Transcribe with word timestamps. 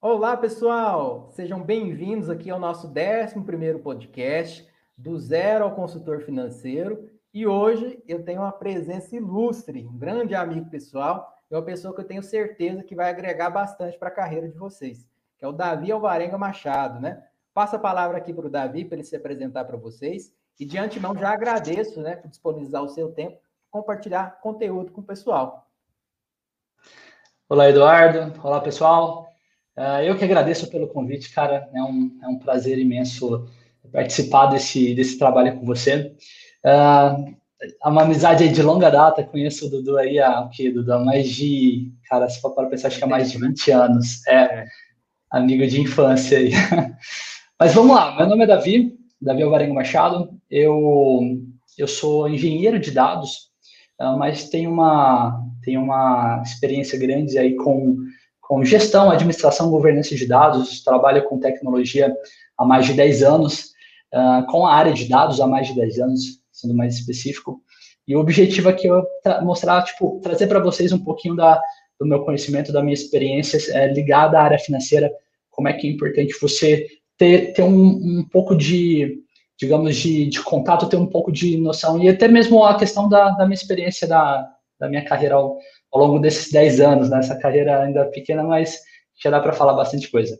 Olá, 0.00 0.36
pessoal! 0.36 1.28
Sejam 1.32 1.60
bem-vindos 1.60 2.30
aqui 2.30 2.48
ao 2.50 2.60
nosso 2.60 2.86
11 2.86 3.78
podcast, 3.82 4.64
do 4.96 5.18
Zero 5.18 5.64
ao 5.64 5.74
Consultor 5.74 6.20
Financeiro. 6.20 7.10
E 7.34 7.48
hoje 7.48 8.00
eu 8.06 8.24
tenho 8.24 8.42
uma 8.42 8.52
presença 8.52 9.16
ilustre, 9.16 9.84
um 9.84 9.98
grande 9.98 10.36
amigo 10.36 10.70
pessoal, 10.70 11.36
e 11.50 11.54
uma 11.54 11.64
pessoa 11.64 11.92
que 11.92 12.00
eu 12.00 12.06
tenho 12.06 12.22
certeza 12.22 12.84
que 12.84 12.94
vai 12.94 13.10
agregar 13.10 13.50
bastante 13.50 13.98
para 13.98 14.06
a 14.06 14.12
carreira 14.12 14.48
de 14.48 14.56
vocês, 14.56 15.04
que 15.36 15.44
é 15.44 15.48
o 15.48 15.52
Davi 15.52 15.90
Alvarenga 15.90 16.38
Machado, 16.38 17.00
né? 17.00 17.20
Passo 17.52 17.74
a 17.74 17.80
palavra 17.80 18.18
aqui 18.18 18.32
para 18.32 18.46
o 18.46 18.50
Davi 18.50 18.84
para 18.84 18.98
ele 18.98 19.04
se 19.04 19.16
apresentar 19.16 19.64
para 19.64 19.76
vocês. 19.76 20.32
E 20.60 20.64
de 20.64 20.78
antemão 20.78 21.12
já 21.16 21.32
agradeço 21.32 22.00
né, 22.00 22.14
por 22.14 22.28
disponibilizar 22.28 22.84
o 22.84 22.88
seu 22.88 23.10
tempo, 23.10 23.40
compartilhar 23.68 24.40
conteúdo 24.40 24.92
com 24.92 25.00
o 25.00 25.04
pessoal. 25.04 25.68
Olá, 27.48 27.68
Eduardo. 27.68 28.40
Olá, 28.44 28.60
pessoal. 28.60 29.27
Uh, 29.78 30.02
eu 30.02 30.18
que 30.18 30.24
agradeço 30.24 30.68
pelo 30.68 30.88
convite, 30.88 31.32
cara. 31.32 31.70
É 31.72 31.80
um, 31.80 32.18
é 32.20 32.26
um 32.26 32.36
prazer 32.36 32.76
imenso 32.80 33.48
participar 33.92 34.46
desse, 34.46 34.92
desse 34.92 35.16
trabalho 35.16 35.56
com 35.56 35.64
você. 35.64 36.12
Uh, 36.66 37.38
é 37.60 37.88
uma 37.88 38.02
amizade 38.02 38.48
de 38.48 38.60
longa 38.60 38.90
data, 38.90 39.22
conheço 39.22 39.66
o 39.66 39.70
Dudu 39.70 39.96
aí 39.96 40.18
há, 40.18 40.40
o 40.40 40.50
quê, 40.50 40.70
Dudu? 40.72 40.92
há 40.92 40.98
mais 40.98 41.28
de, 41.28 41.92
cara, 42.08 42.28
se 42.28 42.40
for 42.40 42.54
para 42.56 42.68
pensar, 42.68 42.88
acho 42.88 42.98
que 42.98 43.04
há 43.04 43.06
mais 43.06 43.30
de 43.30 43.38
20 43.38 43.70
anos. 43.70 44.26
É, 44.26 44.64
amigo 45.30 45.64
de 45.64 45.80
infância 45.80 46.38
aí. 46.38 46.50
Mas 47.58 47.72
vamos 47.72 47.94
lá, 47.94 48.16
meu 48.16 48.26
nome 48.26 48.44
é 48.44 48.46
Davi, 48.46 48.96
Davi 49.20 49.42
Alvarenga 49.42 49.74
Machado, 49.74 50.30
eu, 50.50 51.40
eu 51.76 51.88
sou 51.88 52.28
engenheiro 52.28 52.78
de 52.78 52.92
dados, 52.92 53.50
uh, 54.00 54.16
mas 54.16 54.48
tenho 54.48 54.70
uma, 54.70 55.44
tenho 55.64 55.82
uma 55.82 56.40
experiência 56.44 56.96
grande 56.96 57.36
aí 57.36 57.56
com, 57.56 57.96
com 58.48 58.64
gestão, 58.64 59.10
administração, 59.10 59.70
governança 59.70 60.16
de 60.16 60.26
dados, 60.26 60.82
trabalho 60.82 61.22
com 61.24 61.38
tecnologia 61.38 62.16
há 62.56 62.64
mais 62.64 62.86
de 62.86 62.94
10 62.94 63.22
anos, 63.22 63.72
uh, 64.14 64.50
com 64.50 64.66
a 64.66 64.74
área 64.74 64.94
de 64.94 65.06
dados 65.06 65.38
há 65.38 65.46
mais 65.46 65.66
de 65.66 65.74
10 65.74 65.98
anos, 65.98 66.20
sendo 66.50 66.74
mais 66.74 66.94
específico. 66.94 67.60
E 68.06 68.16
o 68.16 68.20
objetivo 68.20 68.70
aqui 68.70 68.88
é 68.88 69.40
mostrar, 69.42 69.84
tipo, 69.84 70.18
trazer 70.22 70.46
para 70.46 70.60
vocês 70.60 70.92
um 70.92 70.98
pouquinho 70.98 71.36
da, 71.36 71.60
do 72.00 72.06
meu 72.06 72.24
conhecimento, 72.24 72.72
da 72.72 72.82
minha 72.82 72.94
experiência 72.94 73.58
é, 73.76 73.92
ligada 73.92 74.38
à 74.38 74.44
área 74.44 74.58
financeira, 74.58 75.12
como 75.50 75.68
é 75.68 75.74
que 75.74 75.86
é 75.86 75.90
importante 75.90 76.34
você 76.40 76.86
ter, 77.18 77.52
ter 77.52 77.62
um, 77.62 78.20
um 78.20 78.26
pouco 78.32 78.56
de, 78.56 79.18
digamos, 79.60 79.94
de, 79.94 80.26
de 80.26 80.42
contato, 80.42 80.88
ter 80.88 80.96
um 80.96 81.06
pouco 81.06 81.30
de 81.30 81.58
noção, 81.58 82.02
e 82.02 82.08
até 82.08 82.28
mesmo 82.28 82.64
a 82.64 82.78
questão 82.78 83.10
da, 83.10 83.28
da 83.32 83.44
minha 83.44 83.56
experiência 83.56 84.08
da, 84.08 84.48
da 84.80 84.88
minha 84.88 85.04
carreira 85.04 85.34
ao, 85.34 85.58
ao 85.92 86.00
longo 86.00 86.18
desses 86.18 86.52
10 86.52 86.80
anos, 86.80 87.10
né? 87.10 87.18
Essa 87.18 87.38
carreira 87.38 87.82
ainda 87.82 88.06
pequena, 88.06 88.42
mas 88.42 88.80
já 89.20 89.30
dá 89.30 89.40
para 89.40 89.52
falar 89.52 89.74
bastante 89.74 90.10
coisa. 90.10 90.38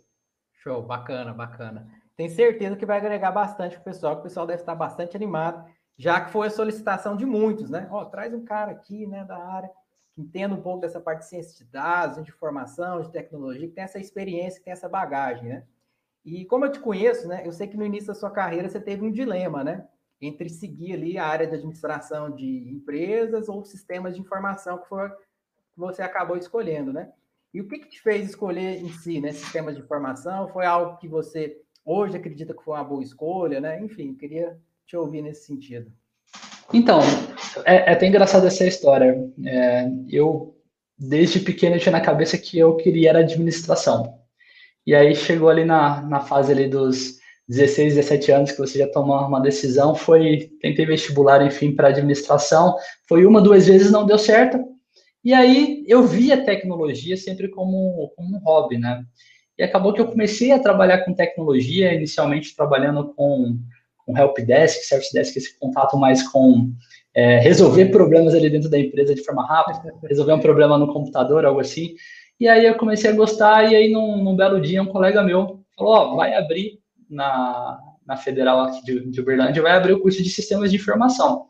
Show, 0.63 0.83
bacana, 0.83 1.33
bacana. 1.33 1.89
Tenho 2.17 2.31
certeza 2.31 2.77
que 2.77 2.87
vai 2.87 2.99
agregar 2.99 3.33
bastante 3.33 3.75
para 3.75 3.81
o 3.81 3.85
pessoal, 3.85 4.15
que 4.15 4.21
o 4.21 4.25
pessoal 4.25 4.47
deve 4.47 4.61
estar 4.61 4.75
bastante 4.75 5.17
animado, 5.17 5.65
já 5.97 6.21
que 6.21 6.31
foi 6.31 6.49
a 6.49 6.51
solicitação 6.51 7.17
de 7.17 7.25
muitos, 7.25 7.71
né? 7.71 7.89
Ó, 7.91 8.05
traz 8.05 8.35
um 8.35 8.45
cara 8.45 8.73
aqui, 8.73 9.07
né, 9.07 9.25
da 9.25 9.37
área, 9.37 9.71
que 10.15 10.21
entenda 10.21 10.55
um 10.55 10.61
pouco 10.61 10.81
dessa 10.81 11.01
parte 11.01 11.21
de 11.21 11.29
ciência 11.29 11.65
de 11.65 11.71
dados, 11.71 12.23
de 12.23 12.31
informação, 12.31 13.01
de 13.01 13.11
tecnologia, 13.11 13.69
que 13.69 13.75
tem 13.75 13.85
essa 13.85 13.99
experiência, 13.99 14.59
que 14.59 14.65
tem 14.65 14.73
essa 14.73 14.89
bagagem, 14.89 15.49
né? 15.49 15.65
E 16.25 16.45
como 16.45 16.65
eu 16.65 16.73
te 16.73 16.81
conheço, 16.81 17.27
né, 17.29 17.43
eu 17.47 17.53
sei 17.53 17.69
que 17.69 17.77
no 17.77 17.87
início 17.87 18.09
da 18.09 18.15
sua 18.15 18.31
carreira 18.31 18.69
você 18.69 18.81
teve 18.81 19.05
um 19.05 19.11
dilema, 19.11 19.63
né? 19.63 19.87
entre 20.21 20.49
seguir 20.49 20.95
ali 20.95 21.17
a 21.17 21.27
área 21.27 21.47
de 21.47 21.55
administração 21.55 22.31
de 22.31 22.69
empresas 22.71 23.49
ou 23.49 23.65
sistemas 23.65 24.15
de 24.15 24.21
informação 24.21 24.79
que 24.79 24.89
foi 24.89 25.09
você 25.79 26.03
acabou 26.03 26.37
escolhendo, 26.37 26.93
né? 26.93 27.09
E 27.55 27.61
o 27.61 27.69
que, 27.69 27.79
que 27.79 27.89
te 27.89 28.03
fez 28.03 28.29
escolher 28.29 28.83
em 28.83 28.91
si, 28.91 29.21
né? 29.21 29.33
Sistemas 29.33 29.77
de 29.77 29.81
informação? 29.81 30.49
Foi 30.49 30.67
algo 30.67 30.99
que 30.99 31.09
você 31.09 31.57
hoje 31.85 32.17
acredita 32.17 32.53
que 32.53 32.63
foi 32.63 32.75
uma 32.75 32.85
boa 32.85 33.03
escolha, 33.03 33.61
né? 33.61 33.81
Enfim, 33.81 34.15
queria 34.15 34.59
te 34.85 34.97
ouvir 34.97 35.23
nesse 35.23 35.47
sentido. 35.47 35.91
Então, 36.75 37.01
é, 37.65 37.91
é 37.91 37.93
até 37.93 38.07
engraçada 38.07 38.49
essa 38.49 38.67
história. 38.67 39.17
É, 39.47 39.89
eu, 40.11 40.55
desde 40.99 41.41
pequeno, 41.41 41.79
tinha 41.79 41.93
na 41.93 42.01
cabeça 42.01 42.37
que 42.37 42.59
eu 42.59 42.77
queria 42.77 43.11
era 43.11 43.21
administração. 43.21 44.19
E 44.87 44.95
aí 44.95 45.15
chegou 45.15 45.49
ali 45.49 45.65
na, 45.65 46.03
na 46.03 46.21
fase 46.21 46.53
ali 46.53 46.69
dos 46.69 47.19
16, 47.49 47.95
17 47.95 48.33
anos 48.33 48.53
que 48.53 48.59
você 48.59 48.79
já 48.79 48.89
tomou 48.91 49.17
uma 49.27 49.41
decisão, 49.41 49.95
foi, 49.95 50.51
tentei 50.61 50.85
vestibular, 50.85 51.45
enfim, 51.47 51.75
para 51.75 51.89
administração, 51.89 52.77
foi 53.09 53.25
uma, 53.25 53.41
duas 53.41 53.67
vezes, 53.67 53.91
não 53.91 54.05
deu 54.05 54.19
certo, 54.19 54.63
e 55.25 55.35
aí 55.35 55.85
eu 55.87 56.07
vi 56.07 56.33
a 56.33 56.45
tecnologia 56.45 57.17
sempre 57.17 57.49
como, 57.49 58.13
como 58.17 58.37
um 58.37 58.41
hobby, 58.41 58.79
né? 58.79 59.05
E 59.59 59.63
acabou 59.63 59.93
que 59.93 60.01
eu 60.01 60.07
comecei 60.07 60.53
a 60.53 60.59
trabalhar 60.59 61.05
com 61.05 61.13
tecnologia, 61.13 61.93
inicialmente 61.93 62.55
trabalhando 62.55 63.13
com, 63.15 63.59
com 64.07 64.17
helpdesk, 64.17 64.85
service 64.85 65.13
desk, 65.13 65.37
esse 65.37 65.59
contato 65.59 65.97
mais 65.97 66.23
com 66.23 66.73
é, 67.13 67.39
resolver 67.41 67.87
problemas 67.87 68.35
ali 68.35 68.49
dentro 68.49 68.71
da 68.71 68.79
empresa 68.79 69.15
de 69.15 69.25
forma 69.25 69.45
rápida, 69.45 69.93
resolver 70.05 70.33
um 70.33 70.41
problema 70.41 70.79
no 70.79 70.93
computador, 70.93 71.45
algo 71.45 71.61
assim. 71.61 71.95
E 72.39 72.47
aí 72.47 72.65
eu 72.65 72.77
comecei 72.77 73.11
a 73.11 73.15
gostar, 73.15 73.71
e 73.71 73.75
aí 73.75 73.91
num, 73.91 74.23
num 74.23 74.37
belo 74.37 74.61
dia 74.61 74.81
um 74.81 74.87
colega 74.87 75.25
meu 75.25 75.61
falou, 75.77 76.13
oh, 76.13 76.17
vai 76.17 76.35
abrir 76.35 76.79
na, 77.11 77.81
na 78.07 78.17
Federal 78.17 78.61
aqui 78.61 78.85
de, 78.85 79.11
de 79.11 79.21
Uberlândia, 79.21 79.63
vai 79.63 79.73
abrir 79.73 79.93
o 79.93 80.01
curso 80.01 80.23
de 80.23 80.31
Sistemas 80.31 80.71
de 80.71 80.77
Informação. 80.77 81.47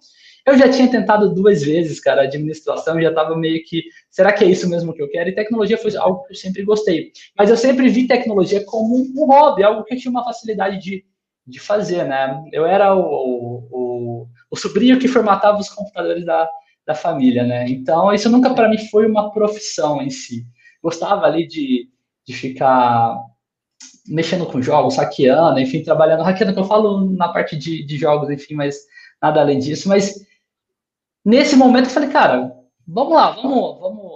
Eu 0.48 0.56
já 0.56 0.70
tinha 0.70 0.90
tentado 0.90 1.34
duas 1.34 1.62
vezes, 1.62 2.00
cara, 2.00 2.22
administração, 2.22 3.00
já 3.00 3.10
estava 3.10 3.36
meio 3.36 3.62
que, 3.64 3.84
será 4.10 4.32
que 4.32 4.42
é 4.44 4.48
isso 4.48 4.66
mesmo 4.68 4.94
que 4.94 5.02
eu 5.02 5.10
quero? 5.10 5.28
E 5.28 5.34
tecnologia 5.34 5.76
foi 5.76 5.94
algo 5.94 6.24
que 6.24 6.32
eu 6.32 6.36
sempre 6.36 6.62
gostei. 6.64 7.12
Mas 7.36 7.50
eu 7.50 7.56
sempre 7.56 7.88
vi 7.90 8.06
tecnologia 8.06 8.64
como 8.64 8.96
um 8.96 9.26
hobby, 9.26 9.62
algo 9.62 9.84
que 9.84 9.92
eu 9.92 9.98
tinha 9.98 10.10
uma 10.10 10.24
facilidade 10.24 10.78
de, 10.78 11.04
de 11.46 11.60
fazer, 11.60 12.04
né? 12.04 12.42
Eu 12.50 12.64
era 12.64 12.94
o, 12.94 13.66
o, 13.70 14.26
o 14.50 14.56
sobrinho 14.56 14.98
que 14.98 15.06
formatava 15.06 15.58
os 15.58 15.68
computadores 15.68 16.24
da, 16.24 16.48
da 16.86 16.94
família, 16.94 17.44
né? 17.44 17.68
Então, 17.68 18.10
isso 18.14 18.30
nunca 18.30 18.54
para 18.54 18.70
mim 18.70 18.78
foi 18.78 19.06
uma 19.06 19.30
profissão 19.30 20.00
em 20.00 20.08
si. 20.08 20.46
Gostava 20.82 21.26
ali 21.26 21.46
de, 21.46 21.90
de 22.26 22.32
ficar 22.32 23.18
mexendo 24.06 24.46
com 24.46 24.62
jogos, 24.62 24.96
hackeando, 24.96 25.60
enfim, 25.60 25.82
trabalhando, 25.82 26.22
hackeando 26.22 26.54
que 26.54 26.60
eu 26.60 26.64
falo 26.64 27.10
na 27.14 27.28
parte 27.28 27.54
de, 27.54 27.84
de 27.84 27.98
jogos, 27.98 28.30
enfim, 28.30 28.54
mas 28.54 28.78
nada 29.20 29.42
além 29.42 29.58
disso. 29.58 29.90
Mas 29.90 30.26
nesse 31.28 31.54
momento 31.54 31.84
eu 31.84 31.90
falei, 31.90 32.08
cara, 32.08 32.50
vamos 32.86 33.12
lá, 33.12 33.32
vamos, 33.32 33.80
vamos, 33.80 34.12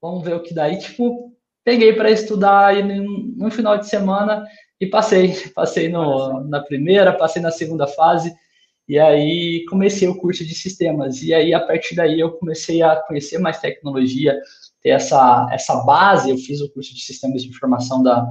vamos 0.00 0.24
ver 0.24 0.36
o 0.36 0.42
que 0.42 0.54
dá. 0.54 0.68
E, 0.68 0.78
tipo, 0.78 1.32
peguei 1.64 1.92
para 1.92 2.12
estudar 2.12 2.66
aí 2.66 2.82
no, 2.82 3.50
final 3.50 3.76
de 3.76 3.88
semana 3.88 4.46
e 4.80 4.86
passei. 4.86 5.34
Passei 5.52 5.88
no, 5.88 6.44
na 6.44 6.60
primeira, 6.60 7.12
passei 7.12 7.42
na 7.42 7.50
segunda 7.50 7.88
fase. 7.88 8.32
E 8.88 8.98
aí 8.98 9.64
comecei 9.68 10.06
o 10.06 10.16
curso 10.16 10.44
de 10.44 10.54
sistemas. 10.54 11.22
E 11.22 11.34
aí, 11.34 11.52
a 11.52 11.60
partir 11.60 11.96
daí, 11.96 12.20
eu 12.20 12.32
comecei 12.32 12.82
a 12.82 12.96
conhecer 12.96 13.38
mais 13.38 13.58
tecnologia, 13.58 14.38
ter 14.80 14.90
essa, 14.90 15.48
essa 15.50 15.74
base. 15.84 16.30
Eu 16.30 16.36
fiz 16.36 16.60
o 16.60 16.70
curso 16.70 16.94
de 16.94 17.00
sistemas 17.00 17.42
de 17.42 17.48
informação 17.48 18.02
da, 18.02 18.30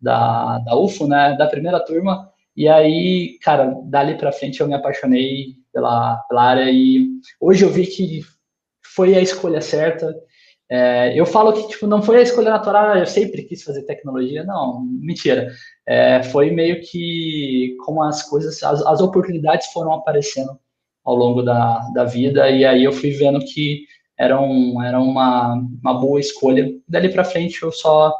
da, 0.00 0.58
da 0.60 0.76
UFO, 0.76 1.06
né, 1.06 1.36
da 1.36 1.46
primeira 1.46 1.80
turma, 1.80 2.30
e 2.56 2.68
aí, 2.68 3.38
cara, 3.40 3.76
dali 3.84 4.16
para 4.16 4.32
frente 4.32 4.60
eu 4.60 4.66
me 4.66 4.74
apaixonei 4.74 5.54
pela, 5.78 6.16
pela 6.28 6.42
área 6.42 6.70
e 6.70 7.06
hoje 7.40 7.64
eu 7.64 7.70
vi 7.70 7.86
que 7.86 8.22
foi 8.82 9.14
a 9.14 9.20
escolha 9.20 9.60
certa. 9.60 10.12
É, 10.68 11.18
eu 11.18 11.24
falo 11.24 11.52
que 11.52 11.68
tipo, 11.68 11.86
não 11.86 12.02
foi 12.02 12.18
a 12.18 12.22
escolha 12.22 12.50
natural, 12.50 12.98
eu 12.98 13.06
sempre 13.06 13.44
quis 13.44 13.62
fazer 13.62 13.84
tecnologia, 13.84 14.42
não, 14.42 14.84
mentira. 14.84 15.48
É, 15.86 16.22
foi 16.24 16.50
meio 16.50 16.80
que 16.82 17.76
como 17.84 18.02
as 18.02 18.28
coisas, 18.28 18.60
as, 18.62 18.84
as 18.84 19.00
oportunidades 19.00 19.68
foram 19.68 19.92
aparecendo 19.92 20.58
ao 21.04 21.14
longo 21.14 21.42
da, 21.42 21.78
da 21.94 22.04
vida, 22.04 22.50
e 22.50 22.64
aí 22.64 22.84
eu 22.84 22.92
fui 22.92 23.10
vendo 23.12 23.38
que 23.38 23.84
era, 24.18 24.38
um, 24.38 24.82
era 24.82 25.00
uma, 25.00 25.54
uma 25.80 25.94
boa 25.94 26.18
escolha. 26.18 26.68
Dali 26.88 27.08
para 27.08 27.24
frente 27.24 27.62
eu 27.62 27.70
só 27.70 28.12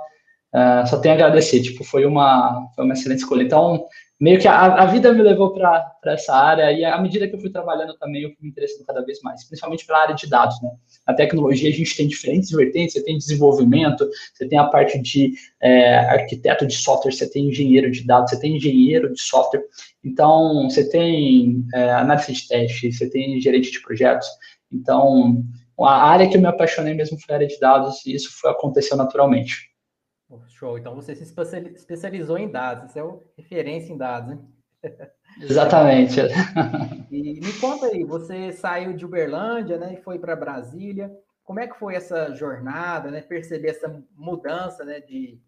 Uh, 0.54 0.86
só 0.86 0.98
tenho 0.98 1.14
a 1.14 1.16
agradecer, 1.16 1.60
tipo, 1.60 1.84
foi 1.84 2.06
uma, 2.06 2.68
foi 2.74 2.84
uma 2.84 2.94
excelente 2.94 3.18
escolha. 3.18 3.42
Então, 3.42 3.84
meio 4.20 4.40
que 4.40 4.48
a, 4.48 4.82
a 4.82 4.86
vida 4.86 5.12
me 5.12 5.22
levou 5.22 5.52
para 5.52 5.94
essa 6.06 6.34
área 6.34 6.72
e 6.72 6.84
à 6.84 7.00
medida 7.00 7.28
que 7.28 7.36
eu 7.36 7.40
fui 7.40 7.50
trabalhando 7.50 7.96
também, 7.98 8.22
eu 8.22 8.30
fui 8.30 8.38
me 8.40 8.48
interessando 8.48 8.84
cada 8.84 9.04
vez 9.04 9.20
mais, 9.22 9.44
principalmente 9.44 9.86
pela 9.86 10.00
área 10.00 10.14
de 10.14 10.26
dados, 10.28 10.60
né? 10.62 10.70
A 11.06 11.14
tecnologia, 11.14 11.68
a 11.68 11.72
gente 11.72 11.96
tem 11.96 12.08
diferentes 12.08 12.50
vertentes, 12.50 12.94
você 12.94 13.04
tem 13.04 13.16
desenvolvimento, 13.16 14.08
você 14.34 14.48
tem 14.48 14.58
a 14.58 14.64
parte 14.64 14.98
de 14.98 15.34
é, 15.60 15.96
arquiteto 15.98 16.66
de 16.66 16.74
software, 16.74 17.12
você 17.12 17.30
tem 17.30 17.48
engenheiro 17.48 17.90
de 17.90 18.04
dados, 18.04 18.30
você 18.30 18.40
tem 18.40 18.56
engenheiro 18.56 19.12
de 19.12 19.20
software, 19.20 19.62
então, 20.02 20.68
você 20.68 20.88
tem 20.88 21.64
é, 21.74 21.90
análise 21.92 22.32
de 22.32 22.48
teste, 22.48 22.92
você 22.92 23.08
tem 23.08 23.40
gerente 23.40 23.70
de 23.70 23.80
projetos, 23.82 24.26
então, 24.72 25.44
a 25.80 26.10
área 26.10 26.28
que 26.28 26.36
eu 26.36 26.40
me 26.40 26.48
apaixonei 26.48 26.94
mesmo 26.94 27.18
foi 27.20 27.34
a 27.34 27.38
área 27.38 27.46
de 27.46 27.58
dados 27.60 28.04
e 28.04 28.14
isso 28.14 28.30
foi, 28.40 28.50
aconteceu 28.50 28.96
naturalmente. 28.96 29.68
Show. 30.48 30.78
Então 30.78 30.94
você 30.94 31.14
se 31.14 31.22
especializou 31.22 32.36
em 32.36 32.50
dados, 32.50 32.92
você 32.92 32.98
é 32.98 33.04
o 33.04 33.22
referência 33.36 33.92
em 33.92 33.96
dados, 33.96 34.36
né? 34.36 34.38
Exatamente. 35.40 36.20
e 37.10 37.40
me 37.40 37.52
conta 37.60 37.86
aí, 37.86 38.04
você 38.04 38.52
saiu 38.52 38.92
de 38.92 39.04
Uberlândia, 39.04 39.78
né, 39.78 39.94
e 39.94 40.02
foi 40.02 40.18
para 40.18 40.36
Brasília. 40.36 41.10
Como 41.42 41.60
é 41.60 41.66
que 41.66 41.78
foi 41.78 41.94
essa 41.94 42.34
jornada, 42.34 43.10
né? 43.10 43.22
Perceber 43.22 43.70
essa 43.70 44.04
mudança, 44.14 44.84
né, 44.84 45.00
de, 45.00 45.40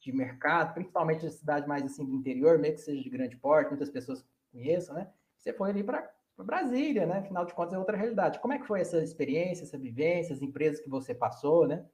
de 0.00 0.12
mercado, 0.12 0.74
principalmente 0.74 1.24
na 1.24 1.30
cidade 1.30 1.68
mais 1.68 1.84
assim 1.84 2.04
do 2.04 2.14
interior, 2.14 2.58
mesmo 2.58 2.76
que 2.76 2.82
seja 2.82 3.02
de 3.02 3.10
grande 3.10 3.36
porte, 3.36 3.68
muitas 3.68 3.90
pessoas 3.90 4.24
conheçam, 4.50 4.96
né? 4.96 5.08
Você 5.38 5.52
foi 5.52 5.70
ali 5.70 5.84
para 5.84 6.10
Brasília, 6.38 7.06
né? 7.06 7.18
Afinal 7.18 7.44
de 7.44 7.54
contas 7.54 7.74
é 7.74 7.78
outra 7.78 7.96
realidade. 7.96 8.40
Como 8.40 8.52
é 8.52 8.58
que 8.58 8.66
foi 8.66 8.80
essa 8.80 8.98
experiência, 8.98 9.62
essa 9.62 9.78
vivência, 9.78 10.34
as 10.34 10.42
empresas 10.42 10.80
que 10.80 10.90
você 10.90 11.14
passou, 11.14 11.68
né? 11.68 11.84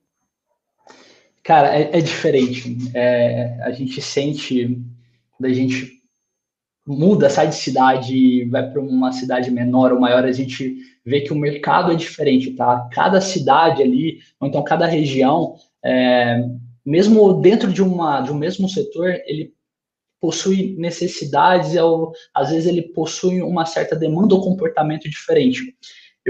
Cara, 1.43 1.75
é, 1.77 1.99
é 1.99 2.01
diferente. 2.01 2.77
É, 2.95 3.63
a 3.63 3.71
gente 3.71 4.01
sente 4.01 4.79
quando 5.33 5.51
a 5.51 5.55
gente 5.55 6.01
muda, 6.87 7.31
sai 7.31 7.49
de 7.49 7.55
cidade 7.55 8.45
vai 8.47 8.69
para 8.71 8.81
uma 8.81 9.13
cidade 9.13 9.51
menor 9.51 9.93
ou 9.93 10.01
maior, 10.01 10.25
a 10.25 10.33
gente 10.33 10.77
vê 11.05 11.21
que 11.21 11.33
o 11.33 11.39
mercado 11.39 11.93
é 11.93 11.95
diferente, 11.95 12.53
tá? 12.53 12.89
Cada 12.93 13.21
cidade 13.21 13.83
ali, 13.83 14.19
ou 14.39 14.49
então 14.49 14.63
cada 14.63 14.87
região, 14.87 15.57
é, 15.83 16.45
mesmo 16.85 17.41
dentro 17.41 17.73
de, 17.73 17.83
uma, 17.83 18.21
de 18.21 18.31
um 18.33 18.37
mesmo 18.37 18.69
setor, 18.69 19.19
ele 19.25 19.55
possui 20.21 20.77
necessidades, 20.79 21.75
ou, 21.77 22.13
às 22.35 22.51
vezes 22.51 22.67
ele 22.67 22.83
possui 22.83 23.41
uma 23.41 23.65
certa 23.65 23.97
demanda 23.97 24.35
ou 24.35 24.43
comportamento 24.43 25.09
diferente. 25.09 25.75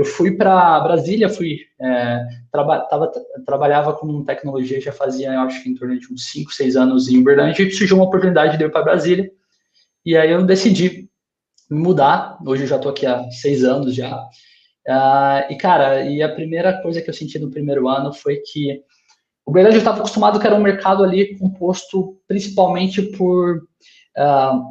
Eu 0.00 0.04
fui 0.06 0.34
para 0.34 0.80
Brasília, 0.80 1.28
fui 1.28 1.58
é, 1.78 2.26
traba, 2.50 2.80
tava, 2.88 3.12
trabalhava 3.44 3.92
com 3.92 4.24
tecnologia 4.24 4.80
já 4.80 4.92
fazia, 4.92 5.30
eu 5.30 5.40
acho 5.40 5.62
que 5.62 5.68
em 5.68 5.74
torno 5.74 5.98
de 5.98 6.10
uns 6.10 6.30
5, 6.30 6.50
6 6.50 6.74
anos 6.74 7.06
em 7.10 7.18
Uberlândia, 7.18 7.62
e 7.62 7.70
surgiu 7.70 7.98
uma 7.98 8.06
oportunidade 8.06 8.56
de 8.56 8.64
ir 8.64 8.72
para 8.72 8.82
Brasília, 8.82 9.30
e 10.02 10.16
aí 10.16 10.30
eu 10.30 10.42
decidi 10.42 11.10
me 11.70 11.78
mudar, 11.78 12.38
hoje 12.46 12.62
eu 12.62 12.66
já 12.66 12.76
estou 12.76 12.90
aqui 12.90 13.04
há 13.04 13.30
seis 13.30 13.62
anos 13.62 13.94
já, 13.94 14.16
uh, 14.88 15.52
e 15.52 15.56
cara, 15.56 16.02
e 16.06 16.22
a 16.22 16.34
primeira 16.34 16.80
coisa 16.80 17.02
que 17.02 17.10
eu 17.10 17.14
senti 17.14 17.38
no 17.38 17.50
primeiro 17.50 17.86
ano 17.86 18.10
foi 18.10 18.36
que 18.36 18.82
o 19.44 19.50
Uberlândia 19.50 19.80
estava 19.80 19.98
acostumado 19.98 20.40
que 20.40 20.46
era 20.46 20.56
um 20.56 20.62
mercado 20.62 21.04
ali 21.04 21.36
composto 21.36 22.18
principalmente 22.26 23.02
por 23.02 23.58
uh, 23.58 24.64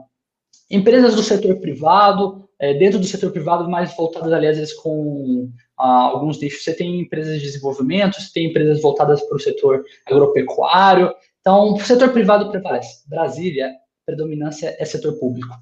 empresas 0.72 1.14
do 1.14 1.22
setor 1.22 1.58
privado, 1.58 2.49
é, 2.60 2.74
dentro 2.74 3.00
do 3.00 3.06
setor 3.06 3.32
privado, 3.32 3.70
mais 3.70 3.96
voltadas 3.96 4.32
ali, 4.34 4.48
às 4.48 4.58
vezes, 4.58 4.74
com 4.74 5.50
ah, 5.78 6.10
alguns 6.10 6.40
nichos. 6.42 6.64
Você 6.64 6.74
tem 6.74 7.00
empresas 7.00 7.40
de 7.40 7.46
desenvolvimento, 7.46 8.22
você 8.22 8.32
tem 8.34 8.48
empresas 8.48 8.82
voltadas 8.82 9.22
para 9.22 9.38
o 9.38 9.40
setor 9.40 9.84
agropecuário. 10.06 11.14
Então, 11.40 11.74
o 11.74 11.80
setor 11.80 12.12
privado 12.12 12.52
prevalece. 12.52 13.08
Brasília, 13.08 13.72
predominância 14.06 14.76
é 14.78 14.86
setor 14.86 15.14
público. 15.14 15.56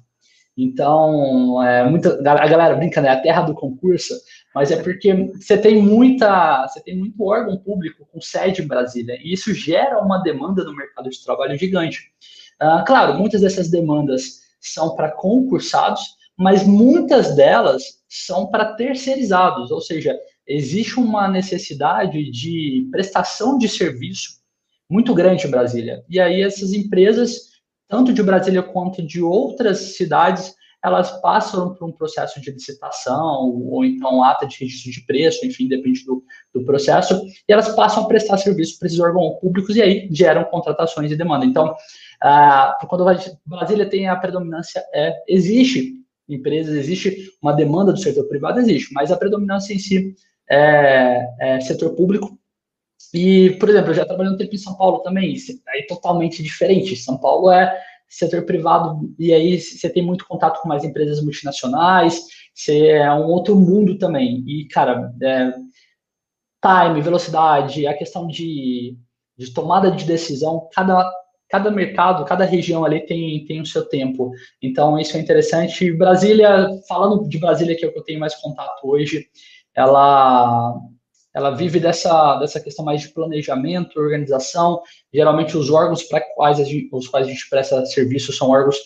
Então, 0.56 1.62
é, 1.62 1.88
muita, 1.88 2.18
a 2.18 2.48
galera 2.48 2.74
brinca, 2.74 3.00
né? 3.00 3.10
A 3.10 3.20
terra 3.20 3.42
do 3.42 3.54
concurso, 3.54 4.12
mas 4.52 4.72
é 4.72 4.82
porque 4.82 5.14
você 5.14 5.56
tem 5.56 5.80
muita, 5.80 6.66
você 6.66 6.82
tem 6.82 6.96
muito 6.96 7.24
órgão 7.24 7.56
público 7.58 8.08
com 8.10 8.20
sede 8.20 8.60
em 8.60 8.66
Brasília, 8.66 9.16
e 9.22 9.32
isso 9.32 9.54
gera 9.54 10.02
uma 10.02 10.18
demanda 10.18 10.64
no 10.64 10.74
mercado 10.74 11.08
de 11.08 11.24
trabalho 11.24 11.56
gigante. 11.56 12.10
Ah, 12.58 12.82
claro, 12.84 13.14
muitas 13.14 13.42
dessas 13.42 13.70
demandas 13.70 14.40
são 14.60 14.96
para 14.96 15.12
concursados, 15.12 16.17
mas 16.38 16.64
muitas 16.64 17.34
delas 17.34 17.82
são 18.08 18.46
para 18.46 18.74
terceirizados, 18.74 19.72
ou 19.72 19.80
seja, 19.80 20.16
existe 20.46 21.00
uma 21.00 21.26
necessidade 21.26 22.30
de 22.30 22.88
prestação 22.92 23.58
de 23.58 23.68
serviço 23.68 24.38
muito 24.88 25.12
grande 25.12 25.46
em 25.46 25.50
Brasília. 25.50 26.04
E 26.08 26.20
aí 26.20 26.40
essas 26.40 26.72
empresas, 26.72 27.50
tanto 27.88 28.12
de 28.12 28.22
Brasília 28.22 28.62
quanto 28.62 29.04
de 29.04 29.20
outras 29.20 29.96
cidades, 29.96 30.54
elas 30.82 31.20
passam 31.20 31.74
por 31.74 31.88
um 31.88 31.92
processo 31.92 32.40
de 32.40 32.52
licitação, 32.52 33.50
ou 33.68 33.84
então 33.84 34.22
ata 34.22 34.46
de 34.46 34.58
registro 34.60 34.92
de 34.92 35.04
preço, 35.04 35.44
enfim, 35.44 35.66
depende 35.66 36.04
do, 36.04 36.22
do 36.54 36.64
processo, 36.64 37.20
e 37.48 37.52
elas 37.52 37.74
passam 37.74 38.04
a 38.04 38.06
prestar 38.06 38.38
serviço 38.38 38.78
para 38.78 38.86
esses 38.86 39.00
órgãos 39.00 39.40
públicos 39.40 39.74
e 39.74 39.82
aí 39.82 40.08
geram 40.12 40.44
contratações 40.44 41.10
e 41.10 41.16
demanda. 41.16 41.44
Então, 41.44 41.74
ah, 42.22 42.78
quando 42.88 43.04
Brasília 43.44 43.90
tem 43.90 44.08
a 44.08 44.14
predominância, 44.14 44.84
é, 44.94 45.20
existe 45.26 45.98
empresas, 46.28 46.74
existe 46.74 47.32
uma 47.42 47.52
demanda 47.52 47.92
do 47.92 47.98
setor 47.98 48.24
privado, 48.24 48.60
existe, 48.60 48.92
mas 48.92 49.10
a 49.10 49.16
predominância 49.16 49.72
em 49.72 49.78
si 49.78 50.14
é, 50.48 51.26
é 51.40 51.60
setor 51.60 51.94
público. 51.94 52.38
E, 53.14 53.56
por 53.58 53.68
exemplo, 53.68 53.90
eu 53.90 53.94
já 53.94 54.04
trabalhei 54.04 54.32
um 54.32 54.36
tempo 54.36 54.54
em 54.54 54.58
São 54.58 54.76
Paulo 54.76 54.98
também, 54.98 55.34
aí 55.68 55.86
totalmente 55.86 56.42
diferente. 56.42 56.96
São 56.96 57.16
Paulo 57.16 57.50
é 57.50 57.80
setor 58.08 58.42
privado, 58.44 59.14
e 59.18 59.32
aí 59.32 59.60
você 59.60 59.88
tem 59.88 60.02
muito 60.02 60.26
contato 60.26 60.60
com 60.60 60.68
mais 60.68 60.82
empresas 60.82 61.22
multinacionais, 61.22 62.26
você 62.54 62.88
é 62.88 63.12
um 63.12 63.26
outro 63.26 63.54
mundo 63.54 63.98
também. 63.98 64.42
E, 64.46 64.66
cara, 64.68 65.12
é, 65.22 65.52
time, 66.60 67.00
velocidade, 67.00 67.86
a 67.86 67.94
questão 67.94 68.26
de, 68.26 68.96
de 69.36 69.52
tomada 69.52 69.90
de 69.90 70.04
decisão, 70.04 70.68
cada 70.72 71.10
cada 71.48 71.70
mercado, 71.70 72.24
cada 72.24 72.44
região 72.44 72.84
ali 72.84 73.00
tem, 73.00 73.44
tem 73.46 73.60
o 73.60 73.66
seu 73.66 73.84
tempo. 73.88 74.32
Então, 74.62 74.98
isso 74.98 75.16
é 75.16 75.20
interessante. 75.20 75.90
Brasília, 75.92 76.68
falando 76.88 77.28
de 77.28 77.38
Brasília, 77.38 77.76
que 77.76 77.84
é 77.84 77.88
o 77.88 77.92
que 77.92 77.98
eu 77.98 78.04
tenho 78.04 78.20
mais 78.20 78.34
contato 78.34 78.80
hoje, 78.84 79.26
ela, 79.74 80.76
ela 81.34 81.50
vive 81.50 81.80
dessa, 81.80 82.36
dessa 82.36 82.60
questão 82.60 82.84
mais 82.84 83.00
de 83.00 83.08
planejamento, 83.08 83.98
organização. 83.98 84.82
Geralmente, 85.12 85.56
os 85.56 85.70
órgãos 85.70 86.02
para 86.02 86.20
quais 86.20 86.58
gente, 86.58 86.88
os 86.92 87.08
quais 87.08 87.26
a 87.26 87.30
gente 87.30 87.48
presta 87.48 87.84
serviço 87.86 88.32
são 88.32 88.50
órgãos 88.50 88.76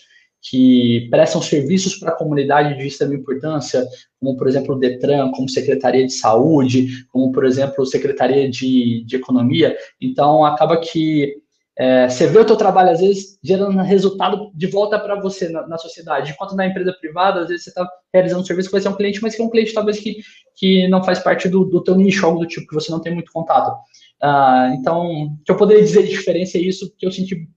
que 0.45 1.07
prestam 1.09 1.41
serviços 1.41 1.95
para 1.95 2.09
a 2.09 2.15
comunidade 2.15 2.77
de 2.77 2.85
extrema 2.85 3.15
importância, 3.15 3.87
como, 4.19 4.35
por 4.35 4.45
exemplo, 4.47 4.75
o 4.75 4.79
DETRAN, 4.79 5.31
como 5.31 5.49
Secretaria 5.49 6.05
de 6.05 6.11
Saúde, 6.11 7.05
como, 7.09 7.31
por 7.31 7.45
exemplo, 7.45 7.85
Secretaria 7.85 8.49
de, 8.49 9.05
de 9.05 9.15
Economia. 9.15 9.75
Então, 10.01 10.43
acaba 10.43 10.75
que 10.77 11.41
é, 11.77 12.07
você 12.07 12.27
vê 12.27 12.37
o 12.37 12.45
teu 12.45 12.55
trabalho, 12.55 12.91
às 12.91 12.99
vezes, 12.99 13.39
gerando 13.43 13.81
resultado 13.81 14.51
de 14.53 14.67
volta 14.67 14.99
para 14.99 15.19
você 15.19 15.49
na, 15.49 15.65
na, 15.67 15.77
sociedade. 15.77 16.31
Enquanto 16.31 16.55
na 16.55 16.67
empresa 16.67 16.93
privada, 16.93 17.41
às 17.41 17.47
vezes 17.47 17.63
você 17.63 17.69
está 17.71 17.89
realizando 18.13 18.41
um 18.41 18.45
serviço 18.45 18.69
que 18.69 18.73
vai 18.73 18.81
ser 18.81 18.89
um 18.89 18.95
cliente, 18.95 19.21
mas 19.21 19.35
que 19.35 19.41
é 19.41 19.45
um 19.45 19.49
cliente 19.49 19.73
talvez 19.73 19.99
que, 19.99 20.17
que 20.55 20.87
não 20.87 21.03
faz 21.03 21.19
parte 21.19 21.49
do, 21.49 21.65
do 21.65 21.83
teu 21.83 21.95
nicho, 21.95 22.25
algo 22.25 22.39
do 22.39 22.47
tipo, 22.47 22.67
que 22.67 22.75
você 22.75 22.91
não 22.91 23.01
tem 23.01 23.13
muito 23.13 23.31
contato. 23.31 23.75
Ah, 24.21 24.71
então, 24.77 25.25
o 25.25 25.37
que 25.43 25.51
eu 25.51 25.57
poderia 25.57 25.83
dizer 25.83 26.03
de 26.03 26.09
diferença 26.09 26.57
é 26.57 26.61
isso, 26.61 26.93
que 26.95 27.05
eu 27.05 27.11
senti 27.11 27.49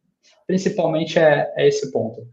principalmente 0.47 1.19
é, 1.19 1.53
é 1.57 1.69
esse 1.69 1.91
ponto. 1.93 2.27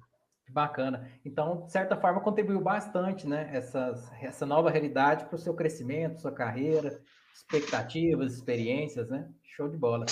Bacana. 0.50 1.10
Então, 1.26 1.66
de 1.66 1.72
certa 1.72 1.98
forma, 1.98 2.22
contribuiu 2.22 2.62
bastante, 2.62 3.28
né? 3.28 3.50
Essas, 3.52 4.10
essa 4.22 4.46
nova 4.46 4.70
realidade 4.70 5.26
para 5.26 5.36
o 5.36 5.40
seu 5.40 5.54
crescimento, 5.54 6.22
sua 6.22 6.32
carreira, 6.32 7.02
expectativas, 7.34 8.36
experiências, 8.36 9.10
né? 9.10 9.28
Show 9.44 9.68
de 9.68 9.78
bola. 9.78 10.06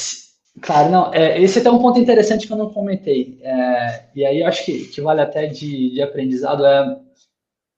Claro, 0.60 0.90
não. 0.92 1.14
É, 1.14 1.42
esse 1.42 1.58
é 1.58 1.62
até 1.62 1.72
um 1.72 1.80
ponto 1.80 2.00
interessante 2.00 2.46
que 2.46 2.52
eu 2.52 2.58
não 2.58 2.74
comentei. 2.74 3.40
É, 3.42 4.06
e 4.16 4.26
aí 4.26 4.42
eu 4.42 4.48
acho 4.48 4.66
que, 4.66 4.88
que 4.88 5.02
vale 5.02 5.22
até 5.22 5.48
de, 5.48 5.92
de 5.92 6.02
aprendizado 6.02 6.66
é 6.66 7.00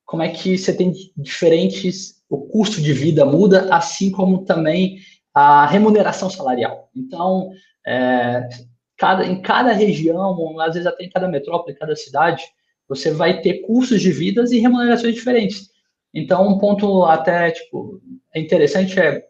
como 0.05 0.23
é 0.23 0.29
que 0.29 0.57
você 0.57 0.75
tem 0.75 0.91
diferentes. 1.15 2.23
O 2.29 2.47
custo 2.47 2.81
de 2.81 2.93
vida 2.93 3.25
muda, 3.25 3.73
assim 3.73 4.11
como 4.11 4.43
também 4.43 4.97
a 5.33 5.65
remuneração 5.67 6.29
salarial. 6.29 6.89
Então, 6.95 7.51
é, 7.85 8.49
cada, 8.97 9.25
em 9.25 9.41
cada 9.41 9.71
região, 9.71 10.59
às 10.59 10.73
vezes 10.73 10.87
até 10.87 11.05
em 11.05 11.09
cada 11.09 11.27
metrópole, 11.27 11.77
cada 11.77 11.95
cidade, 11.95 12.43
você 12.87 13.11
vai 13.11 13.41
ter 13.41 13.61
custos 13.61 14.01
de 14.01 14.11
vidas 14.11 14.51
e 14.51 14.59
remunerações 14.59 15.13
diferentes. 15.13 15.69
Então, 16.13 16.47
um 16.47 16.59
ponto 16.59 17.05
até 17.05 17.51
tipo 17.51 18.01
interessante 18.35 18.99
é 18.99 19.23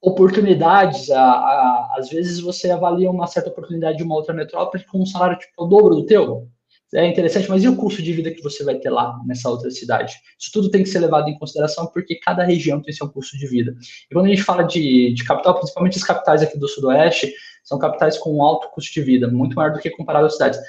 oportunidades, 0.00 1.10
a, 1.10 1.20
a, 1.20 1.96
às 1.98 2.08
vezes 2.10 2.40
você 2.40 2.70
avalia 2.70 3.10
uma 3.10 3.26
certa 3.26 3.50
oportunidade 3.50 3.98
de 3.98 4.04
uma 4.04 4.14
outra 4.14 4.34
metrópole 4.34 4.84
com 4.84 5.02
um 5.02 5.06
salário 5.06 5.38
tipo 5.38 5.52
o 5.58 5.66
dobro 5.66 5.94
do 5.94 6.06
teu. 6.06 6.48
É 6.94 7.04
interessante, 7.04 7.48
mas 7.48 7.64
e 7.64 7.68
o 7.68 7.76
custo 7.76 8.00
de 8.00 8.12
vida 8.12 8.30
que 8.30 8.42
você 8.42 8.62
vai 8.62 8.76
ter 8.76 8.90
lá 8.90 9.18
nessa 9.26 9.50
outra 9.50 9.68
cidade? 9.70 10.14
Isso 10.38 10.50
tudo 10.52 10.70
tem 10.70 10.84
que 10.84 10.88
ser 10.88 11.00
levado 11.00 11.28
em 11.28 11.36
consideração 11.36 11.86
porque 11.86 12.14
cada 12.20 12.44
região 12.44 12.80
tem 12.80 12.94
seu 12.94 13.08
custo 13.08 13.36
de 13.36 13.46
vida. 13.48 13.74
E 14.08 14.14
quando 14.14 14.26
a 14.26 14.28
gente 14.28 14.42
fala 14.42 14.62
de, 14.62 15.12
de 15.12 15.24
capital, 15.24 15.58
principalmente 15.58 15.98
as 15.98 16.04
capitais 16.04 16.42
aqui 16.42 16.56
do 16.56 16.68
Sudoeste, 16.68 17.32
são 17.64 17.78
capitais 17.78 18.16
com 18.16 18.40
alto 18.40 18.68
custo 18.70 18.94
de 18.94 19.02
vida, 19.02 19.28
muito 19.28 19.56
maior 19.56 19.72
do 19.72 19.80
que 19.80 19.90
comparado 19.90 20.26
às 20.26 20.34
cidades. 20.34 20.60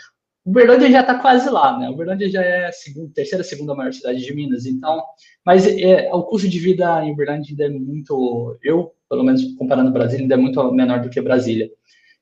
Uberlândia 0.48 0.90
já 0.90 1.02
está 1.02 1.16
quase 1.16 1.50
lá, 1.50 1.78
né? 1.78 1.90
Uberlândia 1.90 2.30
já 2.30 2.42
é 2.42 2.68
a 2.68 2.72
segunda, 2.72 3.12
terceira, 3.14 3.44
segunda 3.44 3.76
maior 3.76 3.92
cidade 3.92 4.24
de 4.24 4.34
Minas, 4.34 4.66
então, 4.66 5.04
mas 5.46 5.68
é, 5.68 6.10
o 6.14 6.24
custo 6.24 6.48
de 6.48 6.58
vida 6.58 7.04
em 7.04 7.12
Uberlândia 7.12 7.52
ainda 7.52 7.66
é 7.66 7.70
muito, 7.70 8.58
eu 8.64 8.94
pelo 9.10 9.24
menos 9.24 9.44
comparando 9.56 9.92
Brasília, 9.92 10.24
ainda 10.24 10.36
é 10.36 10.38
muito 10.38 10.72
menor 10.72 11.02
do 11.02 11.10
que 11.10 11.20
Brasília. 11.20 11.70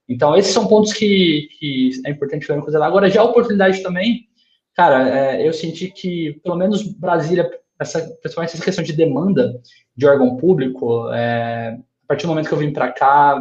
Então, 0.09 0.35
esses 0.35 0.51
são 0.51 0.67
pontos 0.67 0.91
que, 0.93 1.47
que 1.59 1.91
é 2.03 2.09
importante 2.09 2.47
considerar. 2.47 2.87
Agora, 2.87 3.09
já 3.09 3.21
a 3.21 3.25
oportunidade 3.25 3.83
também, 3.83 4.27
cara, 4.73 5.07
é, 5.09 5.47
eu 5.47 5.53
senti 5.53 5.91
que, 5.91 6.39
pelo 6.43 6.55
menos 6.55 6.81
Brasília, 6.83 7.47
essa, 7.79 8.01
principalmente 8.21 8.55
essa 8.55 8.65
questão 8.65 8.83
de 8.83 8.93
demanda 8.93 9.59
de 9.95 10.05
órgão 10.05 10.35
público, 10.37 11.11
é, 11.11 11.77
a 12.03 12.07
partir 12.07 12.23
do 12.23 12.29
momento 12.29 12.47
que 12.47 12.53
eu 12.53 12.59
vim 12.59 12.73
para 12.73 12.91
cá, 12.91 13.39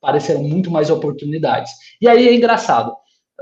pareceram 0.00 0.42
muito 0.42 0.70
mais 0.70 0.90
oportunidades. 0.90 1.72
E 2.00 2.08
aí 2.08 2.28
é 2.28 2.34
engraçado. 2.34 2.94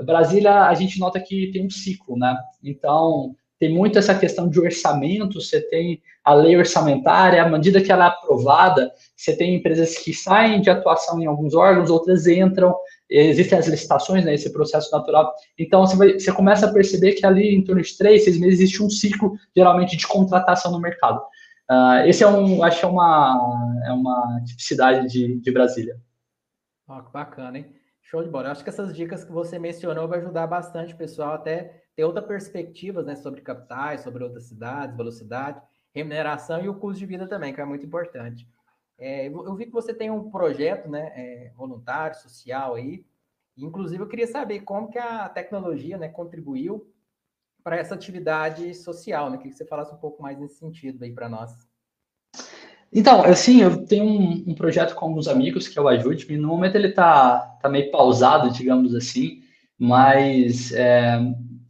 Brasília, 0.03 0.63
a 0.63 0.73
gente 0.73 0.99
nota 0.99 1.19
que 1.19 1.51
tem 1.51 1.65
um 1.65 1.69
ciclo, 1.69 2.17
né? 2.17 2.37
Então, 2.63 3.35
tem 3.57 3.73
muito 3.73 3.97
essa 3.97 4.13
questão 4.13 4.49
de 4.49 4.59
orçamento, 4.59 5.41
você 5.41 5.61
tem 5.61 6.01
a 6.23 6.33
lei 6.33 6.57
orçamentária, 6.57 7.41
à 7.41 7.49
medida 7.49 7.81
que 7.81 7.91
ela 7.91 8.05
é 8.05 8.07
aprovada, 8.07 8.91
você 9.15 9.35
tem 9.35 9.55
empresas 9.55 9.97
que 9.97 10.13
saem 10.13 10.59
de 10.59 10.69
atuação 10.69 11.21
em 11.21 11.25
alguns 11.25 11.53
órgãos, 11.53 11.89
outras 11.89 12.27
entram, 12.27 12.75
existem 13.09 13.57
as 13.57 13.67
licitações, 13.67 14.25
né, 14.25 14.33
esse 14.33 14.51
processo 14.51 14.91
natural. 14.91 15.33
Então, 15.57 15.85
você, 15.85 15.95
vai, 15.95 16.13
você 16.13 16.31
começa 16.33 16.65
a 16.65 16.73
perceber 16.73 17.13
que 17.13 17.25
ali, 17.25 17.55
em 17.55 17.63
torno 17.63 17.81
de 17.81 17.97
três, 17.97 18.23
seis 18.23 18.37
meses, 18.37 18.59
existe 18.59 18.83
um 18.83 18.89
ciclo, 18.89 19.37
geralmente, 19.55 19.95
de 19.95 20.07
contratação 20.07 20.71
no 20.71 20.81
mercado. 20.81 21.21
Uh, 21.69 22.05
esse 22.07 22.23
é 22.23 22.27
um, 22.27 22.63
acho 22.63 22.79
que 22.79 22.85
é 22.85 22.89
uma, 22.89 23.81
é 23.87 23.91
uma 23.91 24.41
tipicidade 24.45 25.07
de, 25.07 25.39
de 25.39 25.51
Brasília. 25.51 25.97
Oh, 26.87 27.01
que 27.01 27.11
bacana, 27.11 27.57
hein? 27.57 27.65
Show 28.05 28.23
de 28.23 28.29
bola. 28.29 28.47
Eu 28.47 28.51
acho 28.51 28.63
que 28.63 28.69
essas 28.69 28.95
dicas 28.95 29.23
que 29.23 29.31
você 29.31 29.57
mencionou 29.57 30.07
vai 30.07 30.19
ajudar 30.19 30.45
bastante 30.45 30.93
o 30.93 30.97
pessoal 30.97 31.33
até 31.33 31.83
ter 31.95 32.03
outra 32.03 32.21
perspectiva 32.21 33.01
né, 33.01 33.15
sobre 33.15 33.41
capitais, 33.41 34.01
sobre 34.01 34.23
outras 34.23 34.43
cidades, 34.43 34.95
velocidade, 34.95 35.59
remuneração 35.91 36.63
e 36.63 36.69
o 36.69 36.75
custo 36.75 36.99
de 36.99 37.05
vida 37.07 37.27
também, 37.27 37.51
que 37.51 37.59
é 37.59 37.65
muito 37.65 37.83
importante. 37.83 38.47
É, 38.99 39.27
eu 39.27 39.55
vi 39.55 39.65
que 39.65 39.71
você 39.71 39.91
tem 39.91 40.11
um 40.11 40.29
projeto 40.29 40.87
né, 40.87 41.11
é, 41.15 41.51
voluntário, 41.55 42.15
social 42.19 42.75
aí. 42.75 43.03
Inclusive, 43.57 44.03
eu 44.03 44.07
queria 44.07 44.27
saber 44.27 44.59
como 44.61 44.91
que 44.91 44.99
a 44.99 45.27
tecnologia 45.27 45.97
né, 45.97 46.07
contribuiu 46.07 46.87
para 47.63 47.77
essa 47.77 47.95
atividade 47.95 48.75
social. 48.75 49.31
Né? 49.31 49.37
Queria 49.37 49.51
que 49.51 49.57
você 49.57 49.65
falasse 49.65 49.91
um 49.91 49.97
pouco 49.97 50.21
mais 50.21 50.37
nesse 50.37 50.59
sentido 50.59 51.03
aí 51.03 51.11
para 51.11 51.27
nós. 51.27 51.67
Então, 52.93 53.23
assim, 53.23 53.61
eu 53.61 53.85
tenho 53.85 54.05
um, 54.05 54.43
um, 54.47 54.55
projeto 54.55 54.95
com 54.95 55.05
alguns 55.05 55.27
amigos 55.27 55.67
que 55.67 55.77
é 55.77 55.81
o 55.81 55.87
Ajude-me. 55.87 56.37
No 56.37 56.47
momento 56.47 56.75
ele 56.75 56.87
está 56.89 57.39
tá 57.61 57.67
meio 57.69 57.91
pausado, 57.91 58.51
digamos 58.51 58.95
assim, 58.95 59.41
mas 59.77 60.71
é, 60.71 61.19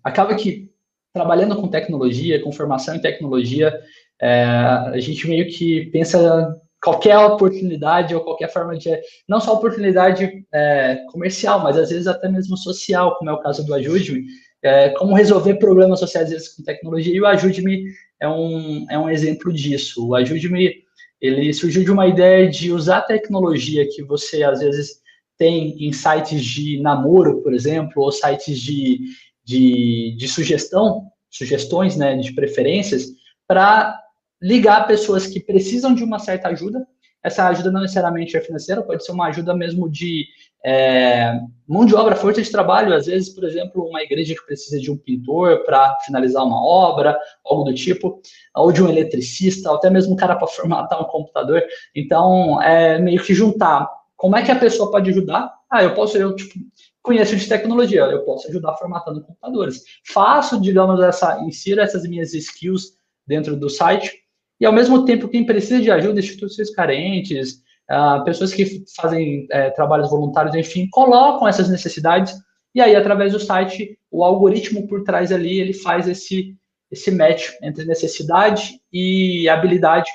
acaba 0.04 0.36
que 0.36 0.70
trabalhando 1.14 1.56
com 1.56 1.68
tecnologia, 1.68 2.42
com 2.44 2.52
formação 2.52 2.96
em 2.96 3.02
tecnologia, 3.02 3.74
é, 4.22 4.44
a 4.44 5.00
gente 5.00 5.28
meio 5.28 5.48
que 5.50 5.86
pensa 5.88 6.56
qualquer 6.84 7.18
oportunidade 7.18 8.14
ou 8.14 8.22
qualquer 8.22 8.52
forma 8.52 8.78
de 8.78 8.92
não 9.28 9.40
só 9.40 9.56
oportunidade 9.56 10.46
é, 10.54 11.04
comercial, 11.12 11.60
mas 11.60 11.78
às 11.78 11.90
vezes 11.90 12.06
até 12.06 12.30
mesmo 12.30 12.56
social, 12.56 13.18
como 13.18 13.30
é 13.30 13.34
o 13.34 13.40
caso 13.40 13.66
do 13.66 13.74
Ajude-me, 13.74 14.26
é, 14.62 14.90
como 14.90 15.16
resolver 15.16 15.56
problemas 15.56 16.00
sociais 16.00 16.50
com 16.50 16.64
tecnologia. 16.64 17.16
E 17.16 17.22
o 17.22 17.26
Ajude-me 17.26 17.86
é 18.20 18.28
um, 18.28 18.86
é 18.90 19.00
um 19.00 19.10
exemplo 19.10 19.52
disso. 19.52 20.08
O 20.08 20.16
Ajude-me 20.16 20.85
ele 21.26 21.54
surgiu 21.54 21.84
de 21.84 21.92
uma 21.92 22.08
ideia 22.08 22.50
de 22.50 22.72
usar 22.72 22.98
a 22.98 23.02
tecnologia 23.02 23.88
que 23.88 24.04
você 24.04 24.44
às 24.44 24.60
vezes 24.60 25.02
tem 25.38 25.76
em 25.86 25.92
sites 25.92 26.44
de 26.44 26.80
namoro, 26.82 27.42
por 27.42 27.54
exemplo, 27.54 28.04
ou 28.04 28.12
sites 28.12 28.60
de, 28.60 29.02
de, 29.44 30.16
de 30.18 30.28
sugestão, 30.28 31.08
sugestões, 31.30 31.96
né, 31.96 32.16
de 32.16 32.34
preferências, 32.34 33.08
para 33.48 34.00
ligar 34.42 34.88
pessoas 34.88 35.28
que 35.28 35.40
precisam 35.40 35.94
de 35.94 36.04
uma 36.04 36.20
certa 36.20 36.50
ajuda. 36.50 36.88
Essa 37.26 37.48
ajuda 37.48 37.72
não 37.72 37.82
necessariamente 37.82 38.38
é 38.38 38.40
financeira, 38.40 38.84
pode 38.84 39.04
ser 39.04 39.12
uma 39.12 39.26
ajuda 39.26 39.56
mesmo 39.56 39.90
de 39.90 40.26
é, 40.64 41.40
mão 41.68 41.86
de 41.86 41.96
obra, 41.96 42.16
força 42.16 42.40
de 42.40 42.52
trabalho. 42.52 42.94
Às 42.94 43.08
vezes, 43.08 43.30
por 43.30 43.44
exemplo, 43.44 43.84
uma 43.84 44.04
igreja 44.04 44.36
que 44.36 44.46
precisa 44.46 44.80
de 44.80 44.92
um 44.92 44.98
pintor 44.98 45.64
para 45.66 45.96
finalizar 46.06 46.46
uma 46.46 46.64
obra, 46.64 47.18
algo 47.44 47.64
do 47.64 47.74
tipo, 47.74 48.22
ou 48.56 48.72
de 48.72 48.84
um 48.84 48.88
eletricista, 48.88 49.72
ou 49.72 49.78
até 49.78 49.90
mesmo 49.90 50.14
um 50.14 50.16
cara 50.16 50.36
para 50.36 50.48
formatar 50.48 51.02
um 51.02 51.06
computador. 51.06 51.64
Então, 51.96 52.62
é 52.62 53.00
meio 53.00 53.24
que 53.24 53.34
juntar. 53.34 53.90
Como 54.16 54.36
é 54.36 54.44
que 54.44 54.52
a 54.52 54.60
pessoa 54.60 54.92
pode 54.92 55.10
ajudar? 55.10 55.52
Ah, 55.70 55.84
eu 55.84 55.96
posso, 55.96 56.18
eu 56.18 56.36
tipo, 56.36 56.54
conheço 57.02 57.36
de 57.36 57.50
tecnologia, 57.50 58.02
eu 58.02 58.24
posso 58.24 58.48
ajudar 58.50 58.76
formatando 58.76 59.22
computadores. 59.22 59.84
Faço, 60.08 60.62
digamos, 60.62 61.02
essa, 61.02 61.40
insiro 61.42 61.82
essas 61.82 62.08
minhas 62.08 62.34
skills 62.34 62.98
dentro 63.26 63.56
do 63.56 63.70
site, 63.70 64.25
e 64.66 64.68
ao 64.68 64.74
mesmo 64.74 65.06
tempo, 65.06 65.28
quem 65.28 65.46
precisa 65.46 65.80
de 65.80 65.92
ajuda, 65.92 66.20
instituições 66.20 66.72
carentes, 66.72 67.62
uh, 67.92 68.24
pessoas 68.26 68.52
que 68.52 68.84
fazem 68.96 69.46
é, 69.52 69.70
trabalhos 69.70 70.10
voluntários, 70.10 70.56
enfim, 70.56 70.88
colocam 70.90 71.48
essas 71.48 71.70
necessidades, 71.70 72.34
e 72.74 72.82
aí, 72.82 72.96
através 72.96 73.32
do 73.32 73.40
site, 73.40 73.96
o 74.10 74.24
algoritmo 74.24 74.88
por 74.88 75.04
trás 75.04 75.32
ali, 75.32 75.60
ele 75.60 75.72
faz 75.72 76.08
esse, 76.08 76.58
esse 76.92 77.12
match 77.12 77.52
entre 77.62 77.86
necessidade 77.86 78.82
e 78.92 79.48
habilidade, 79.48 80.10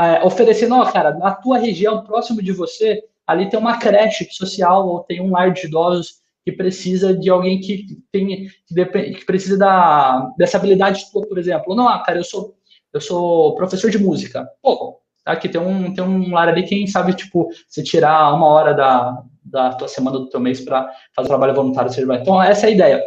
é, 0.00 0.24
oferecendo, 0.24 0.76
ó, 0.76 0.84
cara, 0.92 1.12
na 1.18 1.34
tua 1.34 1.58
região, 1.58 2.04
próximo 2.04 2.40
de 2.40 2.52
você, 2.52 3.02
ali 3.26 3.50
tem 3.50 3.58
uma 3.58 3.76
creche 3.76 4.24
social 4.30 4.86
ou 4.86 5.00
tem 5.00 5.20
um 5.20 5.32
lar 5.32 5.52
de 5.52 5.66
idosos 5.66 6.22
que 6.44 6.52
precisa 6.52 7.12
de 7.12 7.28
alguém 7.28 7.58
que 7.58 7.86
tem 8.12 8.46
que, 8.68 9.14
que 9.14 9.24
precisa 9.24 9.58
da, 9.58 10.30
dessa 10.38 10.58
habilidade 10.58 11.10
tua, 11.10 11.26
por 11.26 11.38
exemplo. 11.38 11.74
Não, 11.74 11.88
ah, 11.88 12.04
cara, 12.04 12.20
eu 12.20 12.24
sou 12.24 12.54
eu 12.94 13.00
sou 13.00 13.54
professor 13.56 13.90
de 13.90 13.98
música. 13.98 14.48
Pô, 14.62 15.00
aqui 15.24 15.48
tem 15.48 15.60
um 15.60 15.92
tem 15.92 16.04
um 16.04 16.32
lar 16.32 16.48
ali, 16.48 16.62
quem 16.62 16.86
sabe, 16.86 17.12
tipo, 17.14 17.48
se 17.68 17.82
tirar 17.82 18.32
uma 18.32 18.46
hora 18.46 18.72
da, 18.72 19.22
da 19.44 19.74
tua 19.74 19.88
semana 19.88 20.18
do 20.18 20.28
teu 20.28 20.40
mês 20.40 20.60
para 20.60 20.88
fazer 21.14 21.28
trabalho 21.28 21.54
voluntário, 21.54 21.90
você 21.90 22.06
vai. 22.06 22.20
Então, 22.20 22.40
essa 22.40 22.66
é 22.66 22.68
a 22.68 22.72
ideia. 22.72 23.02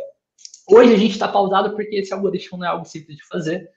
Hoje 0.70 0.94
a 0.94 0.98
gente 0.98 1.14
está 1.14 1.28
pausado 1.28 1.72
porque 1.74 1.96
esse 1.96 2.14
algoritmo 2.14 2.58
não 2.58 2.68
é 2.68 2.70
algo 2.70 2.86
simples 2.86 3.16
de 3.16 3.26
fazer. 3.26 3.70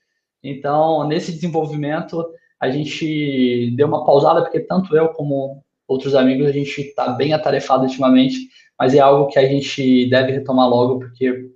Então, 0.43 1.07
nesse 1.07 1.33
desenvolvimento, 1.33 2.26
a 2.59 2.69
gente 2.71 3.73
deu 3.76 3.87
uma 3.87 4.05
pausada, 4.05 4.43
porque 4.43 4.61
tanto 4.61 4.97
eu 4.97 5.09
como 5.11 5.62
outros 5.87 6.14
amigos, 6.14 6.49
a 6.49 6.52
gente 6.52 6.81
está 6.81 7.11
bem 7.11 7.33
atarefado 7.33 7.85
ultimamente, 7.85 8.49
mas 8.79 8.95
é 8.95 8.99
algo 8.99 9.29
que 9.29 9.38
a 9.38 9.47
gente 9.47 10.09
deve 10.11 10.33
retomar 10.33 10.69
logo, 10.69 10.99
porque 10.99 11.50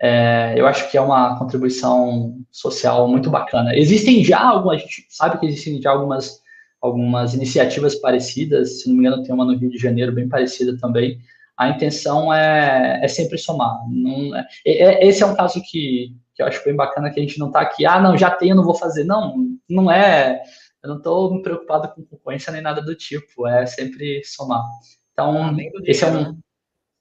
é, 0.00 0.54
eu 0.56 0.66
acho 0.66 0.90
que 0.90 0.96
é 0.96 1.00
uma 1.00 1.38
contribuição 1.38 2.38
social 2.50 3.06
muito 3.06 3.28
bacana. 3.28 3.76
Existem 3.76 4.24
já 4.24 4.40
algumas, 4.40 4.78
a 4.78 4.80
gente 4.80 5.06
sabe 5.10 5.38
que 5.38 5.46
existem 5.46 5.80
já 5.80 5.90
algumas, 5.90 6.40
algumas 6.80 7.34
iniciativas 7.34 7.94
parecidas, 7.96 8.80
se 8.80 8.88
não 8.88 8.96
me 8.96 9.06
engano, 9.06 9.22
tem 9.22 9.34
uma 9.34 9.44
no 9.44 9.56
Rio 9.56 9.70
de 9.70 9.78
Janeiro 9.78 10.12
bem 10.12 10.28
parecida 10.28 10.76
também. 10.78 11.18
A 11.56 11.68
intenção 11.68 12.32
é, 12.32 13.00
é 13.02 13.08
sempre 13.08 13.36
somar. 13.36 13.78
Não, 13.90 14.34
é, 14.36 14.44
é, 14.64 15.06
esse 15.06 15.22
é 15.22 15.26
um 15.26 15.34
caso 15.34 15.60
que, 15.62 16.14
que 16.34 16.42
eu 16.42 16.46
acho 16.46 16.64
bem 16.64 16.74
bacana, 16.74 17.10
que 17.10 17.20
a 17.20 17.22
gente 17.22 17.38
não 17.38 17.48
está 17.48 17.60
aqui, 17.60 17.84
ah, 17.84 18.00
não, 18.00 18.16
já 18.16 18.30
tenho, 18.30 18.56
não 18.56 18.64
vou 18.64 18.74
fazer. 18.74 19.04
Não, 19.04 19.36
não 19.68 19.90
é 19.90 20.42
eu 20.82 20.88
não 20.88 20.96
estou 20.96 21.34
me 21.34 21.42
preocupado 21.42 21.88
com 21.88 22.04
concorrência 22.04 22.52
nem 22.52 22.62
nada 22.62 22.80
do 22.80 22.94
tipo, 22.94 23.46
é 23.46 23.66
sempre 23.66 24.24
somar. 24.24 24.64
Então, 25.12 25.54
esse 25.84 26.04
é 26.04 26.08
um. 26.08 26.32
Né? 26.32 26.38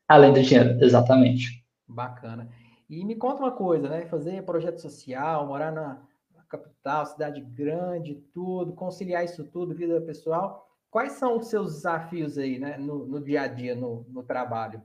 Além 0.08 0.34
do 0.34 0.42
dinheiro, 0.42 0.84
exatamente. 0.84 1.64
Bacana. 1.88 2.50
E 2.90 3.06
me 3.06 3.16
conta 3.16 3.44
uma 3.44 3.52
coisa, 3.52 3.88
né? 3.88 4.06
Fazer 4.08 4.44
projeto 4.44 4.80
social, 4.80 5.46
morar 5.46 5.72
na, 5.72 6.02
capital, 6.50 7.06
cidade 7.06 7.40
grande, 7.40 8.16
tudo, 8.34 8.74
conciliar 8.74 9.24
isso 9.24 9.44
tudo, 9.46 9.76
vida 9.76 10.02
pessoal. 10.02 10.68
Quais 10.90 11.14
são 11.14 11.38
os 11.38 11.48
seus 11.48 11.76
desafios 11.76 12.38
aí, 12.38 12.58
né, 12.58 12.78
no, 12.78 13.06
no 13.06 13.24
dia 13.24 13.44
a 13.44 13.48
dia, 13.48 13.76
no, 13.76 14.06
no 14.10 14.24
trabalho? 14.24 14.82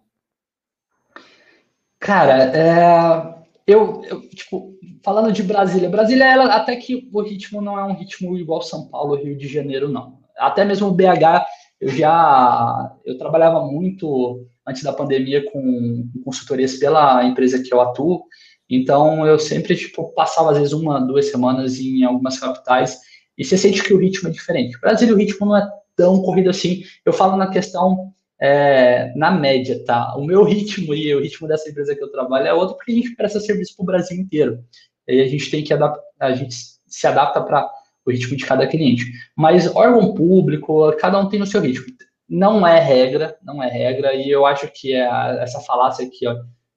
Cara, 1.99 2.55
é, 2.55 3.45
eu, 3.67 4.05
eu, 4.05 4.29
tipo, 4.29 4.77
falando 5.03 5.33
de 5.33 5.43
Brasília, 5.43 5.89
Brasília, 5.89 6.27
ela, 6.27 6.55
até 6.55 6.77
que 6.77 7.09
o 7.11 7.23
ritmo 7.23 7.63
não 7.63 7.79
é 7.79 7.85
um 7.85 7.95
ritmo 7.95 8.37
igual 8.37 8.61
São 8.61 8.87
Paulo, 8.89 9.15
Rio 9.15 9.37
de 9.37 9.49
Janeiro, 9.49 9.89
não. 9.89 10.19
Até 10.37 10.67
mesmo 10.67 10.89
o 10.89 10.93
BH, 10.93 11.47
eu 11.81 11.89
já, 11.89 12.95
eu 13.07 13.17
trabalhava 13.17 13.65
muito 13.65 14.47
antes 14.67 14.83
da 14.83 14.93
pandemia 14.93 15.45
com, 15.51 16.09
consultorias 16.25 16.77
pela 16.77 17.25
empresa 17.25 17.63
que 17.63 17.73
eu 17.73 17.81
atuo, 17.81 18.25
então 18.69 19.27
eu 19.27 19.39
sempre, 19.39 19.77
tipo, 19.77 20.13
passava 20.15 20.53
às 20.53 20.59
vezes 20.59 20.73
uma, 20.73 21.01
duas 21.01 21.31
semanas 21.31 21.79
em 21.79 22.05
algumas 22.05 22.39
capitais, 22.39 22.99
e 23.37 23.45
você 23.45 23.59
sente 23.59 23.83
que 23.83 23.93
o 23.93 23.99
ritmo 23.99 24.29
é 24.29 24.33
diferente. 24.33 24.79
Brasília, 24.81 25.15
o 25.15 25.19
ritmo 25.19 25.47
não 25.47 25.57
é 25.57 25.69
tão 25.97 26.23
corrido 26.23 26.51
assim. 26.51 26.83
Eu 27.05 27.13
falo 27.13 27.37
na 27.37 27.51
questão 27.51 28.13
é, 28.41 29.13
na 29.17 29.31
média, 29.31 29.83
tá? 29.85 30.15
O 30.17 30.25
meu 30.25 30.45
ritmo 30.45 30.95
e 30.95 31.15
o 31.15 31.21
ritmo 31.21 31.49
dessa 31.49 31.69
empresa 31.69 31.95
que 31.95 32.03
eu 32.03 32.11
trabalho 32.11 32.47
é 32.47 32.55
outro, 32.55 32.77
porque 32.77 32.93
a 32.93 32.95
gente 32.95 33.15
presta 33.17 33.41
serviço 33.41 33.77
para 33.77 33.83
o 33.83 33.87
Brasil 33.87 34.21
inteiro. 34.21 34.65
E 35.09 35.21
a 35.21 35.29
gente 35.29 35.51
tem 35.51 35.63
que 35.63 35.73
adaptar, 35.73 36.03
a 36.21 36.33
gente 36.33 36.55
se 36.87 37.07
adapta 37.07 37.41
para 37.43 37.69
o 38.07 38.11
ritmo 38.11 38.37
de 38.37 38.45
cada 38.45 38.67
cliente. 38.67 39.05
Mas 39.37 39.75
órgão 39.75 40.15
público, 40.15 40.93
cada 40.99 41.19
um 41.19 41.29
tem 41.29 41.43
o 41.43 41.47
seu 41.47 41.61
ritmo. 41.61 41.87
Não 42.29 42.67
é 42.67 42.81
regra, 42.81 43.37
não 43.43 43.63
é 43.63 43.69
regra, 43.69 44.15
e 44.15 44.31
eu 44.31 44.47
acho 44.47 44.69
que 44.73 44.93
é 44.95 45.07
a, 45.07 45.39
essa 45.41 45.61
falácia 45.61 46.07
aqui, 46.07 46.27
ó, 46.27 46.35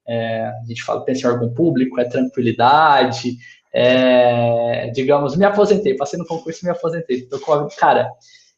é, 0.08 0.46
a 0.46 0.66
gente 0.66 0.84
fala, 0.84 1.04
pensa 1.04 1.27
em 1.27 1.32
órgão 1.32 1.54
público, 1.54 2.00
é 2.00 2.06
tranquilidade, 2.06 3.38
é, 3.74 4.89
digamos, 4.92 5.36
me 5.36 5.46
aposentei, 5.46 5.96
passei 5.96 6.18
no 6.18 6.25
concurso 6.25 6.60
e 6.62 6.66
me 6.66 6.72
aposentei. 6.72 7.27
Com, 7.46 7.68
cara, 7.77 8.12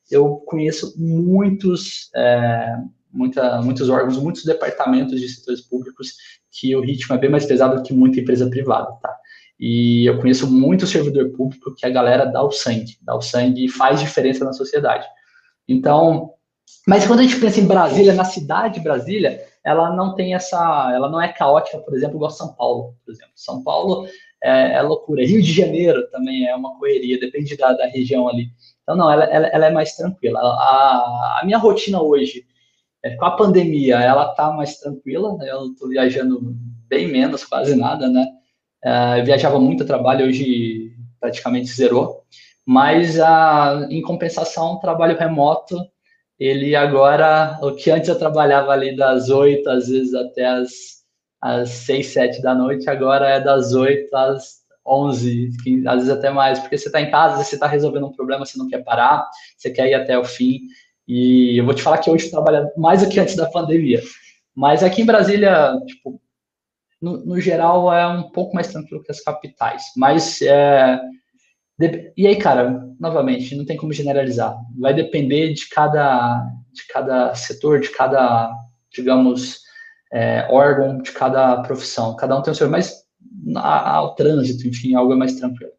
eu 0.09 0.37
conheço 0.45 0.93
muitos, 0.97 2.09
é, 2.15 2.75
muita, 3.11 3.61
muitos 3.61 3.89
órgãos, 3.89 4.17
muitos 4.17 4.45
departamentos 4.45 5.19
de 5.19 5.27
setores 5.27 5.61
públicos 5.61 6.13
que 6.51 6.75
o 6.75 6.81
ritmo 6.81 7.15
é 7.15 7.19
bem 7.19 7.29
mais 7.29 7.45
pesado 7.45 7.83
que 7.83 7.93
muita 7.93 8.19
empresa 8.19 8.49
privada, 8.49 8.91
tá? 9.01 9.15
E 9.59 10.05
eu 10.05 10.19
conheço 10.19 10.49
muito 10.49 10.87
servidor 10.87 11.31
público 11.31 11.75
que 11.75 11.85
a 11.85 11.89
galera 11.89 12.25
dá 12.25 12.41
o 12.41 12.51
sangue, 12.51 12.97
dá 13.01 13.15
o 13.15 13.21
sangue 13.21 13.65
e 13.65 13.69
faz 13.69 13.99
diferença 13.99 14.45
na 14.45 14.53
sociedade. 14.53 15.05
Então, 15.67 16.31
mas 16.87 17.05
quando 17.05 17.19
a 17.19 17.23
gente 17.23 17.39
pensa 17.39 17.59
em 17.59 17.67
Brasília, 17.67 18.13
na 18.13 18.23
cidade 18.23 18.75
de 18.75 18.79
Brasília, 18.79 19.45
ela 19.63 19.95
não 19.95 20.15
tem 20.15 20.33
essa, 20.33 20.91
ela 20.93 21.09
não 21.09 21.21
é 21.21 21.27
caótica, 21.31 21.77
por 21.79 21.95
exemplo, 21.95 22.15
igual 22.15 22.31
São 22.31 22.53
Paulo, 22.55 22.95
por 23.05 23.11
exemplo. 23.11 23.31
São 23.35 23.63
Paulo 23.63 24.07
é, 24.43 24.73
é 24.73 24.81
loucura. 24.81 25.25
Rio 25.25 25.41
de 25.41 25.51
Janeiro 25.51 26.09
também 26.09 26.47
é 26.47 26.55
uma 26.55 26.77
correria, 26.77 27.19
depende 27.19 27.55
da, 27.57 27.73
da 27.73 27.85
região 27.87 28.27
ali. 28.27 28.49
Então, 28.83 28.95
não, 28.95 29.11
ela, 29.11 29.25
ela, 29.25 29.47
ela 29.47 29.65
é 29.67 29.71
mais 29.71 29.95
tranquila. 29.95 30.39
A, 30.39 31.39
a, 31.39 31.45
minha 31.45 31.57
rotina 31.57 32.01
hoje, 32.01 32.45
É, 33.03 33.15
com 33.15 33.25
a 33.25 33.31
pandemia, 33.37 33.97
ela 33.97 34.33
tá 34.33 34.51
mais 34.51 34.77
tranquila, 34.79 35.37
né? 35.37 35.49
eu 35.49 35.67
estou 35.67 35.87
viajando 35.89 36.41
bem 36.89 37.07
menos, 37.07 37.45
quase 37.45 37.75
nada, 37.75 38.09
né? 38.09 38.25
É, 38.83 39.21
viajava 39.21 39.59
muito 39.59 39.83
a 39.83 39.85
trabalho, 39.85 40.25
hoje 40.25 40.91
praticamente 41.19 41.67
zerou. 41.67 42.23
Mas, 42.65 43.19
a, 43.19 43.87
em 43.89 44.01
compensação, 44.01 44.79
trabalho 44.79 45.17
remoto, 45.17 45.77
ele 46.39 46.75
agora, 46.75 47.59
o 47.61 47.75
que 47.75 47.91
antes 47.91 48.07
eu 48.07 48.17
trabalhava 48.17 48.71
ali 48.71 48.95
das 48.95 49.29
8, 49.29 49.69
às 49.69 49.89
vezes 49.89 50.13
até 50.13 50.45
as, 50.45 50.69
as 51.41 51.69
6, 51.69 52.07
7 52.07 52.41
da 52.41 52.55
noite, 52.55 52.89
agora 52.89 53.27
é 53.27 53.41
das 53.41 53.73
8 53.73 54.15
às 54.15 54.59
11, 54.85 55.49
15, 55.63 55.87
às 55.87 55.95
vezes 55.95 56.09
até 56.09 56.29
mais, 56.29 56.59
porque 56.59 56.77
você 56.77 56.87
está 56.87 57.01
em 57.01 57.11
casa, 57.11 57.43
você 57.43 57.55
está 57.55 57.67
resolvendo 57.67 58.07
um 58.07 58.13
problema, 58.13 58.45
você 58.45 58.57
não 58.57 58.69
quer 58.69 58.83
parar, 58.83 59.27
você 59.57 59.69
quer 59.69 59.89
ir 59.89 59.93
até 59.93 60.17
o 60.17 60.23
fim. 60.23 60.61
E 61.07 61.59
eu 61.59 61.65
vou 61.65 61.73
te 61.73 61.81
falar 61.81 61.97
que 61.97 62.09
hoje 62.09 62.29
trabalha 62.29 62.71
mais 62.77 63.03
do 63.03 63.09
que 63.09 63.19
antes 63.19 63.35
da 63.35 63.49
pandemia. 63.49 64.01
Mas 64.55 64.83
aqui 64.83 65.01
em 65.01 65.05
Brasília, 65.05 65.73
tipo, 65.85 66.21
no, 67.01 67.17
no 67.25 67.41
geral, 67.41 67.91
é 67.93 68.07
um 68.07 68.29
pouco 68.29 68.55
mais 68.55 68.67
tranquilo 68.67 69.03
que 69.03 69.11
as 69.11 69.21
capitais. 69.21 69.83
Mas, 69.95 70.41
é, 70.41 70.99
e 72.17 72.27
aí, 72.27 72.35
cara, 72.37 72.85
novamente, 72.99 73.55
não 73.55 73.65
tem 73.65 73.77
como 73.77 73.93
generalizar. 73.93 74.55
Vai 74.77 74.93
depender 74.93 75.53
de 75.53 75.69
cada, 75.69 76.45
de 76.73 76.85
cada 76.87 77.33
setor, 77.35 77.79
de 77.79 77.89
cada, 77.89 78.53
digamos, 78.91 79.61
é, 80.11 80.47
órgão, 80.49 81.01
de 81.01 81.11
cada 81.11 81.61
profissão. 81.61 82.15
Cada 82.15 82.37
um 82.37 82.41
tem 82.41 82.51
o 82.51 82.55
seu, 82.55 82.69
mas 82.69 83.03
ao 83.55 84.15
trânsito, 84.15 84.67
enfim, 84.67 84.95
algo 84.95 85.13
é 85.13 85.15
mais 85.15 85.35
tranquilo. 85.35 85.71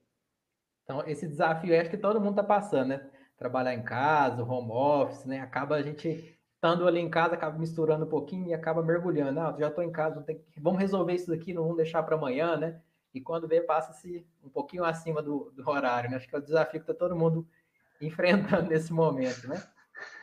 Então, 0.85 1.03
esse 1.07 1.29
desafio 1.29 1.79
acho 1.79 1.91
que 1.91 1.99
todo 1.99 2.21
mundo 2.21 2.31
está 2.31 2.43
passando, 2.43 2.89
né? 2.89 3.01
trabalhar 3.41 3.73
em 3.73 3.83
casa, 3.83 4.45
home 4.45 4.71
office, 4.71 5.25
né? 5.25 5.41
Acaba 5.41 5.77
a 5.77 5.83
gente 5.83 6.39
estando 6.55 6.87
ali 6.87 7.01
em 7.01 7.09
casa, 7.09 7.35
acaba 7.35 7.59
misturando 7.59 8.05
um 8.05 8.09
pouquinho 8.09 8.47
e 8.49 8.53
acaba 8.53 8.83
mergulhando. 8.83 9.41
Ah, 9.41 9.57
já 9.59 9.69
estou 9.69 9.83
em 9.83 9.91
casa, 9.91 10.23
vamos 10.59 10.79
resolver 10.79 11.15
isso 11.15 11.31
daqui, 11.31 11.55
não 11.55 11.63
vamos 11.63 11.79
deixar 11.79 12.03
para 12.03 12.17
amanhã, 12.17 12.59
né? 12.59 12.79
E 13.13 13.21
quando 13.21 13.49
vê, 13.49 13.61
passa-se 13.61 14.27
um 14.43 14.49
pouquinho 14.49 14.85
acima 14.85 15.23
do, 15.23 15.51
do, 15.51 15.69
horário, 15.69 16.11
né? 16.11 16.17
Acho 16.17 16.29
que 16.29 16.35
é 16.35 16.39
o 16.39 16.43
desafio 16.43 16.81
que 16.81 16.91
está 16.91 16.95
todo 16.95 17.17
mundo 17.17 17.47
enfrentando 18.01 18.69
nesse 18.69 18.93
momento, 18.93 19.49
né? 19.49 19.63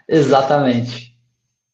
Exatamente. 0.08 1.18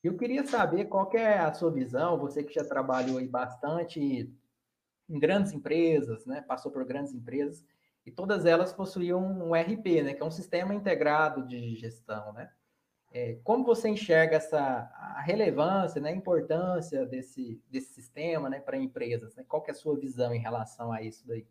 Eu 0.04 0.18
queria 0.18 0.46
saber 0.46 0.86
qual 0.86 1.08
que 1.08 1.18
é 1.18 1.40
a 1.40 1.54
sua 1.54 1.72
visão, 1.72 2.18
você 2.18 2.44
que 2.44 2.54
já 2.54 2.66
trabalhou 2.66 3.20
aí 3.20 3.28
bastante 3.28 4.00
em 5.10 5.20
grandes 5.20 5.54
empresas, 5.54 6.26
né? 6.26 6.42
Passou 6.42 6.72
por 6.72 6.84
grandes 6.84 7.14
empresas 7.14 7.64
e 8.06 8.12
todas 8.12 8.46
elas 8.46 8.74
possuíam 8.74 9.22
um 9.22 9.56
RP, 9.56 10.04
né, 10.04 10.14
que 10.14 10.22
é 10.22 10.26
um 10.26 10.32
sistema 10.32 10.74
integrado 10.74 11.46
de 11.48 11.76
gestão, 11.76 12.34
né? 12.34 12.50
É, 13.14 13.38
como 13.44 13.64
você 13.64 13.90
enxerga 13.90 14.38
essa 14.38 14.58
a 14.58 15.22
relevância, 15.22 16.02
né, 16.02 16.10
a 16.10 16.16
importância 16.16 17.06
desse, 17.06 17.62
desse 17.70 17.94
sistema, 17.94 18.50
né, 18.50 18.60
para 18.60 18.76
empresas? 18.76 19.36
Né? 19.36 19.44
Qual 19.48 19.62
que 19.62 19.70
é 19.70 19.74
a 19.74 19.78
sua 19.78 19.96
visão 19.96 20.34
em 20.34 20.40
relação 20.40 20.92
a 20.92 21.00
isso 21.04 21.24
daí? 21.28 21.46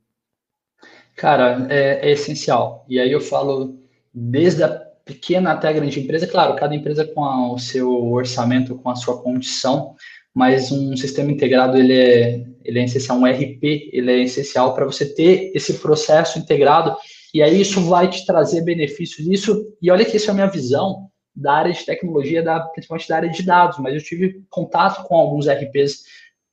Cara, 1.14 1.68
é, 1.70 2.08
é 2.08 2.10
essencial. 2.10 2.84
E 2.88 2.98
aí 2.98 3.12
eu 3.12 3.20
falo 3.20 3.78
desde 4.12 4.64
a 4.64 4.68
pequena 5.04 5.52
até 5.52 5.68
a 5.68 5.72
grande 5.72 6.00
empresa, 6.00 6.26
claro, 6.26 6.56
cada 6.56 6.74
empresa 6.74 7.04
com 7.04 7.24
a, 7.24 7.52
o 7.52 7.58
seu 7.58 8.10
orçamento, 8.10 8.76
com 8.78 8.90
a 8.90 8.96
sua 8.96 9.22
condição, 9.22 9.94
mas 10.34 10.72
um 10.72 10.96
sistema 10.96 11.30
integrado 11.30 11.78
ele 11.78 11.96
é, 11.96 12.44
ele 12.64 12.80
é 12.80 12.84
essencial, 12.84 13.18
um 13.18 13.26
RP 13.26 13.90
ele 13.92 14.10
é 14.10 14.22
essencial 14.22 14.74
para 14.74 14.84
você 14.84 15.06
ter 15.06 15.52
esse 15.54 15.74
processo 15.74 16.40
integrado 16.40 16.96
e 17.32 17.40
aí 17.40 17.60
isso 17.60 17.80
vai 17.82 18.10
te 18.10 18.26
trazer 18.26 18.62
benefícios. 18.62 19.26
Isso 19.28 19.76
e 19.80 19.90
olha 19.92 20.04
que 20.04 20.16
isso 20.16 20.28
é 20.28 20.32
a 20.32 20.34
minha 20.34 20.46
visão 20.46 21.11
da 21.34 21.54
área 21.54 21.72
de 21.72 21.84
tecnologia, 21.84 22.42
da, 22.42 22.60
principalmente 22.60 23.08
da 23.08 23.16
área 23.16 23.30
de 23.30 23.42
dados, 23.42 23.78
mas 23.78 23.94
eu 23.94 24.02
tive 24.02 24.44
contato 24.50 25.02
com 25.04 25.16
alguns 25.16 25.48
RPs 25.48 26.04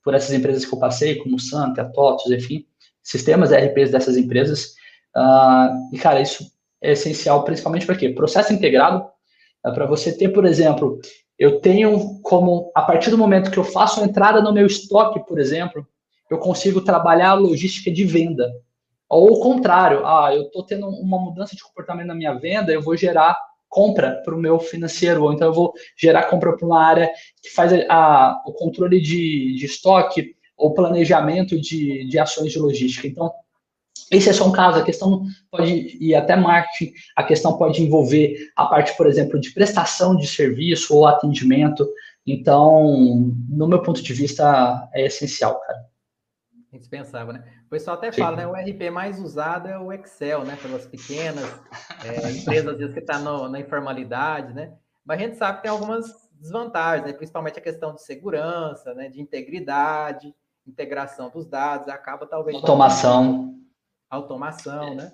por 0.03 0.13
essas 0.13 0.33
empresas 0.33 0.65
que 0.65 0.73
eu 0.73 0.79
passei, 0.79 1.15
como 1.15 1.39
Santa, 1.39 1.85
TOTOS, 1.85 2.31
enfim, 2.31 2.65
sistemas 3.03 3.51
RPs 3.51 3.91
dessas 3.91 4.15
empresas. 4.17 4.75
Uh, 5.15 5.93
e, 5.93 5.97
cara, 5.97 6.21
isso 6.21 6.49
é 6.81 6.93
essencial, 6.93 7.43
principalmente 7.43 7.85
para 7.85 7.95
quê? 7.95 8.09
Processo 8.09 8.53
integrado, 8.53 9.05
uh, 9.65 9.73
para 9.73 9.85
você 9.85 10.15
ter, 10.17 10.29
por 10.29 10.45
exemplo, 10.45 10.99
eu 11.37 11.59
tenho 11.59 12.19
como, 12.21 12.71
a 12.73 12.81
partir 12.81 13.09
do 13.09 13.17
momento 13.17 13.51
que 13.51 13.57
eu 13.57 13.63
faço 13.63 14.01
a 14.01 14.05
entrada 14.05 14.41
no 14.41 14.53
meu 14.53 14.65
estoque, 14.65 15.25
por 15.27 15.39
exemplo, 15.39 15.85
eu 16.29 16.37
consigo 16.37 16.81
trabalhar 16.81 17.31
a 17.31 17.33
logística 17.33 17.91
de 17.91 18.05
venda. 18.05 18.49
Ou 19.09 19.33
o 19.33 19.39
contrário, 19.39 20.05
ah, 20.05 20.33
eu 20.33 20.43
estou 20.43 20.63
tendo 20.63 20.87
uma 20.87 21.17
mudança 21.17 21.55
de 21.55 21.63
comportamento 21.63 22.07
na 22.07 22.15
minha 22.15 22.33
venda, 22.33 22.71
eu 22.71 22.81
vou 22.81 22.95
gerar 22.95 23.35
compra 23.69 24.21
para 24.25 24.35
o 24.35 24.39
meu 24.39 24.59
financeiro, 24.59 25.23
ou 25.23 25.31
então 25.31 25.47
eu 25.47 25.53
vou 25.53 25.73
gerar 25.97 26.23
compra 26.23 26.57
para 26.57 26.65
uma 26.65 26.83
área 26.83 27.09
que 27.41 27.49
faz 27.51 27.71
a, 27.71 27.85
a, 27.89 28.43
o 28.45 28.53
controle 28.53 28.99
de, 28.99 29.55
de 29.55 29.65
estoque 29.65 30.35
ou 30.57 30.73
planejamento 30.73 31.59
de, 31.59 32.05
de 32.07 32.19
ações 32.19 32.51
de 32.51 32.59
logística. 32.59 33.07
Então, 33.07 33.31
esse 34.11 34.29
é 34.29 34.33
só 34.33 34.47
um 34.47 34.51
caso, 34.51 34.79
a 34.79 34.83
questão 34.83 35.23
pode 35.51 35.97
ir 36.01 36.15
até 36.15 36.35
marketing, 36.35 36.91
a 37.15 37.23
questão 37.23 37.57
pode 37.57 37.81
envolver 37.81 38.35
a 38.55 38.65
parte, 38.65 38.97
por 38.97 39.05
exemplo, 39.05 39.39
de 39.39 39.51
prestação 39.53 40.15
de 40.15 40.25
serviço 40.25 40.95
ou 40.95 41.05
atendimento. 41.05 41.87
Então, 42.25 43.31
no 43.47 43.67
meu 43.67 43.81
ponto 43.81 44.01
de 44.01 44.13
vista, 44.13 44.89
é 44.93 45.05
essencial, 45.05 45.59
cara. 45.61 45.79
Indispensável, 46.71 47.33
né? 47.33 47.43
O 47.65 47.69
pessoal 47.69 47.97
até 47.97 48.11
Sim. 48.11 48.21
fala, 48.21 48.37
né? 48.37 48.47
O 48.47 48.53
RP 48.53 48.91
mais 48.91 49.19
usado 49.19 49.67
é 49.67 49.77
o 49.79 49.91
Excel, 49.91 50.43
né? 50.43 50.57
Pelas 50.61 50.85
pequenas 50.85 51.45
é, 52.05 52.31
empresas, 52.31 52.73
às 52.73 52.77
vezes, 52.77 52.93
que 52.93 52.99
está 52.99 53.17
na 53.19 53.59
informalidade, 53.59 54.53
né? 54.53 54.73
Mas 55.03 55.19
a 55.19 55.23
gente 55.23 55.37
sabe 55.37 55.57
que 55.57 55.63
tem 55.63 55.71
algumas 55.71 56.29
desvantagens, 56.33 57.07
né? 57.07 57.13
principalmente 57.13 57.57
a 57.57 57.61
questão 57.61 57.95
de 57.95 58.03
segurança, 58.03 58.93
né? 58.93 59.09
De 59.09 59.19
integridade, 59.19 60.33
integração 60.65 61.29
dos 61.29 61.47
dados, 61.47 61.87
acaba 61.87 62.27
talvez... 62.27 62.55
Automação 62.55 63.49
automação, 64.09 64.95
né? 64.95 65.11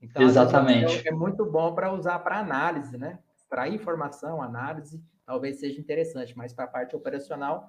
Então, 0.00 0.22
Exatamente. 0.22 1.06
É, 1.06 1.10
é 1.10 1.12
muito 1.12 1.44
bom 1.44 1.74
para 1.74 1.92
usar 1.92 2.20
para 2.20 2.38
análise, 2.38 2.96
né? 2.96 3.18
Para 3.48 3.68
informação, 3.68 4.40
análise, 4.40 5.02
talvez 5.26 5.58
seja 5.58 5.80
interessante, 5.80 6.36
mas 6.36 6.52
para 6.52 6.66
a 6.66 6.68
parte 6.68 6.94
operacional, 6.94 7.68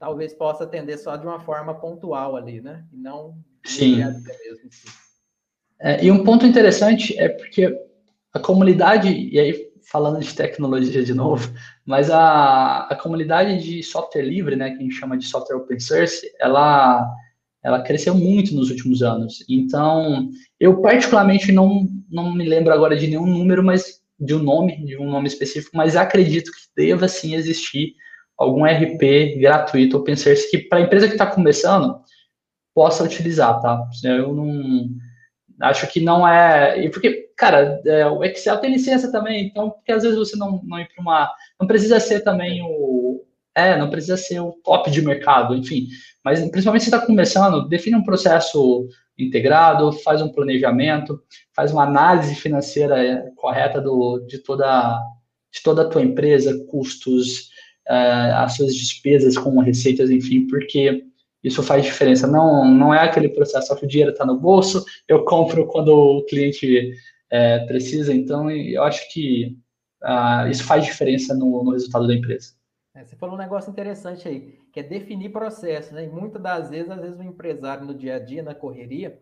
talvez 0.00 0.32
possa 0.32 0.64
atender 0.64 0.96
só 0.98 1.14
de 1.14 1.26
uma 1.26 1.38
forma 1.38 1.74
pontual 1.74 2.34
ali, 2.34 2.60
né? 2.60 2.82
E 2.90 2.96
não 2.96 3.38
Sim. 3.64 3.96
Mesmo, 3.96 4.22
é, 5.78 6.04
e 6.04 6.10
um 6.10 6.24
ponto 6.24 6.46
interessante 6.46 7.16
é 7.18 7.28
porque 7.28 7.78
a 8.32 8.40
comunidade, 8.40 9.08
e 9.08 9.38
aí 9.38 9.70
falando 9.90 10.20
de 10.20 10.34
tecnologia 10.34 11.04
de 11.04 11.12
novo, 11.12 11.52
mas 11.84 12.10
a, 12.10 12.86
a 12.86 12.96
comunidade 12.96 13.62
de 13.62 13.82
software 13.82 14.22
livre, 14.22 14.56
né, 14.56 14.70
que 14.70 14.76
a 14.76 14.80
gente 14.80 14.94
chama 14.94 15.18
de 15.18 15.26
software 15.26 15.56
open 15.56 15.78
source, 15.78 16.26
ela 16.40 17.06
ela 17.62 17.82
cresceu 17.82 18.14
muito 18.14 18.54
nos 18.54 18.70
últimos 18.70 19.02
anos. 19.02 19.44
Então, 19.46 20.30
eu 20.58 20.80
particularmente 20.80 21.52
não, 21.52 21.86
não 22.10 22.34
me 22.34 22.48
lembro 22.48 22.72
agora 22.72 22.96
de 22.96 23.06
nenhum 23.06 23.26
número, 23.26 23.62
mas 23.62 24.00
de 24.18 24.34
um 24.34 24.38
nome, 24.38 24.82
de 24.86 24.96
um 24.96 25.10
nome 25.10 25.28
específico, 25.28 25.76
mas 25.76 25.94
acredito 25.94 26.50
que 26.50 26.60
deva 26.74 27.06
sim 27.06 27.34
existir 27.34 27.94
algum 28.40 28.64
RP 28.64 29.38
gratuito 29.38 29.98
open 29.98 30.16
source 30.16 30.50
que 30.50 30.58
para 30.58 30.78
a 30.78 30.80
empresa 30.80 31.06
que 31.06 31.12
está 31.12 31.26
começando 31.26 32.00
possa 32.74 33.04
utilizar, 33.04 33.60
tá? 33.60 33.86
Eu 34.02 34.34
não 34.34 34.88
acho 35.60 35.86
que 35.88 36.00
não 36.00 36.26
é. 36.26 36.88
Porque, 36.88 37.28
cara, 37.36 37.82
é, 37.84 38.06
o 38.06 38.24
Excel 38.24 38.56
tem 38.58 38.72
licença 38.72 39.12
também, 39.12 39.44
então, 39.44 39.70
porque 39.70 39.92
às 39.92 40.02
vezes 40.02 40.18
você 40.18 40.36
não, 40.36 40.62
não 40.64 40.80
ir 40.80 40.88
para 40.88 41.02
uma. 41.02 41.30
Não 41.60 41.66
precisa 41.66 42.00
ser 42.00 42.20
também 42.20 42.62
o. 42.64 43.22
É, 43.54 43.76
não 43.76 43.90
precisa 43.90 44.16
ser 44.16 44.40
o 44.40 44.52
top 44.64 44.90
de 44.90 45.02
mercado, 45.02 45.54
enfim. 45.54 45.88
Mas, 46.24 46.40
principalmente 46.50 46.84
se 46.84 46.90
está 46.90 47.04
começando, 47.04 47.68
define 47.68 47.96
um 47.96 48.04
processo 48.04 48.88
integrado, 49.18 49.92
faz 49.92 50.22
um 50.22 50.32
planejamento, 50.32 51.20
faz 51.54 51.72
uma 51.72 51.82
análise 51.82 52.34
financeira 52.36 53.30
correta 53.36 53.80
do, 53.80 54.20
de, 54.26 54.38
toda, 54.38 54.98
de 55.52 55.62
toda 55.62 55.82
a 55.82 55.88
tua 55.88 56.00
empresa, 56.00 56.64
custos, 56.70 57.49
uh, 57.90 58.36
as 58.36 58.54
suas 58.54 58.74
despesas 58.74 59.36
com 59.36 59.58
receitas, 59.58 60.10
enfim, 60.10 60.46
porque 60.46 61.04
isso 61.42 61.62
faz 61.62 61.84
diferença. 61.84 62.26
Não, 62.26 62.64
não 62.64 62.94
é 62.94 63.00
aquele 63.00 63.28
processo 63.28 63.74
que 63.76 63.84
o 63.84 63.88
dinheiro 63.88 64.12
está 64.12 64.24
no 64.24 64.38
bolso, 64.38 64.84
eu 65.08 65.24
compro 65.24 65.66
quando 65.66 65.88
o 65.88 66.24
cliente 66.24 66.92
uh, 67.32 67.66
precisa. 67.66 68.14
Então, 68.14 68.50
eu 68.50 68.82
acho 68.84 69.12
que 69.12 69.58
uh, 70.04 70.48
isso 70.48 70.64
faz 70.64 70.84
diferença 70.84 71.34
no, 71.34 71.64
no 71.64 71.72
resultado 71.72 72.06
da 72.06 72.14
empresa. 72.14 72.52
É, 72.94 73.04
você 73.04 73.16
falou 73.16 73.36
um 73.36 73.38
negócio 73.38 73.70
interessante 73.70 74.26
aí, 74.28 74.58
que 74.72 74.80
é 74.80 74.82
definir 74.82 75.30
processo, 75.30 75.94
né? 75.94 76.04
E 76.04 76.08
muitas 76.08 76.42
das 76.42 76.70
vezes, 76.70 76.90
às 76.90 77.00
vezes, 77.00 77.18
o 77.18 77.22
empresário 77.22 77.86
no 77.86 77.94
dia 77.94 78.16
a 78.16 78.18
dia, 78.18 78.42
na 78.42 78.54
correria, 78.54 79.20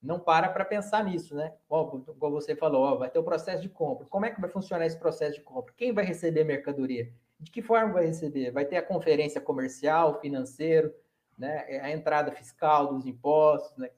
não 0.00 0.20
para 0.20 0.48
para 0.48 0.64
pensar 0.64 1.04
nisso, 1.04 1.34
né? 1.34 1.52
Ó, 1.68 1.84
como 1.84 2.40
você 2.40 2.54
falou, 2.54 2.82
ó, 2.82 2.94
vai 2.94 3.10
ter 3.10 3.18
o 3.18 3.24
processo 3.24 3.60
de 3.60 3.68
compra. 3.68 4.06
Como 4.06 4.24
é 4.24 4.30
que 4.30 4.40
vai 4.40 4.48
funcionar 4.48 4.86
esse 4.86 4.96
processo 4.96 5.34
de 5.34 5.40
compra? 5.40 5.74
Quem 5.76 5.92
vai 5.92 6.04
receber 6.04 6.44
mercadoria? 6.44 7.12
De 7.40 7.50
que 7.50 7.62
forma 7.62 7.92
vai 7.92 8.06
receber? 8.06 8.50
Vai 8.50 8.64
ter 8.64 8.76
a 8.76 8.82
conferência 8.82 9.40
comercial, 9.40 10.20
financeiro, 10.20 10.92
né? 11.38 11.64
É 11.68 11.80
a 11.80 11.90
entrada 11.90 12.32
fiscal 12.32 12.92
dos 12.94 13.06
impostos, 13.06 13.76
né? 13.76 13.88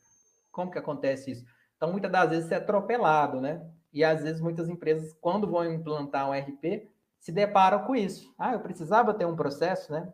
Como 0.53 0.71
que 0.71 0.79
acontece 0.79 1.31
isso? 1.31 1.45
Então, 1.77 1.91
muitas 1.91 2.13
das 2.13 2.29
vezes, 2.29 2.53
é 2.53 2.57
atropelado, 2.57 3.41
né? 3.41 3.67
E 3.93 4.05
às 4.05 4.23
vezes, 4.23 4.41
muitas 4.41 4.69
empresas, 4.69 5.15
quando 5.15 5.51
vão 5.51 5.65
implantar 5.73 6.29
um 6.29 6.35
RP, 6.35 6.87
se 7.19 7.33
deparam 7.33 7.85
com 7.85 7.97
isso. 7.97 8.35
Ah, 8.39 8.53
eu 8.53 8.61
precisava 8.61 9.15
ter 9.15 9.25
um 9.25 9.37
processo, 9.37 9.91
né? 9.91 10.13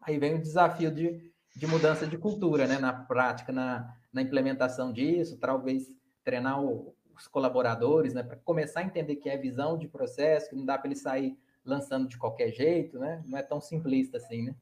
Aí 0.00 0.18
vem 0.18 0.34
o 0.34 0.40
desafio 0.40 0.92
de, 0.92 1.32
de 1.56 1.66
mudança 1.66 2.06
de 2.06 2.16
cultura, 2.16 2.66
né? 2.66 2.78
Na 2.78 2.92
prática, 2.92 3.52
na, 3.52 3.92
na 4.12 4.22
implementação 4.22 4.92
disso, 4.92 5.38
talvez 5.38 5.92
treinar 6.22 6.62
o, 6.62 6.94
os 7.16 7.26
colaboradores, 7.26 8.14
né? 8.14 8.22
Para 8.22 8.36
começar 8.36 8.80
a 8.80 8.84
entender 8.84 9.16
que 9.16 9.28
é 9.28 9.36
visão 9.36 9.76
de 9.76 9.88
processo, 9.88 10.50
que 10.50 10.56
não 10.56 10.64
dá 10.64 10.78
para 10.78 10.88
ele 10.88 10.96
sair 10.96 11.36
lançando 11.64 12.08
de 12.08 12.16
qualquer 12.18 12.52
jeito, 12.52 12.98
né? 12.98 13.22
Não 13.26 13.38
é 13.38 13.42
tão 13.42 13.60
simplista 13.60 14.18
assim, 14.18 14.42
né? 14.42 14.54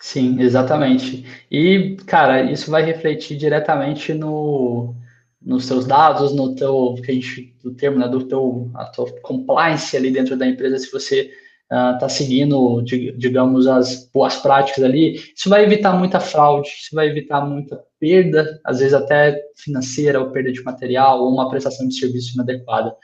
Sim, 0.00 0.40
exatamente. 0.40 1.24
E, 1.50 1.96
cara, 2.06 2.50
isso 2.50 2.70
vai 2.70 2.82
refletir 2.82 3.36
diretamente 3.36 4.14
no, 4.14 4.94
nos 5.40 5.66
seus 5.66 5.86
dados, 5.86 6.34
no 6.34 6.54
teu, 6.54 6.94
que 7.04 7.10
a 7.10 7.14
gente, 7.14 7.56
do 7.62 7.74
termo, 7.74 7.98
né, 7.98 8.08
do 8.08 8.24
teu, 8.24 8.70
a 8.74 8.84
tua 8.86 9.10
compliance 9.20 9.96
ali 9.96 10.10
dentro 10.10 10.36
da 10.36 10.46
empresa, 10.46 10.78
se 10.78 10.90
você 10.90 11.32
está 11.70 12.06
uh, 12.06 12.10
seguindo, 12.10 12.80
digamos, 12.82 13.66
as 13.66 14.08
boas 14.10 14.36
práticas 14.36 14.82
ali, 14.82 15.20
isso 15.36 15.50
vai 15.50 15.64
evitar 15.64 15.92
muita 15.92 16.18
fraude, 16.18 16.68
isso 16.68 16.94
vai 16.94 17.08
evitar 17.08 17.42
muita 17.44 17.82
perda, 18.00 18.58
às 18.64 18.78
vezes 18.78 18.94
até 18.94 19.38
financeira, 19.56 20.20
ou 20.20 20.30
perda 20.30 20.50
de 20.50 20.62
material, 20.62 21.20
ou 21.20 21.32
uma 21.32 21.50
prestação 21.50 21.86
de 21.86 21.98
serviço 21.98 22.34
inadequada. 22.34 22.94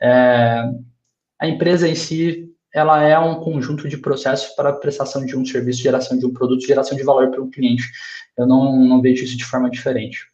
É, 0.00 0.64
a 1.40 1.48
empresa 1.48 1.88
em 1.88 1.96
si, 1.96 2.51
ela 2.72 3.02
é 3.02 3.18
um 3.18 3.40
conjunto 3.40 3.88
de 3.88 3.98
processos 3.98 4.54
para 4.54 4.72
prestação 4.72 5.24
de 5.24 5.36
um 5.36 5.44
serviço, 5.44 5.82
geração 5.82 6.18
de 6.18 6.24
um 6.24 6.32
produto, 6.32 6.66
geração 6.66 6.96
de 6.96 7.04
valor 7.04 7.30
para 7.30 7.42
o 7.42 7.50
cliente. 7.50 7.84
Eu 8.36 8.46
não, 8.46 8.76
não 8.78 9.02
vejo 9.02 9.24
isso 9.24 9.36
de 9.36 9.44
forma 9.44 9.68
diferente. 9.68 10.26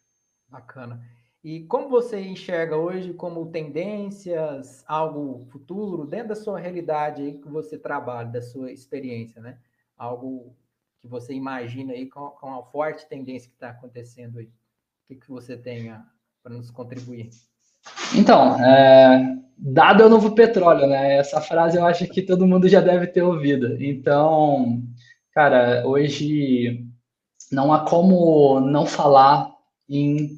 Bacana. 0.47 1.01
E 1.43 1.61
como 1.65 1.89
você 1.89 2.19
enxerga 2.19 2.75
hoje 2.75 3.13
como 3.13 3.49
tendências, 3.49 4.83
algo 4.87 5.39
futuro, 5.51 6.05
dentro 6.05 6.29
da 6.29 6.35
sua 6.35 6.59
realidade 6.59 7.21
aí 7.21 7.37
que 7.37 7.47
você 7.47 7.77
trabalha, 7.77 8.29
da 8.29 8.41
sua 8.41 8.71
experiência, 8.71 9.41
né? 9.41 9.57
Algo 9.97 10.55
que 11.01 11.07
você 11.07 11.33
imagina 11.33 11.93
aí 11.93 12.07
com, 12.07 12.29
com 12.31 12.55
a 12.55 12.63
forte 12.63 13.07
tendência 13.07 13.49
que 13.49 13.55
está 13.55 13.69
acontecendo 13.69 14.39
aí. 14.39 14.47
O 14.47 14.51
que, 15.07 15.15
que 15.15 15.29
você 15.29 15.55
tem 15.55 15.93
para 16.43 16.53
nos 16.53 16.69
contribuir? 16.69 17.29
Então, 18.15 18.63
é, 18.63 19.35
dado 19.57 20.03
é 20.03 20.05
o 20.05 20.09
novo 20.09 20.31
petróleo, 20.31 20.87
né? 20.87 21.17
Essa 21.17 21.41
frase 21.41 21.77
eu 21.77 21.85
acho 21.85 22.05
que 22.07 22.21
todo 22.21 22.47
mundo 22.47 22.67
já 22.67 22.81
deve 22.81 23.07
ter 23.07 23.21
ouvido. 23.21 23.81
Então, 23.81 24.81
cara, 25.33 25.83
hoje 25.85 26.85
não 27.51 27.73
há 27.73 27.79
como 27.79 28.59
não 28.59 28.85
falar 28.85 29.49
em 29.89 30.37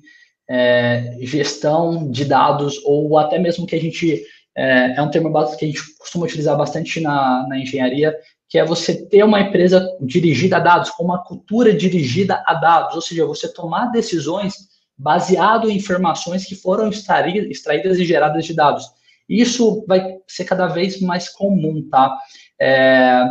é, 0.49 1.17
gestão 1.21 2.09
de 2.09 2.25
dados, 2.25 2.81
ou 2.83 3.17
até 3.17 3.37
mesmo 3.37 3.65
que 3.65 3.75
a 3.75 3.79
gente. 3.79 4.23
É, 4.53 4.95
é 4.97 5.01
um 5.01 5.09
termo 5.09 5.31
que 5.57 5.63
a 5.63 5.67
gente 5.67 5.97
costuma 5.97 6.25
utilizar 6.25 6.57
bastante 6.57 6.99
na, 6.99 7.47
na 7.47 7.57
engenharia, 7.57 8.13
que 8.49 8.59
é 8.59 8.65
você 8.65 9.07
ter 9.07 9.23
uma 9.23 9.39
empresa 9.39 9.87
dirigida 10.01 10.57
a 10.57 10.59
dados, 10.59 10.89
com 10.89 11.05
uma 11.05 11.23
cultura 11.23 11.73
dirigida 11.73 12.43
a 12.45 12.53
dados, 12.55 12.95
ou 12.95 13.01
seja, 13.01 13.25
você 13.25 13.47
tomar 13.47 13.91
decisões 13.93 14.70
baseado 15.01 15.67
em 15.67 15.77
informações 15.77 16.45
que 16.45 16.53
foram 16.53 16.87
extraídas 16.89 17.99
e 17.99 18.05
geradas 18.05 18.45
de 18.45 18.53
dados. 18.53 18.85
Isso 19.27 19.83
vai 19.87 20.17
ser 20.27 20.45
cada 20.45 20.67
vez 20.67 21.01
mais 21.01 21.27
comum, 21.27 21.87
tá? 21.89 22.15
É, 22.59 23.23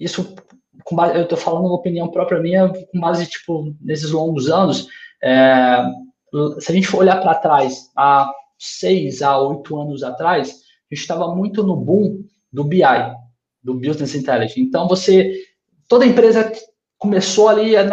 isso, 0.00 0.34
base, 0.92 1.18
eu 1.18 1.24
estou 1.24 1.36
falando 1.36 1.66
uma 1.66 1.74
opinião 1.74 2.08
própria 2.08 2.40
minha, 2.40 2.68
com 2.68 3.00
base, 3.00 3.26
tipo, 3.26 3.76
nesses 3.82 4.12
longos 4.12 4.48
anos, 4.48 4.88
é, 5.22 5.84
se 6.58 6.72
a 6.72 6.74
gente 6.74 6.86
for 6.86 7.00
olhar 7.00 7.20
para 7.20 7.34
trás, 7.34 7.90
há 7.94 8.32
seis 8.58 9.20
a 9.20 9.38
oito 9.38 9.78
anos 9.78 10.02
atrás, 10.02 10.48
a 10.50 10.94
gente 10.94 11.02
estava 11.02 11.34
muito 11.34 11.62
no 11.62 11.76
boom 11.76 12.24
do 12.50 12.64
BI, 12.64 12.80
do 13.62 13.74
Business 13.74 14.14
Intelligence. 14.14 14.58
Então, 14.58 14.88
você, 14.88 15.34
toda 15.86 16.06
empresa 16.06 16.50
começou 16.96 17.48
ali 17.48 17.76
há 17.76 17.84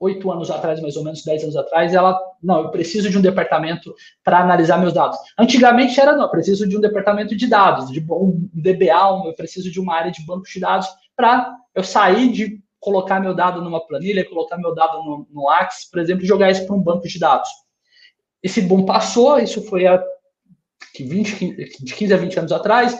oito 0.00 0.32
anos 0.32 0.50
atrás, 0.50 0.80
mais 0.80 0.96
ou 0.96 1.04
menos, 1.04 1.22
dez 1.22 1.42
anos 1.42 1.56
atrás, 1.56 1.92
ela, 1.92 2.18
não, 2.42 2.62
eu 2.62 2.70
preciso 2.70 3.10
de 3.10 3.18
um 3.18 3.20
departamento 3.20 3.94
para 4.24 4.40
analisar 4.40 4.78
meus 4.78 4.94
dados. 4.94 5.18
Antigamente 5.38 6.00
era, 6.00 6.16
não, 6.16 6.22
eu 6.22 6.30
preciso 6.30 6.66
de 6.66 6.76
um 6.76 6.80
departamento 6.80 7.36
de 7.36 7.46
dados, 7.46 7.90
de 7.90 8.00
um 8.10 8.48
DBA, 8.54 9.26
eu 9.26 9.34
preciso 9.34 9.70
de 9.70 9.78
uma 9.78 9.94
área 9.94 10.10
de 10.10 10.24
banco 10.24 10.46
de 10.48 10.58
dados 10.58 10.88
para 11.14 11.54
eu 11.74 11.84
sair 11.84 12.32
de 12.32 12.60
colocar 12.80 13.20
meu 13.20 13.34
dado 13.34 13.62
numa 13.62 13.86
planilha, 13.86 14.26
colocar 14.26 14.56
meu 14.56 14.74
dado 14.74 15.04
no, 15.04 15.26
no 15.30 15.50
Axis, 15.50 15.84
por 15.90 16.00
exemplo, 16.00 16.24
e 16.24 16.26
jogar 16.26 16.50
isso 16.50 16.66
para 16.66 16.74
um 16.74 16.82
banco 16.82 17.06
de 17.06 17.18
dados. 17.18 17.50
Esse 18.42 18.62
boom 18.62 18.86
passou, 18.86 19.38
isso 19.38 19.62
foi 19.66 19.86
há 19.86 20.02
20, 20.98 21.84
de 21.84 21.94
15 21.94 22.14
a 22.14 22.16
20 22.16 22.38
anos 22.38 22.52
atrás. 22.52 22.98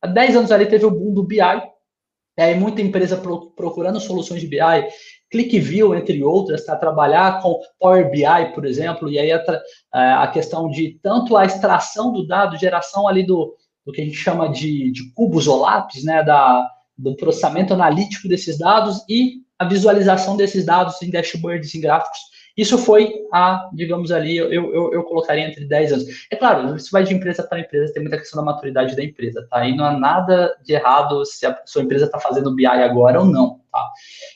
Há 0.00 0.06
10 0.06 0.36
anos 0.36 0.50
ali 0.50 0.64
teve 0.64 0.86
o 0.86 0.90
boom 0.90 1.12
do 1.12 1.22
BI, 1.22 1.40
e 1.40 2.40
aí 2.40 2.54
muita 2.54 2.80
empresa 2.80 3.18
pro, 3.18 3.50
procurando 3.50 4.00
soluções 4.00 4.40
de 4.40 4.46
BI, 4.46 4.58
ClickView, 5.30 5.94
entre 5.94 6.22
outras, 6.22 6.64
para 6.64 6.76
trabalhar 6.76 7.40
com 7.42 7.60
Power 7.78 8.10
BI, 8.10 8.52
por 8.54 8.64
exemplo, 8.64 9.10
e 9.10 9.18
aí 9.18 9.30
a, 9.32 10.22
a, 10.22 10.28
questão 10.28 10.68
de 10.70 10.98
tanto 11.02 11.36
a 11.36 11.44
extração 11.44 12.12
do 12.12 12.26
dado, 12.26 12.58
geração 12.58 13.06
ali 13.06 13.24
do, 13.24 13.54
do 13.84 13.92
que 13.92 14.00
a 14.00 14.04
gente 14.04 14.16
chama 14.16 14.48
de, 14.48 14.90
de 14.90 15.12
cubos 15.12 15.46
ou 15.46 15.60
lápis, 15.60 16.04
né, 16.04 16.22
da, 16.22 16.66
do 16.96 17.14
processamento 17.16 17.74
analítico 17.74 18.28
desses 18.28 18.58
dados 18.58 19.04
e 19.08 19.42
a 19.58 19.64
visualização 19.64 20.36
desses 20.36 20.64
dados 20.64 21.00
em 21.02 21.10
dashboards, 21.10 21.74
em 21.74 21.80
gráficos. 21.80 22.18
Isso 22.58 22.76
foi 22.76 23.24
a, 23.32 23.70
digamos 23.72 24.10
ali, 24.10 24.36
eu, 24.36 24.52
eu, 24.52 24.92
eu 24.92 25.04
colocaria 25.04 25.46
entre 25.46 25.64
10 25.64 25.92
anos. 25.92 26.26
É 26.28 26.34
claro, 26.34 26.74
isso 26.74 26.90
vai 26.90 27.04
de 27.04 27.14
empresa 27.14 27.44
para 27.44 27.60
empresa, 27.60 27.92
tem 27.92 28.02
muita 28.02 28.18
questão 28.18 28.44
da 28.44 28.52
maturidade 28.52 28.96
da 28.96 29.04
empresa, 29.04 29.46
tá? 29.48 29.64
E 29.64 29.76
não 29.76 29.84
há 29.84 29.92
nada 29.92 30.56
de 30.64 30.72
errado 30.72 31.24
se 31.24 31.46
a 31.46 31.56
sua 31.64 31.82
empresa 31.82 32.06
está 32.06 32.18
fazendo 32.18 32.52
BI 32.56 32.66
agora 32.66 33.20
ou 33.20 33.26
não, 33.26 33.60
tá? 33.70 33.92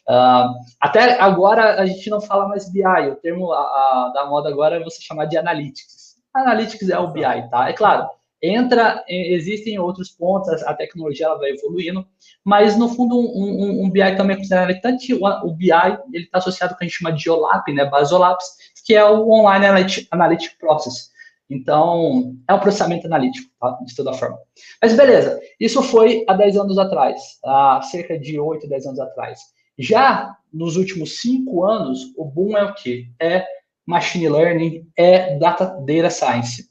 Uh, 0.08 0.54
até 0.80 1.20
agora 1.20 1.80
a 1.80 1.84
gente 1.84 2.08
não 2.08 2.20
fala 2.20 2.46
mais 2.46 2.70
BI, 2.72 3.08
o 3.10 3.16
termo 3.16 3.52
a, 3.52 3.58
a, 3.58 4.12
da 4.14 4.26
moda 4.26 4.48
agora 4.48 4.76
é 4.76 4.84
você 4.84 5.02
chamar 5.02 5.24
de 5.24 5.36
Analytics. 5.36 6.16
Analytics 6.32 6.90
é 6.90 6.98
o 7.00 7.08
BI, 7.08 7.50
tá? 7.50 7.68
É 7.68 7.72
claro, 7.72 8.08
entra, 8.42 9.04
existem 9.08 9.78
outros 9.78 10.10
pontos, 10.10 10.62
a 10.64 10.74
tecnologia 10.74 11.26
ela 11.26 11.38
vai 11.38 11.50
evoluindo, 11.50 12.04
mas 12.44 12.76
no 12.76 12.88
fundo 12.88 13.16
um, 13.16 13.22
um, 13.22 13.84
um 13.84 13.90
BI 13.90 14.16
também 14.16 14.34
é 14.34 14.38
considerado 14.38 14.80
tanto 14.80 15.02
o 15.44 15.54
BI 15.54 15.70
ele 16.12 16.24
está 16.24 16.38
associado 16.38 16.72
com 16.72 16.76
o 16.76 16.78
que 16.78 16.84
a 16.84 16.88
gente 16.88 16.98
chama 16.98 17.12
de 17.12 17.30
OLAP, 17.30 17.68
né, 17.68 17.84
Basolaps, 17.84 18.46
que 18.84 18.94
é 18.94 19.04
o 19.04 19.30
Online 19.30 19.86
Analytic 20.10 20.58
Process. 20.58 21.12
Então, 21.48 22.34
é 22.48 22.54
um 22.54 22.58
processamento 22.58 23.06
analítico, 23.06 23.48
tá? 23.60 23.78
de 23.84 23.94
toda 23.94 24.14
forma. 24.14 24.38
Mas 24.80 24.96
beleza, 24.96 25.40
isso 25.60 25.82
foi 25.82 26.24
há 26.26 26.32
10 26.32 26.56
anos 26.56 26.78
atrás, 26.78 27.20
há 27.44 27.80
cerca 27.82 28.18
de 28.18 28.40
8, 28.40 28.68
10 28.68 28.86
anos 28.86 29.00
atrás. 29.00 29.40
Já 29.78 30.34
nos 30.52 30.76
últimos 30.76 31.20
5 31.20 31.64
anos, 31.64 32.12
o 32.16 32.24
boom 32.24 32.56
é 32.56 32.64
o 32.64 32.74
quê? 32.74 33.06
É 33.20 33.44
machine 33.86 34.28
learning, 34.28 34.86
é 34.96 35.36
data, 35.38 35.76
data 35.84 36.10
science. 36.10 36.70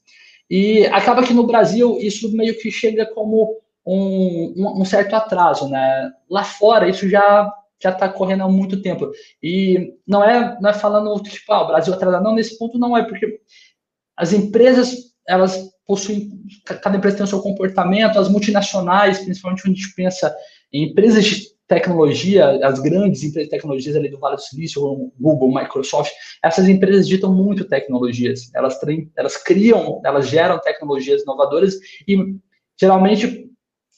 E 0.51 0.85
acaba 0.87 1.23
que 1.23 1.33
no 1.33 1.47
Brasil 1.47 1.97
isso 2.01 2.29
meio 2.35 2.59
que 2.59 2.69
chega 2.69 3.05
como 3.05 3.57
um, 3.87 4.53
um, 4.57 4.81
um 4.81 4.85
certo 4.85 5.15
atraso, 5.15 5.69
né? 5.69 6.11
Lá 6.29 6.43
fora 6.43 6.89
isso 6.89 7.07
já 7.07 7.49
já 7.81 7.89
está 7.89 8.07
correndo 8.09 8.43
há 8.43 8.49
muito 8.49 8.79
tempo. 8.81 9.09
E 9.41 9.95
não 10.05 10.23
é, 10.23 10.55
não 10.61 10.69
é 10.69 10.73
falando, 10.73 11.19
tipo, 11.23 11.51
ah, 11.51 11.63
o 11.63 11.67
Brasil 11.67 11.93
atrasa, 11.93 12.21
não, 12.21 12.35
nesse 12.35 12.55
ponto 12.59 12.77
não 12.77 12.95
é, 12.95 13.03
porque 13.03 13.39
as 14.15 14.33
empresas, 14.33 15.15
elas 15.27 15.71
possuem, 15.87 16.29
cada 16.63 16.97
empresa 16.97 17.17
tem 17.17 17.23
o 17.23 17.27
seu 17.27 17.41
comportamento, 17.41 18.19
as 18.19 18.29
multinacionais, 18.29 19.19
principalmente 19.19 19.63
quando 19.63 19.73
a 19.73 19.75
gente 19.77 19.95
pensa 19.95 20.35
em 20.71 20.91
empresas 20.91 21.25
de 21.25 21.47
tecnologia, 21.71 22.59
as 22.67 22.81
grandes 22.81 23.23
empresas 23.23 23.49
de 23.49 23.55
tecnologias 23.55 23.95
ali 23.95 24.09
do 24.09 24.19
Vale 24.19 24.35
do 24.35 24.41
Silício, 24.41 24.81
Google, 25.17 25.53
Microsoft, 25.53 26.11
essas 26.43 26.67
empresas 26.67 27.07
ditam 27.07 27.33
muito 27.33 27.63
tecnologias. 27.63 28.53
Elas, 28.53 28.77
elas 29.15 29.37
criam, 29.37 30.01
elas 30.03 30.27
geram 30.27 30.59
tecnologias 30.59 31.21
inovadoras 31.21 31.75
e 32.05 32.35
geralmente 32.77 33.49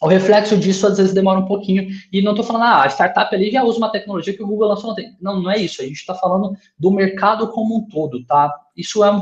o 0.04 0.08
reflexo 0.08 0.58
disso 0.58 0.86
às 0.86 0.98
vezes 0.98 1.14
demora 1.14 1.40
um 1.40 1.46
pouquinho. 1.46 1.88
E 2.12 2.22
não 2.22 2.34
estou 2.34 2.46
falando, 2.46 2.64
ah, 2.64 2.84
a 2.84 2.90
startup 2.90 3.34
ali 3.34 3.50
já 3.50 3.64
usa 3.64 3.78
uma 3.78 3.90
tecnologia 3.90 4.36
que 4.36 4.44
o 4.44 4.48
Google 4.48 4.68
lançou 4.68 4.92
ontem. 4.92 5.16
Não, 5.22 5.42
não 5.42 5.50
é 5.50 5.58
isso. 5.58 5.82
A 5.82 5.86
gente 5.86 5.96
está 5.96 6.14
falando 6.14 6.58
do 6.78 6.92
mercado 6.92 7.48
como 7.48 7.78
um 7.78 7.88
todo, 7.88 8.22
tá? 8.26 8.54
Isso, 8.76 9.02
é 9.02 9.10
um, 9.10 9.22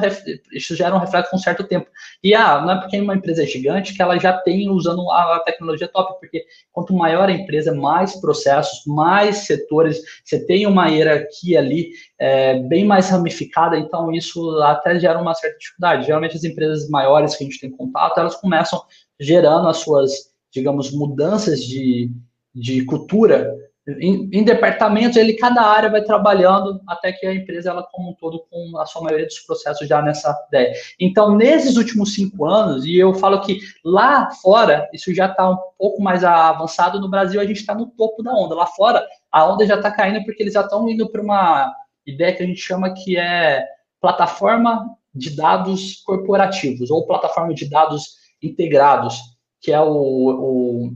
isso 0.53 0.75
gera 0.75 0.95
um 0.95 0.97
reflexo 0.97 1.29
com 1.29 1.37
um 1.37 1.39
certo 1.39 1.65
tempo. 1.65 1.87
E 2.23 2.33
ah, 2.33 2.59
não 2.61 2.71
é 2.71 2.79
porque 2.79 2.99
uma 2.99 3.13
empresa 3.13 3.43
é 3.43 3.45
gigante 3.45 3.93
que 3.93 4.01
ela 4.01 4.17
já 4.17 4.33
tem 4.39 4.71
usando 4.71 5.07
a, 5.11 5.39
tecnologia 5.45 5.87
top, 5.87 6.19
porque 6.19 6.45
quanto 6.71 6.95
maior 6.95 7.29
a 7.29 7.33
empresa, 7.33 7.75
mais 7.75 8.15
processos, 8.19 8.81
mais 8.87 9.39
setores, 9.39 10.01
você 10.25 10.43
tem 10.47 10.65
uma 10.65 10.87
hierarquia 10.87 11.59
ali 11.59 11.91
é, 12.17 12.57
bem 12.57 12.85
mais 12.85 13.07
ramificada, 13.09 13.77
então 13.77 14.11
isso 14.11 14.59
até 14.61 14.99
gera 14.99 15.21
uma 15.21 15.35
certa 15.35 15.59
dificuldade. 15.59 16.07
Geralmente 16.07 16.37
as 16.37 16.43
empresas 16.43 16.89
maiores 16.89 17.35
que 17.35 17.43
a 17.43 17.47
gente 17.47 17.59
tem 17.59 17.69
contato, 17.69 18.19
elas 18.19 18.35
começam 18.37 18.81
gerando 19.19 19.67
as 19.67 19.77
suas 19.77 20.30
digamos, 20.51 20.91
mudanças 20.91 21.61
de, 21.61 22.11
de 22.53 22.85
cultura 22.85 23.51
em, 23.87 24.29
em, 24.31 24.43
departamentos, 24.43 25.17
ele 25.17 25.33
cada 25.33 25.63
área 25.63 25.89
vai 25.89 26.03
trabalhando 26.03 26.79
até 26.87 27.11
que 27.11 27.25
a 27.25 27.33
empresa 27.33 27.71
ela 27.71 27.83
como 27.91 28.11
um 28.11 28.13
todo 28.13 28.45
com 28.49 28.77
a 28.77 28.85
sua 28.85 29.01
maioria 29.01 29.25
dos 29.25 29.39
processos 29.39 29.87
já 29.87 30.01
nessa 30.01 30.37
ideia. 30.49 30.73
Então, 30.99 31.35
nesses 31.35 31.77
últimos 31.77 32.13
cinco 32.13 32.45
anos, 32.45 32.85
e 32.85 32.95
eu 32.95 33.13
falo 33.15 33.41
que 33.41 33.59
lá 33.83 34.29
fora 34.41 34.87
isso 34.93 35.13
já 35.15 35.25
está 35.25 35.49
um 35.49 35.57
pouco 35.79 36.01
mais 36.01 36.23
avançado, 36.23 36.99
no 36.99 37.09
Brasil 37.09 37.41
a 37.41 37.45
gente 37.45 37.59
está 37.59 37.73
no 37.73 37.87
topo 37.87 38.21
da 38.21 38.33
onda. 38.33 38.53
Lá 38.53 38.67
fora 38.67 39.03
a 39.31 39.51
onda 39.51 39.65
já 39.65 39.75
está 39.75 39.89
caindo 39.89 40.23
porque 40.25 40.43
eles 40.43 40.53
já 40.53 40.61
estão 40.61 40.87
indo 40.87 41.09
para 41.09 41.21
uma 41.21 41.73
ideia 42.05 42.35
que 42.35 42.43
a 42.43 42.45
gente 42.45 42.61
chama 42.61 42.93
que 42.93 43.17
é 43.17 43.65
plataforma 43.99 44.95
de 45.13 45.35
dados 45.35 46.01
corporativos 46.05 46.91
ou 46.91 47.07
plataforma 47.07 47.53
de 47.53 47.67
dados 47.67 48.21
integrados, 48.41 49.19
que 49.61 49.71
é 49.71 49.79
o, 49.79 49.87
o 49.87 50.91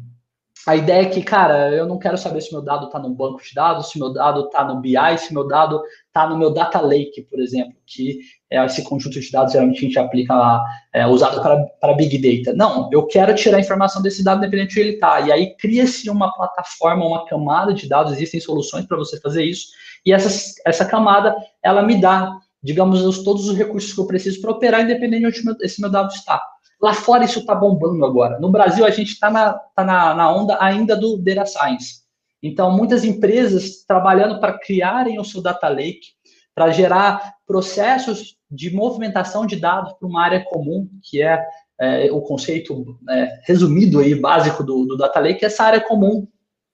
a 0.66 0.76
ideia 0.76 1.04
é 1.04 1.06
que, 1.06 1.22
cara, 1.22 1.70
eu 1.70 1.86
não 1.86 2.00
quero 2.00 2.18
saber 2.18 2.42
se 2.42 2.52
meu 2.52 2.62
dado 2.62 2.88
está 2.88 2.98
no 2.98 3.12
banco 3.12 3.40
de 3.44 3.54
dados, 3.54 3.92
se 3.92 4.00
meu 4.00 4.12
dado 4.12 4.46
está 4.46 4.64
no 4.64 4.82
BI, 4.82 4.96
se 5.20 5.32
meu 5.32 5.48
dado 5.48 5.80
está 6.08 6.28
no 6.28 6.40
meu 6.40 6.52
data 6.52 6.82
lake, 6.82 7.22
por 7.30 7.40
exemplo, 7.40 7.76
que 7.86 8.20
é 8.50 8.66
esse 8.66 8.84
conjunto 8.84 9.20
de 9.20 9.32
dados 9.32 9.54
geralmente 9.54 9.78
a 9.78 9.82
gente 9.82 10.00
aplica 10.00 10.34
lá, 10.34 10.66
é, 10.92 11.06
usado 11.06 11.40
para, 11.40 11.64
para 11.80 11.94
Big 11.94 12.18
Data. 12.18 12.58
Não, 12.58 12.90
eu 12.92 13.06
quero 13.06 13.36
tirar 13.36 13.58
a 13.58 13.60
informação 13.60 14.02
desse 14.02 14.24
dado 14.24 14.40
independente 14.40 14.74
de 14.74 14.80
onde 14.80 14.90
ele 14.90 14.96
está. 14.96 15.22
E 15.22 15.32
aí 15.32 15.56
cria-se 15.56 16.10
uma 16.10 16.34
plataforma, 16.34 17.06
uma 17.06 17.26
camada 17.28 17.72
de 17.72 17.88
dados, 17.88 18.14
existem 18.14 18.40
soluções 18.40 18.88
para 18.88 18.98
você 18.98 19.20
fazer 19.22 19.44
isso, 19.44 19.68
e 20.04 20.12
essa, 20.12 20.56
essa 20.66 20.86
camada, 20.86 21.36
ela 21.62 21.84
me 21.84 22.02
dá, 22.02 22.40
digamos, 22.64 23.24
todos 23.24 23.48
os 23.48 23.56
recursos 23.56 23.94
que 23.94 24.00
eu 24.00 24.08
preciso 24.08 24.42
para 24.42 24.52
operar, 24.52 24.82
independente 24.82 25.44
de 25.44 25.48
onde 25.48 25.64
esse 25.64 25.80
meu 25.80 25.92
dado 25.92 26.12
está. 26.12 26.42
Lá 26.86 26.94
fora 26.94 27.26
isso 27.26 27.40
está 27.40 27.56
bombando 27.56 28.06
agora. 28.06 28.40
No 28.40 28.52
Brasil, 28.52 28.86
a 28.86 28.92
gente 28.92 29.14
está 29.14 29.32
na, 29.32 29.54
tá 29.54 29.84
na, 29.84 30.14
na 30.14 30.32
onda 30.32 30.56
ainda 30.62 30.96
do 30.96 31.18
Data 31.18 31.44
Science. 31.44 32.04
Então, 32.44 32.70
muitas 32.70 33.04
empresas 33.04 33.84
trabalhando 33.88 34.40
para 34.40 34.60
criarem 34.60 35.20
o 35.20 35.26
seu 35.26 35.42
data 35.42 35.68
lake, 35.68 36.10
para 36.54 36.70
gerar 36.70 37.38
processos 37.48 38.38
de 38.52 38.70
movimentação 38.70 39.48
de 39.48 39.56
dados 39.56 39.94
para 39.94 40.08
uma 40.08 40.24
área 40.24 40.46
comum, 40.46 40.88
que 41.02 41.24
é, 41.24 41.44
é 41.82 42.12
o 42.12 42.22
conceito 42.22 43.00
é, 43.10 43.40
resumido 43.48 44.00
aí, 44.00 44.14
básico 44.14 44.64
do, 44.64 44.86
do 44.86 44.96
data 44.96 45.20
lake, 45.20 45.44
essa 45.44 45.64
área 45.64 45.82
comum 45.82 46.28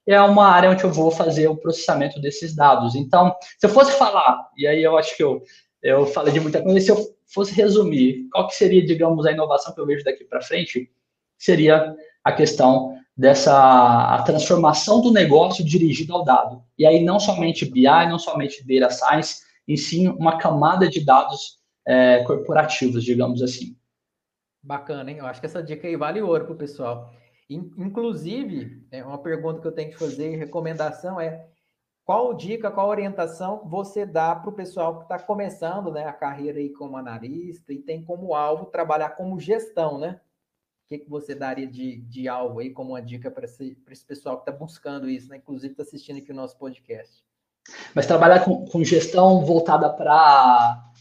é 0.05 0.19
uma 0.21 0.45
área 0.45 0.71
onde 0.71 0.83
eu 0.83 0.91
vou 0.91 1.09
fazer 1.09 1.47
o 1.47 1.55
processamento 1.55 2.19
desses 2.19 2.53
dados. 2.53 2.95
Então, 2.95 3.33
se 3.57 3.65
eu 3.65 3.69
fosse 3.69 3.93
falar, 3.93 4.49
e 4.57 4.67
aí 4.67 4.83
eu 4.83 4.97
acho 4.97 5.15
que 5.15 5.23
eu, 5.23 5.41
eu 5.81 6.05
falei 6.05 6.33
de 6.33 6.39
muita 6.39 6.61
coisa, 6.61 6.79
se 6.79 6.91
eu 6.91 6.97
fosse 7.27 7.53
resumir, 7.53 8.27
qual 8.31 8.47
que 8.47 8.55
seria, 8.55 8.85
digamos, 8.85 9.25
a 9.25 9.31
inovação 9.31 9.73
que 9.73 9.81
eu 9.81 9.85
vejo 9.85 10.03
daqui 10.03 10.23
para 10.23 10.41
frente, 10.41 10.91
seria 11.37 11.95
a 12.23 12.31
questão 12.31 12.95
dessa 13.17 14.15
a 14.15 14.21
transformação 14.23 15.01
do 15.01 15.11
negócio 15.11 15.65
dirigido 15.65 16.13
ao 16.13 16.23
dado. 16.23 16.63
E 16.77 16.85
aí 16.85 17.03
não 17.03 17.19
somente 17.19 17.69
BI, 17.69 17.83
não 18.09 18.19
somente 18.19 18.65
Data 18.65 18.93
Science, 18.93 19.41
e 19.67 19.77
sim 19.77 20.07
uma 20.07 20.37
camada 20.37 20.87
de 20.87 21.03
dados 21.03 21.59
é, 21.85 22.23
corporativos, 22.23 23.03
digamos 23.03 23.41
assim. 23.41 23.75
Bacana, 24.63 25.09
hein? 25.09 25.17
Eu 25.17 25.25
acho 25.25 25.39
que 25.39 25.45
essa 25.47 25.63
dica 25.63 25.87
aí 25.87 25.95
vale 25.95 26.21
ouro 26.21 26.45
para 26.45 26.53
o 26.53 26.57
pessoal. 26.57 27.11
Inclusive, 27.49 28.85
é 28.91 29.03
uma 29.03 29.17
pergunta 29.17 29.59
que 29.59 29.67
eu 29.67 29.71
tenho 29.71 29.89
que 29.89 29.97
fazer, 29.97 30.37
recomendação 30.37 31.19
é 31.19 31.47
qual 32.03 32.33
dica, 32.33 32.71
qual 32.71 32.89
orientação 32.89 33.61
você 33.65 34.05
dá 34.05 34.35
para 34.35 34.49
o 34.49 34.53
pessoal 34.53 34.97
que 34.97 35.03
está 35.03 35.19
começando 35.19 35.91
né, 35.91 36.05
a 36.05 36.13
carreira 36.13 36.59
aí 36.59 36.69
como 36.69 36.97
analista 36.97 37.71
e 37.71 37.79
tem 37.79 38.03
como 38.03 38.33
alvo 38.33 38.65
trabalhar 38.65 39.11
como 39.11 39.39
gestão, 39.39 39.97
né? 39.97 40.19
O 40.83 40.87
que, 40.87 40.99
que 40.99 41.09
você 41.09 41.33
daria 41.33 41.67
de, 41.67 42.01
de 42.01 42.27
alvo 42.27 42.59
aí 42.59 42.71
como 42.71 42.91
uma 42.91 43.01
dica 43.01 43.31
para 43.31 43.45
esse, 43.45 43.77
esse 43.89 44.05
pessoal 44.05 44.37
que 44.37 44.41
está 44.41 44.51
buscando 44.51 45.09
isso, 45.09 45.29
né? 45.29 45.37
Inclusive 45.37 45.73
está 45.73 45.83
assistindo 45.83 46.17
aqui 46.17 46.31
o 46.31 46.35
nosso 46.35 46.57
podcast. 46.57 47.23
Mas 47.95 48.07
trabalhar 48.07 48.43
com, 48.43 48.65
com 48.65 48.83
gestão 48.83 49.45
voltada 49.45 49.89
para 49.89 50.91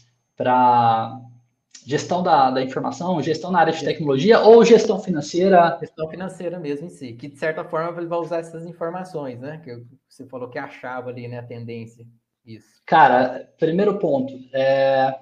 gestão 1.85 2.21
da, 2.21 2.51
da 2.51 2.61
informação, 2.61 3.21
gestão 3.21 3.51
na 3.51 3.59
área 3.59 3.73
de 3.73 3.83
tecnologia 3.83 4.39
ou 4.39 4.63
gestão 4.63 4.99
financeira? 4.99 5.77
Gestão 5.79 6.09
financeira 6.09 6.59
mesmo 6.59 6.87
em 6.87 6.89
si, 6.89 7.13
que 7.13 7.27
de 7.27 7.37
certa 7.37 7.63
forma 7.63 7.97
ele 7.99 8.07
vai 8.07 8.19
usar 8.19 8.39
essas 8.39 8.65
informações, 8.65 9.39
né? 9.39 9.61
Que 9.63 9.83
você 10.07 10.25
falou 10.25 10.49
que 10.49 10.59
achava 10.59 11.09
ali, 11.09 11.27
né, 11.27 11.39
a 11.39 11.43
tendência. 11.43 12.05
Isso. 12.45 12.81
Cara, 12.85 13.49
primeiro 13.59 13.99
ponto, 13.99 14.33
é... 14.53 15.15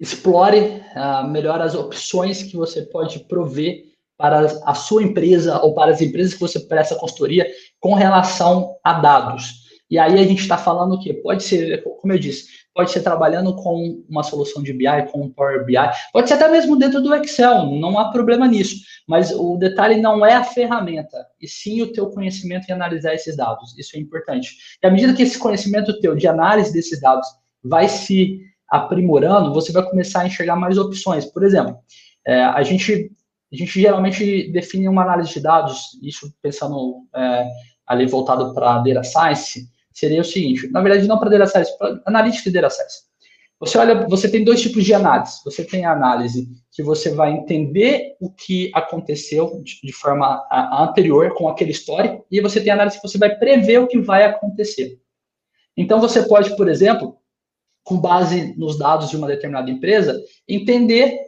explore 0.00 0.82
uh, 0.96 1.26
melhor 1.28 1.60
as 1.60 1.74
opções 1.74 2.42
que 2.42 2.56
você 2.56 2.82
pode 2.82 3.20
prover 3.20 3.84
para 4.16 4.46
a 4.64 4.74
sua 4.74 5.02
empresa 5.02 5.60
ou 5.60 5.74
para 5.74 5.90
as 5.90 6.00
empresas 6.00 6.34
que 6.34 6.40
você 6.40 6.60
presta 6.60 6.94
consultoria 6.94 7.46
com 7.80 7.94
relação 7.94 8.76
a 8.84 8.94
dados. 8.94 9.63
E 9.90 9.98
aí 9.98 10.14
a 10.14 10.24
gente 10.24 10.40
está 10.40 10.56
falando 10.56 10.94
o 10.94 11.00
quê? 11.00 11.14
Pode 11.14 11.42
ser, 11.42 11.82
como 11.82 12.12
eu 12.12 12.18
disse, 12.18 12.46
pode 12.74 12.90
ser 12.90 13.02
trabalhando 13.02 13.54
com 13.54 14.02
uma 14.08 14.22
solução 14.22 14.62
de 14.62 14.72
BI, 14.72 14.86
com 15.12 15.30
Power 15.30 15.64
BI, 15.64 15.74
pode 16.12 16.28
ser 16.28 16.34
até 16.34 16.48
mesmo 16.48 16.76
dentro 16.76 17.00
do 17.00 17.14
Excel, 17.14 17.66
não 17.66 17.98
há 17.98 18.10
problema 18.10 18.48
nisso. 18.48 18.76
Mas 19.06 19.30
o 19.30 19.56
detalhe 19.56 20.00
não 20.00 20.24
é 20.24 20.34
a 20.34 20.44
ferramenta, 20.44 21.24
e 21.40 21.46
sim 21.46 21.82
o 21.82 21.92
teu 21.92 22.10
conhecimento 22.10 22.68
em 22.68 22.72
analisar 22.72 23.14
esses 23.14 23.36
dados. 23.36 23.76
Isso 23.78 23.96
é 23.96 24.00
importante. 24.00 24.56
E 24.82 24.86
à 24.86 24.90
medida 24.90 25.14
que 25.14 25.22
esse 25.22 25.38
conhecimento 25.38 26.00
teu 26.00 26.16
de 26.16 26.26
análise 26.26 26.72
desses 26.72 27.00
dados 27.00 27.26
vai 27.62 27.88
se 27.88 28.40
aprimorando, 28.68 29.52
você 29.52 29.70
vai 29.70 29.88
começar 29.88 30.22
a 30.22 30.26
enxergar 30.26 30.56
mais 30.56 30.78
opções. 30.78 31.26
Por 31.26 31.44
exemplo, 31.44 31.78
é, 32.26 32.42
a 32.42 32.62
gente 32.62 33.12
a 33.52 33.56
gente 33.56 33.80
geralmente 33.80 34.50
define 34.50 34.88
uma 34.88 35.02
análise 35.02 35.32
de 35.32 35.40
dados, 35.40 35.96
isso 36.02 36.34
pensando 36.42 37.06
é, 37.14 37.46
ali 37.86 38.06
voltado 38.06 38.54
para 38.54 38.78
data 38.78 39.02
science, 39.02 39.68
seria 39.92 40.20
o 40.20 40.24
seguinte, 40.24 40.70
na 40.70 40.80
verdade 40.80 41.06
não 41.06 41.18
para 41.18 41.30
data 41.30 41.46
science, 41.46 41.76
para 41.78 42.00
analítica 42.06 42.50
de 42.50 42.60
data 42.60 42.70
science. 42.70 43.14
Você 43.60 43.78
olha, 43.78 44.06
você 44.06 44.28
tem 44.28 44.44
dois 44.44 44.60
tipos 44.60 44.84
de 44.84 44.92
análise. 44.92 45.40
Você 45.44 45.64
tem 45.64 45.86
a 45.86 45.92
análise 45.92 46.48
que 46.70 46.82
você 46.82 47.14
vai 47.14 47.32
entender 47.32 48.14
o 48.20 48.30
que 48.30 48.70
aconteceu 48.74 49.62
de, 49.62 49.92
forma 49.92 50.46
anterior 50.72 51.32
com 51.34 51.48
aquele 51.48 51.70
histórico, 51.70 52.26
e 52.30 52.40
você 52.40 52.60
tem 52.60 52.70
a 52.70 52.74
análise 52.74 53.00
que 53.00 53.08
você 53.08 53.16
vai 53.16 53.34
prever 53.36 53.78
o 53.78 53.86
que 53.86 53.98
vai 53.98 54.24
acontecer. 54.24 55.00
Então 55.76 56.00
você 56.00 56.24
pode, 56.24 56.54
por 56.56 56.68
exemplo, 56.68 57.16
com 57.82 57.98
base 57.98 58.54
nos 58.58 58.78
dados 58.78 59.08
de 59.08 59.16
uma 59.16 59.26
determinada 59.26 59.70
empresa, 59.70 60.20
entender 60.48 61.18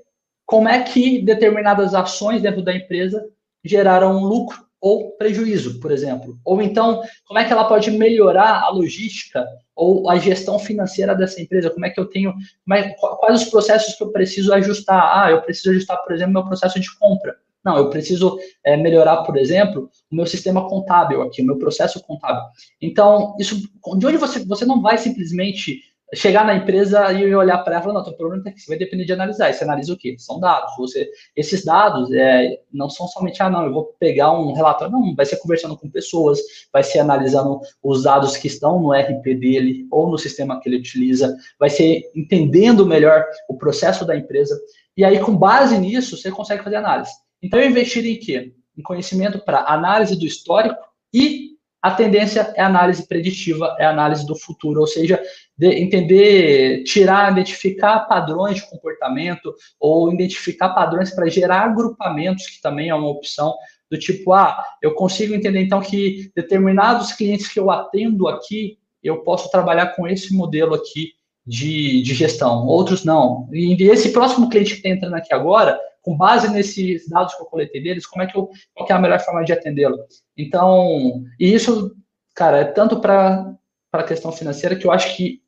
como 0.45 0.69
é 0.69 0.83
que 0.83 1.23
determinadas 1.23 1.95
ações 1.95 2.43
dentro 2.43 2.63
da 2.63 2.75
empresa 2.75 3.27
geraram 3.65 4.17
um 4.17 4.25
lucro 4.25 4.66
ou 4.87 5.11
prejuízo, 5.17 5.81
por 5.81 5.91
exemplo. 5.91 6.39
Ou 6.45 6.63
então, 6.63 7.03
como 7.27 7.41
é 7.41 7.45
que 7.45 7.53
ela 7.53 7.65
pode 7.65 7.91
melhorar 7.91 8.63
a 8.63 8.69
logística 8.71 9.45
ou 9.75 10.09
a 10.09 10.17
gestão 10.17 10.61
financeira 10.61 11.13
dessa 11.13 11.43
empresa? 11.43 11.71
Como 11.71 11.85
é 11.85 11.91
que 11.91 11.99
eu 11.99 12.05
tenho, 12.05 12.33
é, 12.73 12.91
quais 12.91 13.43
os 13.43 13.51
processos 13.51 13.97
que 13.97 14.05
eu 14.05 14.13
preciso 14.13 14.55
ajustar? 14.55 15.25
Ah, 15.25 15.33
eu 15.33 15.43
preciso 15.43 15.71
ajustar, 15.71 16.01
por 16.05 16.15
exemplo, 16.15 16.35
meu 16.35 16.45
processo 16.45 16.79
de 16.79 16.97
compra. 16.99 17.35
Não, 17.65 17.77
eu 17.77 17.91
preciso 17.91 18.39
é, 18.63 18.77
melhorar, 18.77 19.25
por 19.25 19.37
exemplo, 19.37 19.91
o 20.09 20.15
meu 20.15 20.25
sistema 20.25 20.69
contábil 20.69 21.21
aqui, 21.21 21.43
o 21.43 21.45
meu 21.45 21.59
processo 21.59 22.01
contábil. 22.01 22.43
Então, 22.81 23.35
isso, 23.41 23.57
de 23.99 24.07
onde 24.07 24.19
você, 24.19 24.45
você 24.45 24.65
não 24.65 24.81
vai 24.81 24.99
simplesmente 24.99 25.81
chegar 26.15 26.45
na 26.47 26.55
empresa 26.55 27.13
e 27.13 27.35
olhar 27.35 27.59
para 27.59 27.75
ela 27.75 27.81
e 27.81 27.85
falar, 27.85 28.03
não, 28.03 28.11
o 28.11 28.17
problema 28.17 28.45
é 28.47 28.53
que 28.53 28.61
você 28.61 28.69
vai 28.69 28.79
depender 28.79 29.05
de 29.05 29.13
analisar. 29.13 29.51
E 29.51 29.55
você 29.55 29.65
analisa 29.65 29.93
o 29.93 29.97
quê? 29.97 30.15
São 30.19 30.39
dados. 30.39 30.77
Você, 30.79 31.11
esses 31.35 31.65
dados 31.65 32.13
é, 32.13 32.61
não 32.73 32.89
são 32.89 33.09
somente, 33.09 33.43
ah, 33.43 33.51
não, 33.51 33.65
eu 33.65 33.73
vou 33.73 33.95
pegar 33.99 34.33
um 34.33 34.53
relatório. 34.53 34.93
Não, 34.93 35.15
vai 35.15 35.27
ser 35.27 35.37
conversando 35.39 35.77
com 35.77 35.91
pessoas, 35.91 36.39
vai 36.73 36.83
ser 36.83 37.01
analisando 37.01 37.61
os 37.83 38.05
dados 38.05 38.37
que 38.37 38.47
estão 38.47 38.81
no 38.81 38.93
RP 38.93 39.35
dele 39.35 39.87
ou 39.91 40.09
no 40.09 40.19
sistema 40.19 40.61
que 40.61 40.69
ele 40.69 40.77
utiliza, 40.77 41.37
vai 41.59 41.71
ser 41.71 42.03
entendendo 42.15 42.87
melhor 42.87 43.25
o 43.49 43.57
processo 43.57 44.05
da 44.05 44.17
empresa. 44.17 44.59
E 44.97 45.05
aí, 45.05 45.19
com 45.19 45.37
base 45.37 45.77
nisso, 45.79 46.17
você 46.17 46.31
consegue 46.31 46.63
fazer 46.63 46.77
análise. 46.77 47.11
Então, 47.43 47.61
eu 47.61 47.69
investir 47.69 48.05
em 48.07 48.19
quê? 48.19 48.53
Em 48.79 48.83
conhecimento 48.83 49.39
para 49.41 49.73
análise 49.73 50.17
do 50.17 50.25
histórico 50.25 50.81
e 51.13 51.46
a 51.87 51.93
tendência 51.93 52.53
é 52.57 52.63
análise 52.63 53.07
preditiva, 53.07 53.77
é 53.79 53.87
análise 53.87 54.27
do 54.27 54.35
futuro, 54.35 54.81
ou 54.81 54.89
seja, 54.89 55.23
entender, 55.61 56.83
tirar, 56.83 57.31
identificar 57.31 58.01
padrões 58.01 58.57
de 58.57 58.69
comportamento 58.69 59.55
ou 59.79 60.13
identificar 60.13 60.71
padrões 60.71 61.15
para 61.15 61.29
gerar 61.29 61.61
agrupamentos, 61.61 62.49
que 62.49 62.61
também 62.61 62.89
é 62.89 62.95
uma 62.95 63.09
opção 63.09 63.55
do 63.89 63.97
tipo, 63.97 64.33
ah, 64.33 64.61
eu 64.83 64.95
consigo 64.95 65.33
entender 65.33 65.63
então 65.63 65.81
que 65.81 66.29
determinados 66.35 67.13
clientes 67.13 67.47
que 67.47 67.61
eu 67.61 67.71
atendo 67.71 68.27
aqui, 68.27 68.79
eu 69.01 69.23
posso 69.23 69.49
trabalhar 69.49 69.95
com 69.95 70.09
esse 70.09 70.35
modelo 70.35 70.75
aqui 70.75 71.13
de, 71.47 72.03
de 72.03 72.15
gestão, 72.15 72.67
outros 72.67 73.05
não. 73.05 73.49
E 73.53 73.81
esse 73.85 74.11
próximo 74.11 74.49
cliente 74.49 74.73
que 74.73 74.79
está 74.79 74.89
entrando 74.89 75.15
aqui 75.15 75.33
agora, 75.33 75.79
com 76.07 76.17
base 76.17 76.49
nesses 76.53 77.09
dados 77.09 77.35
que 77.35 77.43
eu 77.43 77.47
coletei 77.47 77.83
deles, 77.83 78.07
como 78.07 78.23
é 78.23 78.29
que 78.29 78.39
eu, 78.39 78.49
qual 78.73 78.89
é 78.89 78.93
a 78.93 78.99
melhor 79.01 79.19
forma 79.19 79.45
de 79.45 79.53
atendê-lo? 79.53 79.99
Então, 80.37 81.25
e 81.37 81.53
isso, 81.53 81.97
cara, 82.33 82.59
é 82.59 82.65
tanto 82.65 83.01
para 83.01 83.59
a 83.93 84.05
questão 84.05 84.31
financeira 84.31 84.77
que 84.77 84.87
eu 84.87 84.93
acho 84.93 85.17
que 85.17 85.43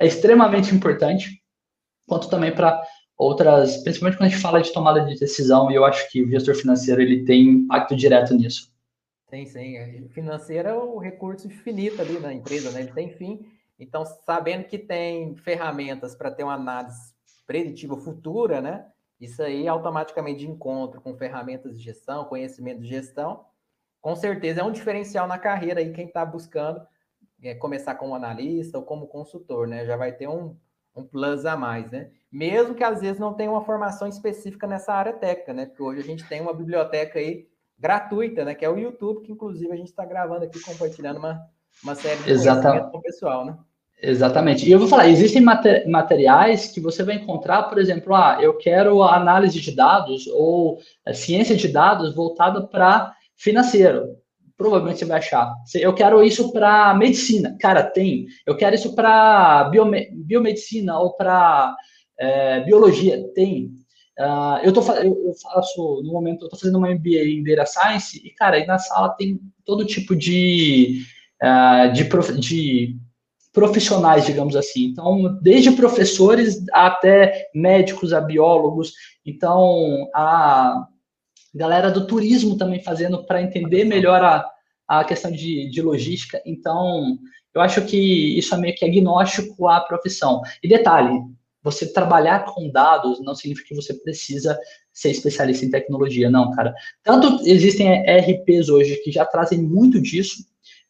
é 0.00 0.06
extremamente 0.06 0.74
importante, 0.74 1.40
quanto 2.08 2.28
também 2.28 2.52
para 2.52 2.82
outras, 3.16 3.76
principalmente 3.84 4.18
quando 4.18 4.26
a 4.26 4.30
gente 4.30 4.42
fala 4.42 4.60
de 4.60 4.72
tomada 4.72 5.04
de 5.04 5.16
decisão, 5.16 5.70
e 5.70 5.76
eu 5.76 5.84
acho 5.84 6.10
que 6.10 6.20
o 6.20 6.28
gestor 6.28 6.56
financeiro 6.56 7.00
ele 7.00 7.24
tem 7.24 7.42
impacto 7.48 7.94
direto 7.94 8.34
nisso. 8.34 8.72
Tem 9.30 9.46
sim. 9.46 10.08
Financeira 10.08 10.70
é 10.70 10.74
o 10.74 10.98
recurso 10.98 11.46
infinito 11.46 12.02
ali 12.02 12.18
na 12.18 12.34
empresa, 12.34 12.72
né? 12.72 12.80
Ele 12.80 12.92
tem 12.92 13.08
fim. 13.08 13.46
Então, 13.78 14.04
sabendo 14.04 14.64
que 14.64 14.78
tem 14.78 15.36
ferramentas 15.36 16.16
para 16.16 16.30
ter 16.30 16.42
uma 16.42 16.54
análise 16.54 17.14
preditiva 17.46 17.96
futura, 17.96 18.60
né? 18.60 18.84
Isso 19.22 19.40
aí 19.40 19.68
automaticamente 19.68 20.40
de 20.40 20.50
encontro 20.50 21.00
com 21.00 21.16
ferramentas 21.16 21.76
de 21.76 21.84
gestão, 21.84 22.24
conhecimento 22.24 22.80
de 22.80 22.88
gestão, 22.88 23.44
com 24.00 24.16
certeza 24.16 24.62
é 24.62 24.64
um 24.64 24.72
diferencial 24.72 25.28
na 25.28 25.38
carreira 25.38 25.78
aí 25.78 25.92
quem 25.92 26.08
está 26.08 26.26
buscando 26.26 26.84
é, 27.40 27.54
começar 27.54 27.94
como 27.94 28.16
analista 28.16 28.78
ou 28.78 28.84
como 28.84 29.06
consultor, 29.06 29.68
né? 29.68 29.86
Já 29.86 29.96
vai 29.96 30.10
ter 30.10 30.26
um, 30.26 30.56
um 30.92 31.06
plus 31.06 31.46
a 31.46 31.56
mais, 31.56 31.88
né? 31.92 32.10
Mesmo 32.32 32.74
que 32.74 32.82
às 32.82 33.00
vezes 33.00 33.20
não 33.20 33.32
tenha 33.32 33.48
uma 33.48 33.64
formação 33.64 34.08
específica 34.08 34.66
nessa 34.66 34.92
área 34.92 35.12
técnica, 35.12 35.52
né? 35.52 35.66
Porque 35.66 35.84
hoje 35.84 36.00
a 36.00 36.04
gente 36.04 36.28
tem 36.28 36.40
uma 36.40 36.52
biblioteca 36.52 37.20
aí 37.20 37.46
gratuita, 37.78 38.44
né? 38.44 38.56
Que 38.56 38.64
é 38.64 38.68
o 38.68 38.76
YouTube, 38.76 39.22
que 39.22 39.30
inclusive 39.30 39.72
a 39.72 39.76
gente 39.76 39.90
está 39.90 40.04
gravando 40.04 40.46
aqui, 40.46 40.60
compartilhando 40.60 41.18
uma, 41.18 41.48
uma 41.84 41.94
série 41.94 42.20
de 42.24 42.30
Exatamente. 42.32 42.90
com 42.90 42.98
o 42.98 43.02
pessoal, 43.02 43.44
né? 43.44 43.56
Exatamente. 44.04 44.66
E 44.66 44.72
eu 44.72 44.80
vou 44.80 44.88
falar, 44.88 45.08
existem 45.08 45.40
materiais 45.40 46.66
que 46.66 46.80
você 46.80 47.04
vai 47.04 47.14
encontrar, 47.14 47.62
por 47.64 47.78
exemplo, 47.78 48.12
ah, 48.16 48.36
eu 48.40 48.58
quero 48.58 49.00
análise 49.00 49.60
de 49.60 49.70
dados 49.70 50.26
ou 50.26 50.80
eh, 51.06 51.12
ciência 51.12 51.54
de 51.54 51.68
dados 51.68 52.12
voltada 52.12 52.66
para 52.66 53.14
financeiro. 53.36 54.16
Provavelmente 54.56 54.98
você 54.98 55.04
vai 55.04 55.18
achar. 55.18 55.54
Eu 55.76 55.94
quero 55.94 56.22
isso 56.24 56.52
para 56.52 56.92
medicina. 56.94 57.56
Cara, 57.60 57.84
tem. 57.84 58.26
Eu 58.44 58.56
quero 58.56 58.74
isso 58.74 58.92
para 58.94 59.64
biome 59.70 60.10
biomedicina 60.12 60.98
ou 60.98 61.14
para 61.14 61.74
é, 62.18 62.60
biologia. 62.60 63.22
Tem. 63.34 63.70
Uh, 64.18 64.58
eu, 64.62 64.72
tô, 64.72 64.80
eu 64.92 65.32
faço, 65.42 66.02
no 66.04 66.12
momento, 66.12 66.42
eu 66.42 66.46
estou 66.46 66.60
fazendo 66.60 66.76
uma 66.76 66.90
MBA 66.90 67.24
em 67.24 67.42
Data 67.42 67.66
Science 67.66 68.20
e, 68.24 68.30
cara, 68.30 68.56
aí 68.56 68.66
na 68.66 68.78
sala 68.78 69.08
tem 69.10 69.40
todo 69.64 69.86
tipo 69.86 70.14
de, 70.14 71.02
uh, 71.42 71.90
de, 71.92 72.04
de 72.38 72.96
profissionais, 73.52 74.24
digamos 74.24 74.56
assim. 74.56 74.84
Então, 74.86 75.38
desde 75.42 75.72
professores 75.72 76.64
até 76.72 77.50
médicos, 77.54 78.12
a 78.12 78.20
biólogos. 78.20 78.92
Então, 79.24 80.08
a 80.14 80.86
galera 81.54 81.90
do 81.90 82.06
turismo 82.06 82.56
também 82.56 82.82
fazendo 82.82 83.24
para 83.26 83.42
entender 83.42 83.84
melhor 83.84 84.22
a, 84.22 84.48
a 84.88 85.04
questão 85.04 85.30
de, 85.30 85.68
de 85.70 85.82
logística. 85.82 86.40
Então, 86.46 87.18
eu 87.54 87.60
acho 87.60 87.84
que 87.84 88.38
isso 88.38 88.54
é 88.54 88.58
meio 88.58 88.74
que 88.74 88.84
agnóstico 88.84 89.68
à 89.68 89.80
profissão. 89.80 90.40
E 90.62 90.68
detalhe, 90.68 91.20
você 91.62 91.92
trabalhar 91.92 92.46
com 92.46 92.70
dados 92.70 93.20
não 93.20 93.34
significa 93.34 93.68
que 93.68 93.74
você 93.74 93.94
precisa 93.94 94.58
ser 94.92 95.10
especialista 95.10 95.64
em 95.64 95.70
tecnologia, 95.70 96.30
não, 96.30 96.50
cara. 96.52 96.74
Tanto 97.02 97.46
existem 97.46 98.02
RPs 98.02 98.68
hoje 98.68 98.96
que 98.96 99.12
já 99.12 99.24
trazem 99.24 99.62
muito 99.62 100.00
disso, 100.00 100.42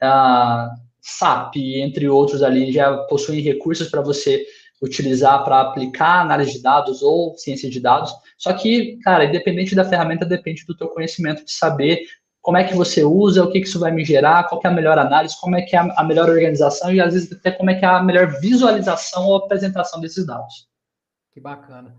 uh, 0.02 0.70
SAP, 1.02 1.56
entre 1.56 2.08
outros 2.08 2.42
ali, 2.42 2.72
já 2.72 2.96
possuem 3.04 3.40
recursos 3.40 3.90
para 3.90 4.00
você 4.00 4.46
utilizar 4.80 5.44
para 5.44 5.60
aplicar 5.60 6.20
análise 6.20 6.52
de 6.52 6.62
dados 6.62 7.02
ou 7.02 7.36
ciência 7.36 7.68
de 7.68 7.80
dados. 7.80 8.12
Só 8.38 8.52
que, 8.52 8.98
cara, 8.98 9.24
independente 9.24 9.74
da 9.74 9.84
ferramenta, 9.84 10.24
depende 10.24 10.64
do 10.66 10.76
teu 10.76 10.88
conhecimento 10.88 11.44
de 11.44 11.52
saber 11.52 12.00
como 12.40 12.56
é 12.56 12.64
que 12.64 12.74
você 12.74 13.04
usa, 13.04 13.44
o 13.44 13.50
que, 13.52 13.60
que 13.60 13.68
isso 13.68 13.78
vai 13.78 13.92
me 13.92 14.04
gerar, 14.04 14.48
qual 14.48 14.60
é 14.64 14.68
a 14.68 14.72
melhor 14.72 14.98
análise, 14.98 15.40
como 15.40 15.54
é 15.54 15.62
que 15.62 15.76
é 15.76 15.78
a 15.78 16.02
melhor 16.02 16.28
organização 16.28 16.92
e 16.92 17.00
às 17.00 17.14
vezes 17.14 17.32
até 17.32 17.52
como 17.52 17.70
é 17.70 17.76
que 17.76 17.84
é 17.84 17.88
a 17.88 18.02
melhor 18.02 18.40
visualização 18.40 19.26
ou 19.26 19.36
apresentação 19.36 20.00
desses 20.00 20.26
dados. 20.26 20.68
Que 21.32 21.40
bacana. 21.40 21.94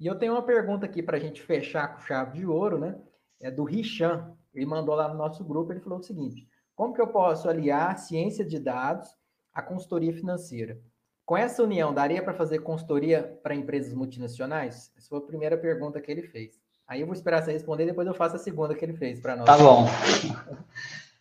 E 0.00 0.06
eu 0.06 0.16
tenho 0.16 0.32
uma 0.32 0.42
pergunta 0.42 0.84
aqui 0.84 1.00
para 1.00 1.16
a 1.16 1.20
gente 1.20 1.40
fechar 1.40 1.94
com 1.94 2.00
chave 2.00 2.38
de 2.38 2.44
ouro, 2.46 2.78
né? 2.78 2.96
É 3.40 3.50
do 3.50 3.62
Richan. 3.62 4.32
Ele 4.52 4.66
mandou 4.66 4.96
lá 4.96 5.08
no 5.08 5.14
nosso 5.14 5.44
grupo, 5.44 5.72
ele 5.72 5.80
falou 5.80 6.00
o 6.00 6.02
seguinte: 6.02 6.46
como 6.74 6.92
que 6.92 7.00
eu 7.00 7.06
posso 7.06 7.48
aliar 7.48 7.98
ciência 7.98 8.44
de 8.44 8.58
dados 8.58 9.08
à 9.52 9.62
consultoria 9.62 10.12
financeira? 10.12 10.78
Com 11.24 11.36
essa 11.36 11.62
união, 11.62 11.94
daria 11.94 12.22
para 12.22 12.34
fazer 12.34 12.58
consultoria 12.58 13.38
para 13.42 13.54
empresas 13.54 13.94
multinacionais? 13.94 14.92
Essa 14.96 15.08
foi 15.08 15.18
a 15.18 15.22
primeira 15.22 15.56
pergunta 15.56 16.00
que 16.00 16.10
ele 16.10 16.22
fez. 16.22 16.58
Aí 16.86 17.00
eu 17.00 17.06
vou 17.06 17.14
esperar 17.14 17.42
você 17.42 17.52
responder, 17.52 17.86
depois 17.86 18.06
eu 18.06 18.12
faço 18.12 18.36
a 18.36 18.38
segunda 18.38 18.74
que 18.74 18.84
ele 18.84 18.92
fez 18.92 19.20
para 19.20 19.36
nós. 19.36 19.46
Tá 19.46 19.56
bom. 19.56 19.86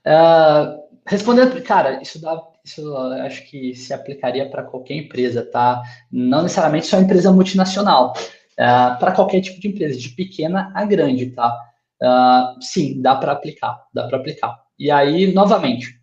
Uh, 0.05 0.83
respondendo, 1.07 1.61
cara, 1.63 2.01
isso 2.01 2.19
dá, 2.19 2.41
isso 2.65 2.97
acho 2.97 3.49
que 3.49 3.73
se 3.73 3.93
aplicaria 3.93 4.49
para 4.49 4.63
qualquer 4.63 4.95
empresa, 4.95 5.45
tá? 5.45 5.81
Não 6.11 6.43
necessariamente 6.43 6.87
só 6.87 6.99
empresa 6.99 7.31
multinacional, 7.31 8.11
uh, 8.11 8.99
para 8.99 9.13
qualquer 9.13 9.39
tipo 9.39 9.61
de 9.61 9.69
empresa, 9.69 9.97
de 9.97 10.09
pequena 10.09 10.69
a 10.75 10.83
grande, 10.83 11.29
tá? 11.29 11.57
Uh, 12.01 12.61
sim, 12.61 13.01
dá 13.01 13.15
para 13.15 13.31
aplicar, 13.31 13.87
dá 13.93 14.05
para 14.07 14.17
aplicar. 14.17 14.62
E 14.77 14.89
aí, 14.89 15.31
novamente, 15.33 15.99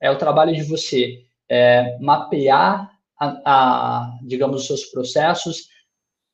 é 0.00 0.10
o 0.10 0.18
trabalho 0.18 0.54
de 0.54 0.62
você 0.62 1.24
é, 1.48 1.98
mapear, 2.00 2.90
a, 3.18 3.42
a, 3.44 4.18
digamos, 4.22 4.62
os 4.62 4.66
seus 4.66 4.84
processos, 4.86 5.68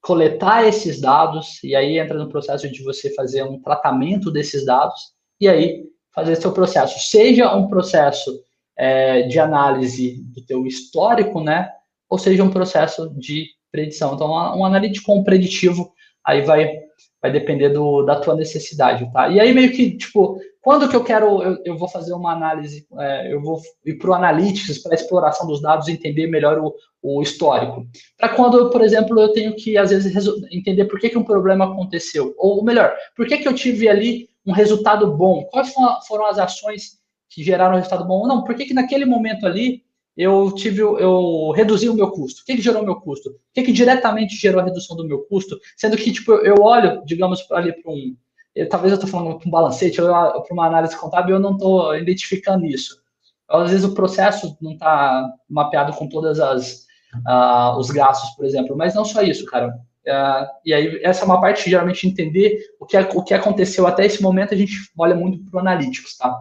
coletar 0.00 0.66
esses 0.66 1.00
dados, 1.00 1.62
e 1.62 1.74
aí 1.74 1.98
entra 1.98 2.18
no 2.18 2.28
processo 2.28 2.70
de 2.70 2.82
você 2.82 3.14
fazer 3.14 3.42
um 3.42 3.60
tratamento 3.60 4.30
desses 4.30 4.64
dados, 4.64 5.12
e 5.40 5.48
aí 5.48 5.84
fazer 6.14 6.36
seu 6.36 6.52
processo. 6.52 6.98
Seja 6.98 7.54
um 7.54 7.68
processo 7.68 8.42
é, 8.76 9.22
de 9.22 9.38
análise 9.38 10.22
do 10.34 10.44
teu 10.44 10.66
histórico, 10.66 11.40
né? 11.40 11.70
Ou 12.08 12.18
seja 12.18 12.42
um 12.42 12.50
processo 12.50 13.12
de 13.18 13.48
predição. 13.70 14.14
Então, 14.14 14.30
um 14.56 14.64
analítico 14.64 15.22
preditivo 15.24 15.92
aí 16.24 16.42
vai 16.42 16.70
vai 17.20 17.32
depender 17.32 17.70
do, 17.70 18.02
da 18.02 18.20
tua 18.20 18.34
necessidade, 18.34 19.10
tá? 19.12 19.28
E 19.28 19.40
aí 19.40 19.52
meio 19.52 19.72
que, 19.72 19.96
tipo, 19.96 20.38
quando 20.60 20.88
que 20.88 20.94
eu 20.94 21.02
quero, 21.02 21.42
eu, 21.42 21.58
eu 21.64 21.76
vou 21.76 21.88
fazer 21.88 22.12
uma 22.12 22.32
análise, 22.32 22.86
é, 22.98 23.32
eu 23.32 23.40
vou 23.40 23.60
ir 23.84 23.94
para 23.94 24.10
o 24.10 24.14
Analytics, 24.14 24.82
para 24.82 24.92
a 24.92 24.94
exploração 24.94 25.46
dos 25.46 25.60
dados, 25.60 25.88
entender 25.88 26.26
melhor 26.26 26.58
o, 26.58 26.74
o 27.02 27.22
histórico. 27.22 27.86
Para 28.16 28.30
quando, 28.30 28.70
por 28.70 28.82
exemplo, 28.82 29.18
eu 29.20 29.32
tenho 29.32 29.54
que, 29.56 29.76
às 29.76 29.90
vezes, 29.90 30.14
entender 30.50 30.84
por 30.84 31.00
que, 31.00 31.10
que 31.10 31.18
um 31.18 31.24
problema 31.24 31.64
aconteceu. 31.64 32.34
Ou 32.38 32.62
melhor, 32.62 32.94
por 33.16 33.26
que, 33.26 33.38
que 33.38 33.48
eu 33.48 33.54
tive 33.54 33.88
ali 33.88 34.28
um 34.46 34.52
resultado 34.52 35.16
bom? 35.16 35.44
Quais 35.50 35.72
foram 36.06 36.26
as 36.26 36.38
ações 36.38 36.98
que 37.30 37.42
geraram 37.42 37.74
um 37.74 37.78
resultado 37.78 38.06
bom? 38.06 38.20
Ou 38.20 38.28
não, 38.28 38.44
por 38.44 38.54
que, 38.54 38.66
que 38.66 38.74
naquele 38.74 39.04
momento 39.04 39.46
ali 39.46 39.82
eu 40.18 40.52
tive, 40.52 40.80
eu 40.80 41.52
reduzi 41.52 41.88
o 41.88 41.94
meu 41.94 42.10
custo. 42.10 42.42
O 42.42 42.44
que, 42.44 42.56
que 42.56 42.62
gerou 42.62 42.82
o 42.82 42.84
meu 42.84 42.96
custo? 42.96 43.30
O 43.30 43.34
que, 43.54 43.62
que 43.62 43.72
diretamente 43.72 44.34
gerou 44.34 44.60
a 44.60 44.64
redução 44.64 44.96
do 44.96 45.06
meu 45.06 45.20
custo? 45.20 45.56
Sendo 45.76 45.96
que, 45.96 46.10
tipo, 46.10 46.32
eu 46.32 46.56
olho, 46.60 47.04
digamos, 47.06 47.48
ali 47.52 47.72
para 47.80 47.92
um. 47.92 48.16
Eu, 48.52 48.68
talvez 48.68 48.90
eu 48.90 48.96
estou 48.96 49.08
falando 49.08 49.38
para 49.38 49.46
um 49.46 49.50
balancete, 49.52 49.98
para 49.98 50.42
uma 50.50 50.66
análise 50.66 50.96
contábil, 50.96 51.36
eu 51.36 51.40
não 51.40 51.52
estou 51.52 51.96
identificando 51.96 52.66
isso. 52.66 53.00
Às 53.48 53.70
vezes 53.70 53.84
o 53.84 53.94
processo 53.94 54.58
não 54.60 54.72
está 54.72 55.24
mapeado 55.48 55.92
com 55.92 56.08
todas 56.08 56.40
as 56.40 56.88
uh, 57.24 57.78
os 57.78 57.88
gastos, 57.92 58.30
por 58.30 58.44
exemplo. 58.44 58.76
Mas 58.76 58.96
não 58.96 59.04
só 59.04 59.22
isso, 59.22 59.46
cara. 59.46 59.68
Uh, 60.04 60.46
e 60.64 60.74
aí, 60.74 61.00
essa 61.04 61.22
é 61.22 61.26
uma 61.26 61.40
parte, 61.40 61.70
geralmente, 61.70 62.08
entender 62.08 62.58
o 62.80 62.86
que, 62.86 62.98
o 62.98 63.22
que 63.22 63.34
aconteceu 63.34 63.86
até 63.86 64.04
esse 64.04 64.20
momento, 64.20 64.52
a 64.52 64.56
gente 64.56 64.72
olha 64.98 65.14
muito 65.14 65.48
para 65.48 65.58
o 65.58 65.60
Analytics, 65.60 66.16
tá? 66.16 66.36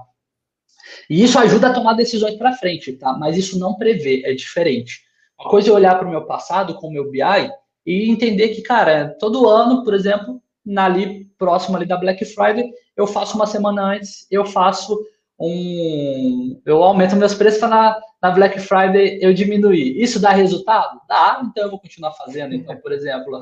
E 1.10 1.24
isso 1.24 1.38
ajuda 1.40 1.68
a 1.68 1.74
tomar 1.74 1.94
decisões 1.94 2.36
para 2.36 2.54
frente, 2.54 2.94
tá? 2.94 3.14
Mas 3.14 3.38
isso 3.38 3.60
não 3.60 3.76
prevê, 3.76 4.22
é 4.26 4.34
diferente. 4.34 5.02
Uma 5.40 5.50
coisa 5.50 5.70
é 5.70 5.74
olhar 5.74 5.98
para 5.98 6.08
o 6.08 6.12
meu 6.12 6.26
passado 6.26 6.76
com 6.76 6.88
o 6.88 6.92
meu 6.92 7.10
BI 7.12 7.52
e 7.86 8.10
entender 8.10 8.50
que, 8.50 8.62
cara, 8.62 9.16
todo 9.20 9.48
ano, 9.48 9.84
por 9.84 9.94
exemplo, 9.94 10.42
na 10.66 10.86
ali 10.86 11.26
próximo 11.38 11.78
ali 11.78 11.86
da 11.86 11.98
Black 11.98 12.26
Friday, 12.26 12.72
eu 12.96 13.08
faço 13.08 13.36
uma 13.36 13.46
semana 13.46 13.94
antes, 13.94 14.28
eu 14.30 14.46
faço 14.46 15.00
um, 15.40 16.60
eu 16.66 16.84
aumento 16.84 17.16
meus 17.16 17.36
preços 17.36 17.60
para 17.60 17.70
na, 17.70 18.00
na 18.22 18.32
Black 18.32 18.60
Friday 18.60 19.20
eu 19.22 19.34
diminuir. 19.34 20.02
Isso 20.02 20.20
dá 20.20 20.32
resultado? 20.32 21.00
Dá, 21.08 21.42
então 21.46 21.66
eu 21.66 21.70
vou 21.70 21.80
continuar 21.80 22.12
fazendo. 22.14 22.56
Então, 22.56 22.76
por 22.78 22.92
exemplo, 22.92 23.40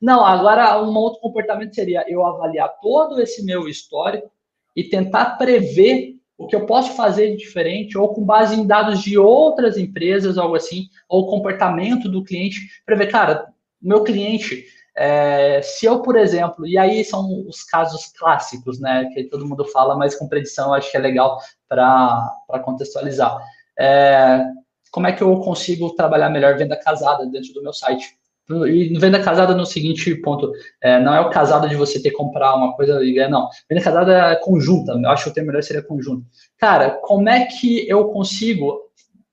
não, 0.00 0.24
agora 0.24 0.80
um 0.82 0.94
outro 0.96 1.20
comportamento 1.20 1.74
seria 1.74 2.04
eu 2.08 2.24
avaliar 2.24 2.68
todo 2.80 3.20
esse 3.20 3.44
meu 3.44 3.68
histórico 3.68 4.30
e 4.76 4.84
tentar 4.84 5.36
prever 5.36 6.16
o 6.36 6.46
que 6.46 6.56
eu 6.56 6.66
posso 6.66 6.92
fazer 6.96 7.30
de 7.30 7.36
diferente, 7.36 7.96
ou 7.96 8.12
com 8.12 8.24
base 8.24 8.58
em 8.58 8.66
dados 8.66 9.02
de 9.02 9.16
outras 9.16 9.78
empresas, 9.78 10.36
algo 10.36 10.56
assim, 10.56 10.88
ou 11.08 11.28
comportamento 11.28 12.08
do 12.08 12.24
cliente, 12.24 12.68
para 12.84 12.96
ver, 12.96 13.10
cara, 13.10 13.46
meu 13.80 14.02
cliente, 14.02 14.66
é, 14.96 15.60
se 15.62 15.86
eu, 15.86 16.00
por 16.00 16.16
exemplo, 16.16 16.66
e 16.66 16.78
aí 16.78 17.04
são 17.04 17.46
os 17.48 17.62
casos 17.62 18.06
clássicos, 18.18 18.80
né, 18.80 19.10
que 19.12 19.24
todo 19.24 19.46
mundo 19.46 19.64
fala, 19.66 19.96
mas 19.96 20.14
com 20.14 20.28
predição 20.28 20.72
acho 20.72 20.90
que 20.90 20.96
é 20.96 21.00
legal 21.00 21.38
para 21.68 22.60
contextualizar. 22.64 23.36
É, 23.78 24.44
como 24.90 25.06
é 25.06 25.12
que 25.12 25.22
eu 25.22 25.40
consigo 25.40 25.94
trabalhar 25.94 26.30
melhor 26.30 26.56
venda 26.56 26.76
casada 26.76 27.26
dentro 27.26 27.52
do 27.52 27.62
meu 27.62 27.72
site? 27.72 28.16
E 28.50 28.98
venda 28.98 29.22
casada 29.22 29.54
no 29.54 29.64
seguinte 29.64 30.14
ponto, 30.16 30.52
é, 30.82 31.00
não 31.00 31.14
é 31.14 31.20
o 31.20 31.30
casado 31.30 31.68
de 31.68 31.76
você 31.76 32.02
ter 32.02 32.10
que 32.10 32.16
comprar 32.16 32.54
uma 32.54 32.74
coisa 32.74 33.02
e 33.02 33.14
ganhar, 33.14 33.30
não. 33.30 33.48
Venda 33.68 33.82
casada 33.82 34.32
é 34.32 34.36
conjunta, 34.36 34.92
eu 34.92 35.10
acho 35.10 35.24
que 35.24 35.30
o 35.30 35.32
termo 35.32 35.46
melhor 35.48 35.62
seria 35.62 35.82
conjunto. 35.82 36.26
Cara, 36.58 36.90
como 37.02 37.28
é 37.28 37.46
que 37.46 37.88
eu 37.88 38.08
consigo 38.08 38.80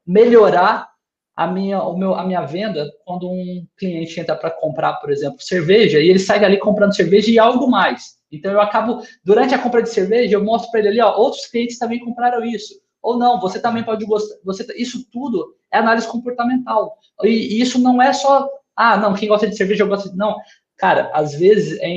melhorar 0.08 0.92
a 1.36 1.48
minha, 1.48 1.82
o 1.82 1.98
meu, 1.98 2.14
a 2.14 2.24
minha 2.24 2.42
venda 2.42 2.90
quando 3.06 3.30
um 3.30 3.66
cliente 3.78 4.20
entra 4.20 4.36
para 4.36 4.52
comprar, 4.52 4.94
por 4.94 5.10
exemplo, 5.10 5.42
cerveja, 5.42 6.00
e 6.00 6.10
ele 6.10 6.20
sai 6.20 6.40
dali 6.40 6.58
comprando 6.58 6.96
cerveja 6.96 7.32
e 7.32 7.40
algo 7.40 7.70
mais. 7.70 8.18
Então 8.32 8.52
eu 8.52 8.62
acabo, 8.62 9.02
durante 9.24 9.54
a 9.54 9.60
compra 9.60 9.82
de 9.82 9.90
cerveja, 9.90 10.36
eu 10.36 10.44
mostro 10.44 10.72
para 10.72 10.80
ele 10.80 10.90
ali, 10.90 11.02
ó, 11.02 11.18
outros 11.18 11.48
clientes 11.48 11.78
também 11.78 12.00
compraram 12.00 12.46
isso. 12.46 12.76
Ou 13.02 13.18
não, 13.18 13.40
você 13.40 13.60
também 13.60 13.84
pode 13.84 14.06
gostar. 14.06 14.36
Você, 14.46 14.66
isso 14.78 15.10
tudo 15.12 15.56
é 15.72 15.80
análise 15.80 16.08
comportamental. 16.08 16.98
E, 17.24 17.30
e 17.30 17.62
isso 17.62 17.80
não 17.80 18.02
é 18.02 18.14
só, 18.14 18.48
ah, 18.76 18.98
não, 18.98 19.14
quem 19.14 19.28
gosta 19.28 19.48
de 19.48 19.56
cerveja, 19.56 19.84
eu 19.84 19.88
gosto 19.88 20.12
de. 20.12 20.18
Não, 20.18 20.36
Cara, 20.82 21.12
às 21.14 21.36
vezes 21.36 21.78
é 21.80 21.88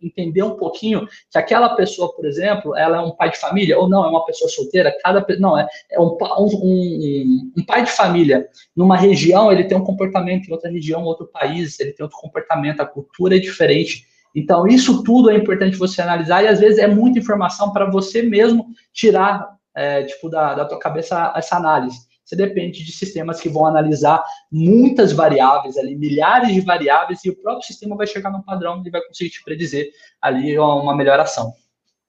entender 0.00 0.44
um 0.44 0.54
pouquinho 0.54 1.08
que 1.28 1.36
aquela 1.36 1.74
pessoa, 1.74 2.14
por 2.14 2.24
exemplo, 2.24 2.76
ela 2.76 2.98
é 2.98 3.00
um 3.00 3.10
pai 3.10 3.32
de 3.32 3.36
família 3.36 3.76
ou 3.76 3.88
não, 3.88 4.04
é 4.04 4.08
uma 4.08 4.24
pessoa 4.24 4.48
solteira. 4.48 4.96
Cada 5.02 5.26
não 5.40 5.58
é, 5.58 5.66
é 5.90 5.98
um, 5.98 6.16
um, 6.40 7.52
um, 7.58 7.64
pai 7.66 7.82
de 7.82 7.90
família 7.90 8.46
numa 8.76 8.96
região 8.96 9.50
ele 9.50 9.64
tem 9.64 9.76
um 9.76 9.82
comportamento 9.82 10.46
em 10.46 10.52
outra 10.52 10.70
região, 10.70 11.02
outro 11.02 11.26
país 11.26 11.80
ele 11.80 11.94
tem 11.94 12.04
outro 12.04 12.20
comportamento, 12.20 12.80
a 12.80 12.86
cultura 12.86 13.34
é 13.34 13.40
diferente. 13.40 14.06
Então 14.36 14.68
isso 14.68 15.02
tudo 15.02 15.28
é 15.28 15.34
importante 15.34 15.76
você 15.76 16.00
analisar 16.00 16.44
e 16.44 16.46
às 16.46 16.60
vezes 16.60 16.78
é 16.78 16.86
muita 16.86 17.18
informação 17.18 17.72
para 17.72 17.90
você 17.90 18.22
mesmo 18.22 18.66
tirar 18.92 19.48
é, 19.74 20.04
tipo 20.04 20.28
da, 20.28 20.54
da 20.54 20.64
tua 20.64 20.78
cabeça 20.78 21.32
essa 21.34 21.56
análise 21.56 22.11
você 22.32 22.36
depende 22.36 22.82
de 22.82 22.92
sistemas 22.92 23.40
que 23.40 23.48
vão 23.50 23.66
analisar 23.66 24.24
muitas 24.50 25.12
variáveis 25.12 25.76
ali, 25.76 25.94
milhares 25.94 26.54
de 26.54 26.62
variáveis, 26.62 27.22
e 27.24 27.30
o 27.30 27.36
próprio 27.36 27.66
sistema 27.66 27.94
vai 27.94 28.06
chegar 28.06 28.30
num 28.30 28.40
padrão 28.40 28.82
e 28.84 28.90
vai 28.90 29.02
conseguir 29.02 29.30
te 29.30 29.44
predizer 29.44 29.90
ali 30.20 30.58
uma 30.58 30.96
melhor 30.96 31.20
ação. 31.20 31.52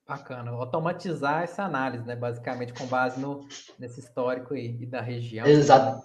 Bacana, 0.07 0.51
automatizar 0.51 1.43
essa 1.43 1.63
análise, 1.63 2.05
né? 2.05 2.15
Basicamente 2.15 2.73
com 2.73 2.85
base 2.85 3.19
no, 3.19 3.45
nesse 3.77 3.99
histórico 3.99 4.53
aí 4.53 4.77
e 4.79 4.85
da 4.85 5.01
região. 5.01 5.45
Exato. 5.45 6.01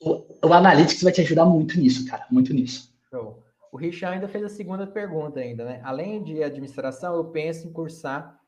O, 0.00 0.24
o 0.46 0.52
Analytics 0.52 1.02
vai 1.02 1.12
te 1.12 1.20
ajudar 1.20 1.44
muito 1.44 1.78
nisso, 1.78 2.06
cara, 2.06 2.26
muito 2.30 2.54
nisso. 2.54 2.94
Show. 3.10 3.42
O 3.72 3.76
Richard 3.76 4.14
ainda 4.14 4.28
fez 4.28 4.44
a 4.44 4.48
segunda 4.48 4.86
pergunta 4.86 5.40
ainda, 5.40 5.64
né? 5.64 5.80
Além 5.82 6.22
de 6.22 6.42
administração, 6.42 7.16
eu 7.16 7.24
penso 7.24 7.66
em 7.66 7.72
cursar 7.72 8.39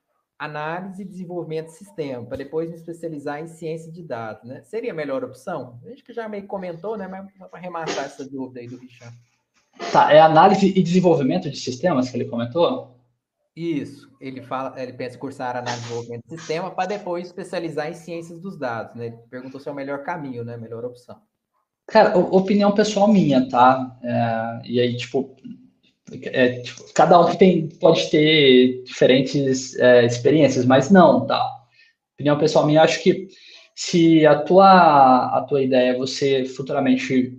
análise 0.45 1.03
e 1.03 1.05
desenvolvimento 1.05 1.67
de 1.67 1.75
sistema, 1.75 2.27
para 2.27 2.39
depois 2.39 2.69
me 2.69 2.75
especializar 2.75 3.41
em 3.41 3.47
ciência 3.47 3.93
de 3.93 4.03
dados, 4.03 4.43
né? 4.45 4.63
Seria 4.63 4.91
a 4.91 4.95
melhor 4.95 5.23
opção? 5.23 5.79
A 5.85 5.89
gente 5.89 6.03
que 6.03 6.13
já 6.13 6.29
meio 6.29 6.47
comentou, 6.47 6.97
né? 6.97 7.07
Mas 7.07 7.31
para 7.33 7.49
arrematar 7.53 8.05
essa 8.05 8.29
dúvida 8.29 8.61
aí 8.61 8.67
do 8.67 8.77
Richard. 8.77 9.17
Tá, 9.93 10.13
é 10.13 10.21
análise 10.21 10.67
e 10.67 10.83
desenvolvimento 10.83 11.49
de 11.49 11.57
sistemas 11.57 12.11
que 12.11 12.17
ele 12.17 12.25
comentou? 12.25 12.99
Isso, 13.55 14.11
ele 14.21 14.43
fala, 14.43 14.81
ele 14.83 14.95
pensa 14.95 15.17
em 15.17 15.19
cursar 15.19 15.57
análise 15.57 15.79
e 15.79 15.83
desenvolvimento 15.83 16.25
de 16.25 16.39
sistema 16.39 16.71
para 16.71 16.89
depois 16.89 17.27
especializar 17.27 17.89
em 17.89 17.95
ciências 17.95 18.41
dos 18.41 18.59
dados, 18.59 18.97
né? 18.97 19.07
Ele 19.07 19.17
perguntou 19.31 19.61
se 19.61 19.69
é 19.69 19.73
o 19.73 19.75
melhor 19.75 20.03
caminho, 20.03 20.45
né? 20.45 20.57
Melhor 20.57 20.85
opção. 20.85 21.21
Cara, 21.87 22.17
opinião 22.19 22.73
pessoal 22.73 23.07
minha, 23.07 23.49
tá? 23.49 23.97
É, 24.03 24.63
e 24.65 24.81
aí, 24.81 24.97
tipo, 24.97 25.37
é, 26.25 26.61
tipo, 26.61 26.85
cada 26.95 27.21
um 27.21 27.35
tem, 27.35 27.69
pode 27.69 28.11
ter 28.11 28.83
diferentes 28.85 29.77
é, 29.79 30.05
experiências, 30.05 30.65
mas 30.65 30.91
não, 30.91 31.27
tá? 31.27 31.43
Opinião 32.15 32.39
pessoal 32.39 32.67
minha, 32.67 32.83
acho 32.83 33.03
que 33.03 33.29
se 33.75 34.27
a 34.27 34.39
tua, 34.39 35.39
a 35.39 35.41
tua 35.49 35.63
ideia 35.63 35.93
é 35.93 35.99
você 35.99 36.45
futuramente 36.45 37.39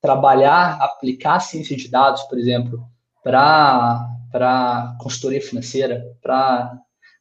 trabalhar, 0.00 0.78
aplicar 0.80 1.40
ciência 1.40 1.76
de 1.76 1.88
dados, 1.88 2.22
por 2.22 2.38
exemplo, 2.38 2.86
para 3.22 4.96
consultoria 5.00 5.40
financeira, 5.40 6.04
para 6.22 6.72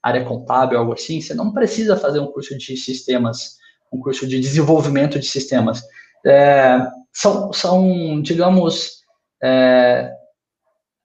área 0.02 0.24
contábil, 0.24 0.78
algo 0.78 0.93
assim, 0.93 1.20
você 1.20 1.34
não 1.34 1.52
precisa 1.52 1.98
fazer 1.98 2.20
um 2.20 2.32
curso 2.32 2.56
de 2.58 2.78
sistemas, 2.78 3.58
um 3.91 4.00
curso 4.00 4.28
de 4.28 4.39
desenvolvimento 4.39 5.20
de 5.20 5.26
sistemas. 5.26 5.82
É, 6.26 6.80
são, 7.12 7.52
são, 7.52 8.22
digamos, 8.22 9.04
é, 9.43 10.12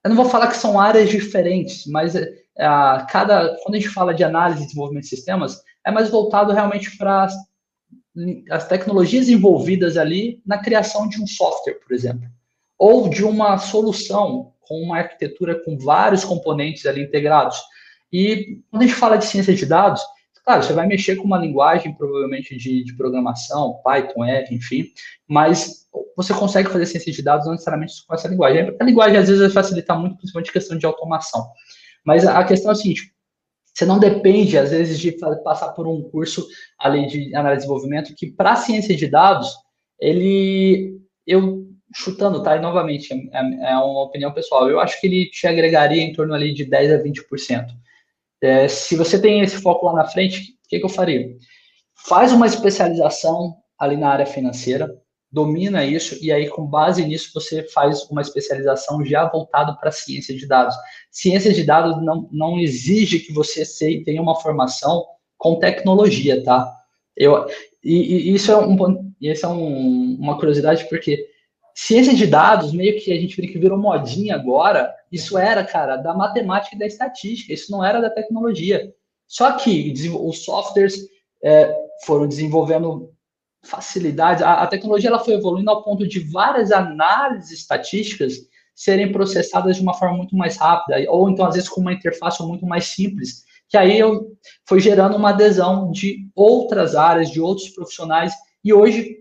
eu 0.05 0.09
não 0.09 0.17
vou 0.17 0.25
falar 0.25 0.49
que 0.49 0.57
são 0.57 0.81
áreas 0.81 1.11
diferentes, 1.11 1.87
mas 1.87 2.15
a 2.59 3.07
cada 3.11 3.57
quando 3.63 3.75
a 3.75 3.79
gente 3.79 3.91
fala 3.91 4.15
de 4.15 4.25
análise 4.25 4.63
e 4.63 4.67
desenvolvimento 4.67 5.05
de 5.05 5.11
sistemas, 5.11 5.63
é 5.87 5.91
mais 5.91 6.11
voltado 6.11 6.53
realmente 6.53 6.97
para 6.97 7.25
as, 7.25 7.35
as 8.51 8.69
tecnologias 8.69 9.29
envolvidas 9.29 9.97
ali 9.97 10.41
na 10.47 10.59
criação 10.59 11.09
de 11.09 11.23
um 11.23 11.27
software, 11.27 11.75
por 11.75 11.95
exemplo, 11.95 12.29
ou 12.79 13.09
de 13.09 13.25
uma 13.25 13.59
solução 13.59 14.53
com 14.61 14.81
uma 14.83 14.99
arquitetura 14.99 15.63
com 15.65 15.77
vários 15.77 16.25
componentes 16.25 16.87
ali 16.87 17.03
integrados. 17.03 17.59
E 18.13 18.61
quando 18.71 18.83
a 18.83 18.87
gente 18.87 18.97
fala 18.97 19.17
de 19.17 19.27
ciência 19.27 19.55
de 19.55 19.67
dados, 19.67 20.03
Claro, 20.45 20.63
você 20.63 20.73
vai 20.73 20.87
mexer 20.87 21.17
com 21.17 21.25
uma 21.25 21.39
linguagem, 21.39 21.95
provavelmente, 21.95 22.57
de, 22.57 22.83
de, 22.85 22.97
programação, 22.97 23.81
Python, 23.85 24.25
R, 24.25 24.55
enfim, 24.55 24.87
mas 25.29 25.87
você 26.17 26.33
consegue 26.35 26.71
fazer 26.71 26.87
ciência 26.87 27.13
de 27.13 27.23
dados 27.23 27.47
não 27.47 27.53
necessariamente 27.53 27.95
com 28.07 28.15
essa 28.15 28.29
linguagem. 28.29 28.75
A 28.81 28.85
linguagem, 28.85 29.19
às 29.19 29.29
vezes, 29.29 29.53
facilita 29.53 29.95
muito, 29.95 30.17
principalmente 30.17 30.53
questão 30.53 30.77
de 30.77 30.87
automação. 30.87 31.47
Mas 32.05 32.27
a 32.27 32.43
questão 32.45 32.71
é 32.71 32.73
a 32.73 32.77
seguinte, 32.77 33.13
você 33.75 33.85
não 33.85 33.99
depende, 33.99 34.59
às 34.59 34.71
vezes, 34.71 34.99
de 34.99 35.13
passar 35.45 35.69
por 35.73 35.87
um 35.87 36.03
curso 36.03 36.47
ali 36.79 37.07
de 37.07 37.35
análise 37.35 37.63
de 37.63 37.67
desenvolvimento, 37.67 38.15
que 38.15 38.31
para 38.31 38.57
ciência 38.57 38.97
de 38.97 39.07
dados, 39.07 39.55
ele, 40.01 40.99
eu 41.27 41.67
chutando, 41.95 42.43
tá? 42.43 42.57
E 42.57 42.61
novamente, 42.61 43.13
é, 43.33 43.71
é 43.73 43.77
uma 43.77 44.05
opinião 44.05 44.33
pessoal, 44.33 44.69
eu 44.69 44.81
acho 44.81 45.01
que 45.01 45.07
ele 45.07 45.27
te 45.27 45.47
agregaria 45.47 46.03
em 46.03 46.13
torno 46.13 46.35
ali 46.35 46.53
de 46.55 46.65
10 46.65 46.93
a 46.93 47.03
20%. 47.03 47.67
É, 48.43 48.69
se 48.69 48.97
você 48.97 49.21
tem 49.21 49.41
esse 49.41 49.61
foco 49.61 49.87
lá 49.87 49.93
na 49.93 50.07
frente, 50.07 50.53
o 50.65 50.69
que, 50.69 50.79
que 50.79 50.85
eu 50.85 50.89
faria? 50.89 51.37
Faz 52.07 52.33
uma 52.33 52.47
especialização 52.47 53.55
ali 53.79 53.97
na 53.97 54.11
área 54.11 54.27
financeira, 54.27 54.91
domina 55.31 55.85
isso 55.85 56.19
e 56.21 56.33
aí 56.33 56.49
com 56.49 56.67
base 56.67 57.05
nisso 57.05 57.31
você 57.33 57.63
faz 57.69 58.03
uma 58.11 58.21
especialização 58.21 59.05
já 59.05 59.29
voltado 59.29 59.77
para 59.79 59.93
ciência 59.93 60.35
de 60.35 60.47
dados. 60.47 60.75
Ciência 61.11 61.53
de 61.53 61.63
dados 61.63 62.03
não, 62.03 62.29
não 62.33 62.59
exige 62.59 63.21
que 63.21 63.33
você 63.33 63.65
tenha 64.05 64.21
uma 64.21 64.41
formação 64.41 65.05
com 65.39 65.59
tecnologia, 65.59 66.43
tá? 66.43 66.71
Eu, 67.17 67.47
e, 67.83 68.31
e 68.31 68.35
isso 68.35 68.51
é, 68.51 68.57
um, 68.57 69.13
isso 69.21 69.47
é 69.47 69.49
um, 69.49 70.17
uma 70.19 70.37
curiosidade 70.37 70.89
porque 70.89 71.27
ciência 71.75 72.15
de 72.15 72.27
dados 72.27 72.73
meio 72.73 73.01
que 73.01 73.13
a 73.13 73.17
gente 73.17 73.41
que 73.41 73.59
virou 73.59 73.79
modinha 73.79 74.35
agora 74.35 74.95
isso 75.11 75.37
era, 75.37 75.65
cara, 75.65 75.97
da 75.97 76.15
matemática 76.15 76.77
e 76.77 76.79
da 76.79 76.87
estatística, 76.87 77.53
isso 77.53 77.73
não 77.73 77.85
era 77.85 78.01
da 78.01 78.09
tecnologia. 78.09 78.93
Só 79.27 79.53
que 79.53 79.93
os 80.15 80.45
softwares 80.45 81.07
é, 81.43 81.75
foram 82.05 82.29
desenvolvendo 82.29 83.13
facilidades, 83.63 84.43
a, 84.43 84.63
a, 84.63 84.67
tecnologia 84.67 85.11
ela 85.11 85.19
foi 85.19 85.35
evoluindo 85.35 85.71
ao 85.71 85.83
ponto 85.83 86.09
de 86.09 86.21
várias 86.21 86.73
análises 86.73 87.51
estatísticas 87.51 88.35
serem 88.75 89.13
processadas 89.13 89.77
de 89.77 89.83
uma 89.83 89.93
forma 89.93 90.17
muito 90.17 90.35
mais 90.35 90.57
rápida, 90.57 90.97
ou 91.11 91.29
então 91.29 91.45
às 91.45 91.55
vezes 91.55 91.69
com 91.69 91.81
uma 91.81 91.93
interface 91.93 92.43
muito 92.43 92.65
mais 92.65 92.87
simples, 92.87 93.45
que 93.69 93.77
aí 93.77 93.99
eu, 93.99 94.33
foi 94.67 94.81
gerando 94.81 95.17
uma 95.17 95.31
adesão 95.31 95.91
de 95.91 96.27
outras 96.35 96.95
áreas, 96.95 97.31
de 97.31 97.41
outros 97.41 97.69
profissionais, 97.69 98.33
e 98.65 98.73
hoje 98.73 99.19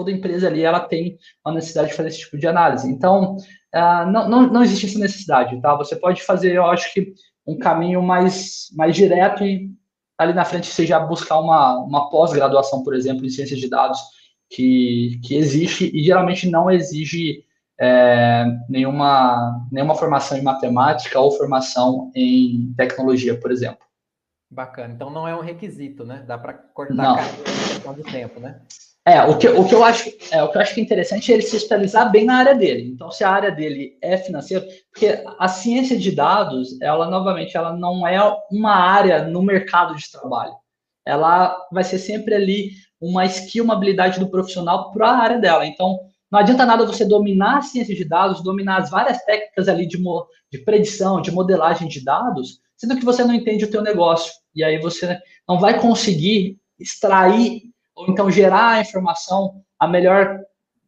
toda 0.00 0.10
empresa 0.10 0.48
ali 0.48 0.62
ela 0.62 0.80
tem 0.80 1.18
uma 1.44 1.54
necessidade 1.54 1.90
de 1.90 1.94
fazer 1.94 2.08
esse 2.08 2.20
tipo 2.20 2.38
de 2.38 2.46
análise. 2.46 2.90
Então, 2.90 3.36
uh, 3.36 4.10
não, 4.10 4.26
não, 4.26 4.46
não 4.46 4.62
existe 4.62 4.86
essa 4.86 4.98
necessidade, 4.98 5.60
tá? 5.60 5.76
Você 5.76 5.94
pode 5.94 6.22
fazer, 6.22 6.54
eu 6.54 6.64
acho 6.64 6.92
que, 6.94 7.12
um 7.46 7.58
caminho 7.58 8.02
mais, 8.02 8.68
mais 8.74 8.96
direto 8.96 9.44
e 9.44 9.70
ali 10.16 10.32
na 10.32 10.44
frente 10.44 10.68
você 10.68 10.86
já 10.86 10.98
buscar 11.00 11.38
uma, 11.38 11.78
uma 11.78 12.08
pós-graduação, 12.08 12.82
por 12.82 12.94
exemplo, 12.94 13.26
em 13.26 13.28
ciências 13.28 13.58
de 13.58 13.68
dados, 13.68 13.98
que, 14.48 15.20
que 15.22 15.34
existe 15.34 15.90
e 15.94 16.02
geralmente 16.02 16.48
não 16.48 16.70
exige 16.70 17.44
é, 17.78 18.44
nenhuma, 18.68 19.66
nenhuma 19.70 19.94
formação 19.94 20.36
em 20.38 20.42
matemática 20.42 21.18
ou 21.20 21.30
formação 21.32 22.10
em 22.14 22.72
tecnologia, 22.76 23.38
por 23.38 23.50
exemplo. 23.50 23.84
Bacana. 24.50 24.94
Então 24.94 25.10
não 25.10 25.28
é 25.28 25.36
um 25.36 25.40
requisito, 25.40 26.04
né? 26.04 26.24
Dá 26.26 26.36
para 26.36 26.54
cortar 26.54 26.94
não. 26.94 27.14
a 27.14 27.24
questão 27.24 27.94
do 27.94 28.02
tempo, 28.02 28.40
né? 28.40 28.60
É, 29.06 29.22
o 29.22 29.38
que, 29.38 29.48
o 29.48 29.66
que 29.66 29.74
eu 29.74 29.82
acho 29.82 30.10
é 30.30 30.42
o 30.42 30.50
que 30.50 30.58
eu 30.58 30.60
acho 30.60 30.74
que 30.74 30.80
é 30.80 30.84
interessante 30.84 31.32
é 31.32 31.34
ele 31.34 31.42
se 31.42 31.56
especializar 31.56 32.10
bem 32.12 32.24
na 32.24 32.36
área 32.36 32.54
dele. 32.54 32.90
Então, 32.90 33.10
se 33.10 33.24
a 33.24 33.30
área 33.30 33.50
dele 33.50 33.96
é 34.02 34.16
financeira, 34.18 34.66
porque 34.92 35.22
a 35.38 35.48
ciência 35.48 35.98
de 35.98 36.12
dados, 36.12 36.78
ela 36.82 37.08
novamente, 37.08 37.56
ela 37.56 37.74
não 37.74 38.06
é 38.06 38.20
uma 38.50 38.74
área 38.74 39.24
no 39.24 39.42
mercado 39.42 39.96
de 39.96 40.10
trabalho. 40.10 40.52
Ela 41.04 41.56
vai 41.72 41.82
ser 41.82 41.98
sempre 41.98 42.34
ali 42.34 42.72
uma 43.00 43.24
skill, 43.24 43.64
uma 43.64 43.74
habilidade 43.74 44.20
do 44.20 44.30
profissional 44.30 44.92
para 44.92 45.08
a 45.08 45.18
área 45.18 45.38
dela. 45.38 45.64
Então, 45.64 45.98
não 46.30 46.38
adianta 46.38 46.66
nada 46.66 46.86
você 46.86 47.04
dominar 47.04 47.58
a 47.58 47.62
ciência 47.62 47.94
de 47.94 48.04
dados, 48.04 48.42
dominar 48.42 48.76
as 48.76 48.90
várias 48.90 49.24
técnicas 49.24 49.66
ali 49.66 49.86
de, 49.86 49.98
de 50.52 50.58
predição, 50.58 51.22
de 51.22 51.32
modelagem 51.32 51.88
de 51.88 52.04
dados, 52.04 52.60
sendo 52.76 52.96
que 52.96 53.04
você 53.04 53.24
não 53.24 53.34
entende 53.34 53.64
o 53.64 53.70
teu 53.70 53.82
negócio. 53.82 54.32
E 54.54 54.62
aí 54.62 54.78
você 54.78 55.18
não 55.48 55.58
vai 55.58 55.80
conseguir 55.80 56.58
extrair 56.78 57.62
ou 58.00 58.08
então 58.08 58.30
gerar 58.30 58.72
a 58.72 58.80
informação, 58.80 59.62
a 59.78 59.86
melhor 59.86 60.40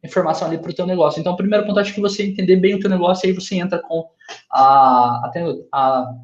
informação 0.03 0.47
ali 0.47 0.57
para 0.57 0.71
o 0.71 0.73
teu 0.73 0.85
negócio. 0.85 1.19
Então, 1.19 1.33
o 1.33 1.37
primeiro 1.37 1.65
ponto, 1.65 1.79
acho 1.79 1.93
que 1.93 2.01
você 2.01 2.23
entender 2.23 2.57
bem 2.57 2.75
o 2.75 2.79
teu 2.79 2.89
negócio, 2.89 3.27
aí 3.27 3.33
você 3.33 3.55
entra 3.55 3.79
com, 3.79 4.09
a, 4.51 5.21
até 5.25 5.43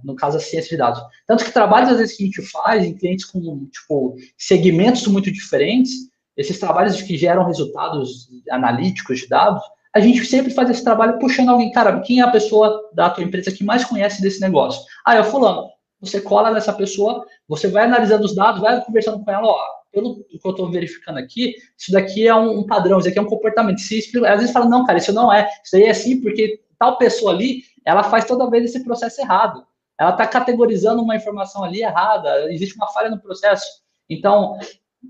no 0.04 0.16
caso, 0.16 0.38
a 0.38 0.40
ciência 0.40 0.72
de 0.72 0.78
dados. 0.78 1.02
Tanto 1.26 1.46
que 1.46 1.52
trabalhos, 1.52 1.90
às 1.90 1.98
vezes, 1.98 2.18
que 2.18 2.24
a 2.24 2.26
gente 2.26 2.42
faz 2.42 2.84
em 2.84 2.96
clientes 2.96 3.26
com, 3.26 3.68
tipo, 3.72 4.16
segmentos 4.38 5.08
muito 5.08 5.32
diferentes, 5.32 6.10
esses 6.36 6.60
trabalhos 6.60 7.02
que 7.02 7.18
geram 7.18 7.46
resultados 7.46 8.30
analíticos 8.50 9.20
de 9.20 9.30
dados, 9.30 9.62
a 9.94 10.00
gente 10.00 10.26
sempre 10.26 10.52
faz 10.52 10.70
esse 10.70 10.84
trabalho 10.84 11.18
puxando 11.20 11.50
alguém, 11.50 11.72
cara, 11.72 12.00
quem 12.02 12.20
é 12.20 12.24
a 12.24 12.32
pessoa 12.32 12.90
da 12.94 13.10
tua 13.10 13.24
empresa 13.24 13.52
que 13.52 13.64
mais 13.64 13.86
conhece 13.86 14.22
desse 14.22 14.42
negócio? 14.42 14.82
Ah, 15.06 15.16
é 15.16 15.22
o 15.22 15.24
fulano. 15.24 15.68
Você 16.02 16.22
cola 16.22 16.52
nessa 16.52 16.72
pessoa, 16.74 17.26
você 17.48 17.68
vai 17.68 17.86
analisando 17.86 18.26
os 18.26 18.36
dados, 18.36 18.62
vai 18.62 18.84
conversando 18.84 19.24
com 19.24 19.32
ela, 19.32 19.48
ó, 19.48 19.79
pelo 19.92 20.24
que 20.24 20.40
eu 20.44 20.52
estou 20.52 20.72
verificando 20.72 21.18
aqui, 21.18 21.56
isso 21.78 21.92
daqui 21.92 22.28
é 22.28 22.36
um, 22.36 22.66
padrão, 22.66 23.00
isso 23.00 23.10
aqui 23.10 23.20
é 23.20 23.22
um 23.22 23.28
comportamento. 23.28 23.80
Se 23.80 23.98
explica, 23.98 24.32
às 24.32 24.40
vezes 24.40 24.54
fala, 24.54 24.68
não, 24.68 24.86
cara, 24.86 24.98
isso 24.98 25.14
não 25.14 25.32
é, 25.32 25.50
isso 25.64 25.76
aí 25.76 25.84
é 25.84 25.90
assim 25.90 26.22
porque 26.22 26.62
tal 26.78 26.98
pessoa 26.98 27.32
ali, 27.32 27.64
ela 27.86 28.04
faz 28.04 28.26
toda 28.26 28.50
vez 28.50 28.66
esse 28.66 28.84
processo 28.84 29.20
errado. 29.22 29.66
Ela 30.00 30.12
está 30.12 30.26
categorizando 30.26 31.02
uma 31.02 31.16
informação 31.16 31.64
ali 31.64 31.82
errada, 31.82 32.52
existe 32.54 32.76
uma 32.76 32.88
falha 32.88 33.10
no 33.10 33.20
processo. 33.20 33.66
Então, 34.10 34.58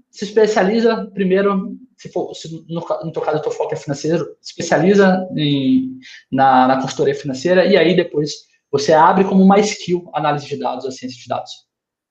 se 0.10 0.26
especializa 0.26 1.10
primeiro, 1.14 1.78
se 1.96 2.10
for, 2.10 2.34
se 2.34 2.66
no, 2.68 2.82
no 3.04 3.12
teu 3.12 3.22
caso 3.22 3.38
o 3.38 3.42
teu 3.42 3.52
foco 3.52 3.74
é 3.74 3.78
financeiro, 3.78 4.26
especializa 4.42 5.28
em, 5.36 6.00
na, 6.32 6.68
na 6.68 6.82
consultoria 6.82 7.16
financeira 7.16 7.66
e 7.66 7.78
aí 7.78 7.96
depois 7.96 8.50
você 8.72 8.94
abre 8.94 9.24
como 9.24 9.44
uma 9.44 9.60
skill 9.60 10.10
análise 10.14 10.48
de 10.48 10.58
dados, 10.58 10.86
a 10.86 10.92
ciência 10.92 11.20
de 11.20 11.28
dados. 11.28 11.52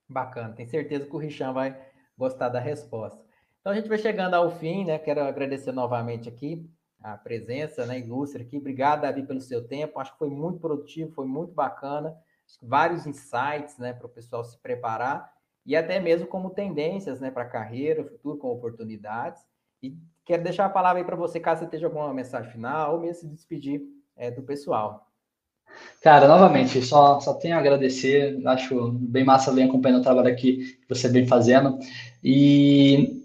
Bacana, 0.09 0.55
tenho 0.55 0.69
certeza 0.69 1.05
que 1.07 1.15
o 1.15 1.19
Richan 1.19 1.53
vai 1.53 1.77
gostar 2.19 2.49
da 2.49 2.59
resposta. 2.59 3.25
Então 3.61 3.73
a 3.73 3.77
gente 3.77 3.89
vai 3.89 3.99
chegando 3.99 4.35
ao 4.35 4.51
fim, 4.51 4.85
né? 4.85 4.99
Quero 4.99 5.23
agradecer 5.23 5.73
novamente 5.73 6.29
aqui 6.29 6.69
a 7.01 7.17
presença, 7.17 7.87
né, 7.87 8.01
ilustre 8.01 8.43
aqui. 8.43 8.57
Obrigado, 8.59 9.03
Davi, 9.03 9.23
pelo 9.23 9.41
seu 9.41 9.67
tempo. 9.67 10.01
Acho 10.01 10.13
que 10.13 10.19
foi 10.19 10.29
muito 10.29 10.59
produtivo, 10.59 11.13
foi 11.13 11.27
muito 11.27 11.53
bacana. 11.53 12.17
Vários 12.61 13.07
insights, 13.07 13.79
né, 13.79 13.93
para 13.93 14.07
o 14.07 14.11
pessoal 14.11 14.43
se 14.43 14.59
preparar 14.59 15.33
e 15.65 15.77
até 15.77 16.01
mesmo 16.01 16.27
como 16.27 16.51
tendências, 16.51 17.21
né, 17.21 17.31
para 17.31 17.45
carreira, 17.45 18.03
futuro 18.03 18.39
com 18.39 18.49
oportunidades. 18.49 19.47
E 19.83 19.97
quero 20.25 20.43
deixar 20.43 20.65
a 20.65 20.71
palavra 20.71 21.01
aí 21.01 21.05
para 21.05 21.15
você, 21.15 21.39
caso 21.39 21.61
você 21.61 21.65
esteja 21.67 21.87
alguma 21.87 22.13
mensagem 22.13 22.51
final 22.51 22.95
ou 22.95 23.01
mesmo 23.01 23.21
se 23.21 23.29
despedir 23.29 23.83
é, 24.17 24.31
do 24.31 24.43
pessoal. 24.43 25.08
Cara, 26.03 26.29
novamente, 26.29 26.81
só, 26.83 27.19
só 27.21 27.35
tenho 27.35 27.57
a 27.57 27.59
agradecer. 27.59 28.41
Acho 28.47 28.93
bem 28.93 29.25
massa 29.25 29.53
bem 29.53 29.65
acompanhando 29.65 30.01
o 30.01 30.03
trabalho 30.03 30.29
aqui 30.29 30.79
que 30.81 30.89
você 30.89 31.09
vem 31.09 31.27
fazendo. 31.27 31.79
E 32.23 33.23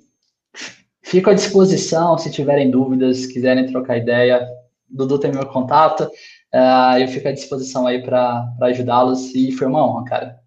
fico 1.01 1.29
à 1.29 1.33
disposição 1.33 2.17
se 2.17 2.31
tiverem 2.31 2.71
dúvidas, 2.71 3.27
quiserem 3.27 3.67
trocar 3.67 3.97
ideia. 3.97 4.47
Dudu 4.89 5.19
tem 5.19 5.31
meu 5.31 5.45
contato. 5.47 6.03
Uh, 6.53 6.97
eu 6.99 7.07
fico 7.07 7.27
à 7.27 7.31
disposição 7.31 7.87
aí 7.87 8.03
para 8.03 8.47
ajudá-los 8.61 9.33
e 9.33 9.51
foi 9.51 9.67
uma 9.67 9.85
honra, 9.85 10.05
cara. 10.05 10.39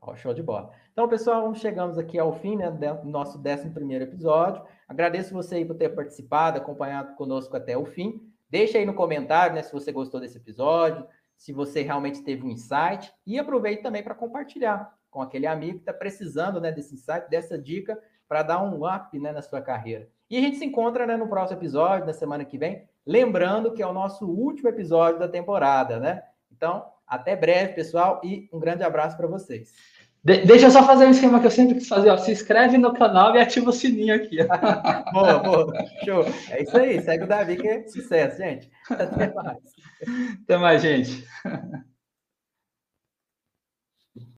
Oh, 0.00 0.16
show 0.16 0.34
de 0.34 0.42
bola. 0.42 0.70
Então, 0.92 1.08
pessoal, 1.08 1.54
chegamos 1.54 1.96
aqui 1.96 2.18
ao 2.18 2.32
fim 2.32 2.56
né, 2.56 2.70
do 2.70 3.08
nosso 3.08 3.38
11 3.38 3.94
episódio. 4.02 4.62
Agradeço 4.88 5.32
você 5.32 5.56
aí 5.56 5.64
por 5.64 5.76
ter 5.76 5.90
participado, 5.90 6.58
acompanhado 6.58 7.14
conosco 7.14 7.56
até 7.56 7.76
o 7.76 7.86
fim. 7.86 8.29
Deixa 8.50 8.78
aí 8.78 8.84
no 8.84 8.94
comentário 8.94 9.54
né, 9.54 9.62
se 9.62 9.72
você 9.72 9.92
gostou 9.92 10.20
desse 10.20 10.36
episódio, 10.36 11.06
se 11.36 11.52
você 11.52 11.82
realmente 11.82 12.22
teve 12.22 12.44
um 12.44 12.50
insight. 12.50 13.12
E 13.26 13.38
aproveite 13.38 13.82
também 13.82 14.02
para 14.02 14.14
compartilhar 14.14 14.92
com 15.08 15.22
aquele 15.22 15.46
amigo 15.46 15.74
que 15.74 15.82
está 15.82 15.92
precisando 15.92 16.60
né, 16.60 16.72
desse 16.72 16.94
insight, 16.94 17.30
dessa 17.30 17.56
dica, 17.56 17.98
para 18.28 18.42
dar 18.42 18.62
um 18.62 18.86
up 18.86 19.18
né, 19.18 19.32
na 19.32 19.42
sua 19.42 19.60
carreira. 19.60 20.08
E 20.28 20.36
a 20.36 20.40
gente 20.40 20.56
se 20.56 20.64
encontra 20.64 21.06
né, 21.06 21.16
no 21.16 21.28
próximo 21.28 21.58
episódio, 21.58 22.06
na 22.06 22.12
semana 22.12 22.44
que 22.44 22.58
vem. 22.58 22.88
Lembrando 23.06 23.72
que 23.72 23.82
é 23.82 23.86
o 23.86 23.92
nosso 23.92 24.26
último 24.26 24.68
episódio 24.68 25.18
da 25.18 25.28
temporada, 25.28 25.98
né? 25.98 26.22
Então, 26.52 26.86
até 27.06 27.34
breve, 27.34 27.74
pessoal, 27.74 28.20
e 28.22 28.48
um 28.52 28.60
grande 28.60 28.84
abraço 28.84 29.16
para 29.16 29.26
vocês. 29.26 29.72
De 30.22 30.44
deixa 30.44 30.66
eu 30.66 30.70
só 30.70 30.84
fazer 30.84 31.06
um 31.06 31.10
esquema 31.10 31.40
que 31.40 31.46
eu 31.46 31.50
sempre 31.50 31.76
quis 31.76 31.88
fazer, 31.88 32.10
ó. 32.10 32.16
Se 32.18 32.30
inscreve 32.30 32.76
no 32.76 32.92
canal 32.92 33.34
e 33.34 33.40
ativa 33.40 33.70
o 33.70 33.72
sininho 33.72 34.14
aqui. 34.14 34.38
boa, 35.12 35.38
boa. 35.38 35.72
Show. 36.04 36.26
É 36.50 36.62
isso 36.62 36.76
aí. 36.76 37.00
Segue 37.00 37.24
o 37.24 37.26
Davi 37.26 37.56
que 37.56 37.66
é 37.66 37.86
sucesso, 37.86 38.36
gente. 38.36 38.70
Até 38.90 39.32
mais. 39.32 39.58
Até 40.44 40.56
mais, 40.58 40.82
gente. 40.82 41.24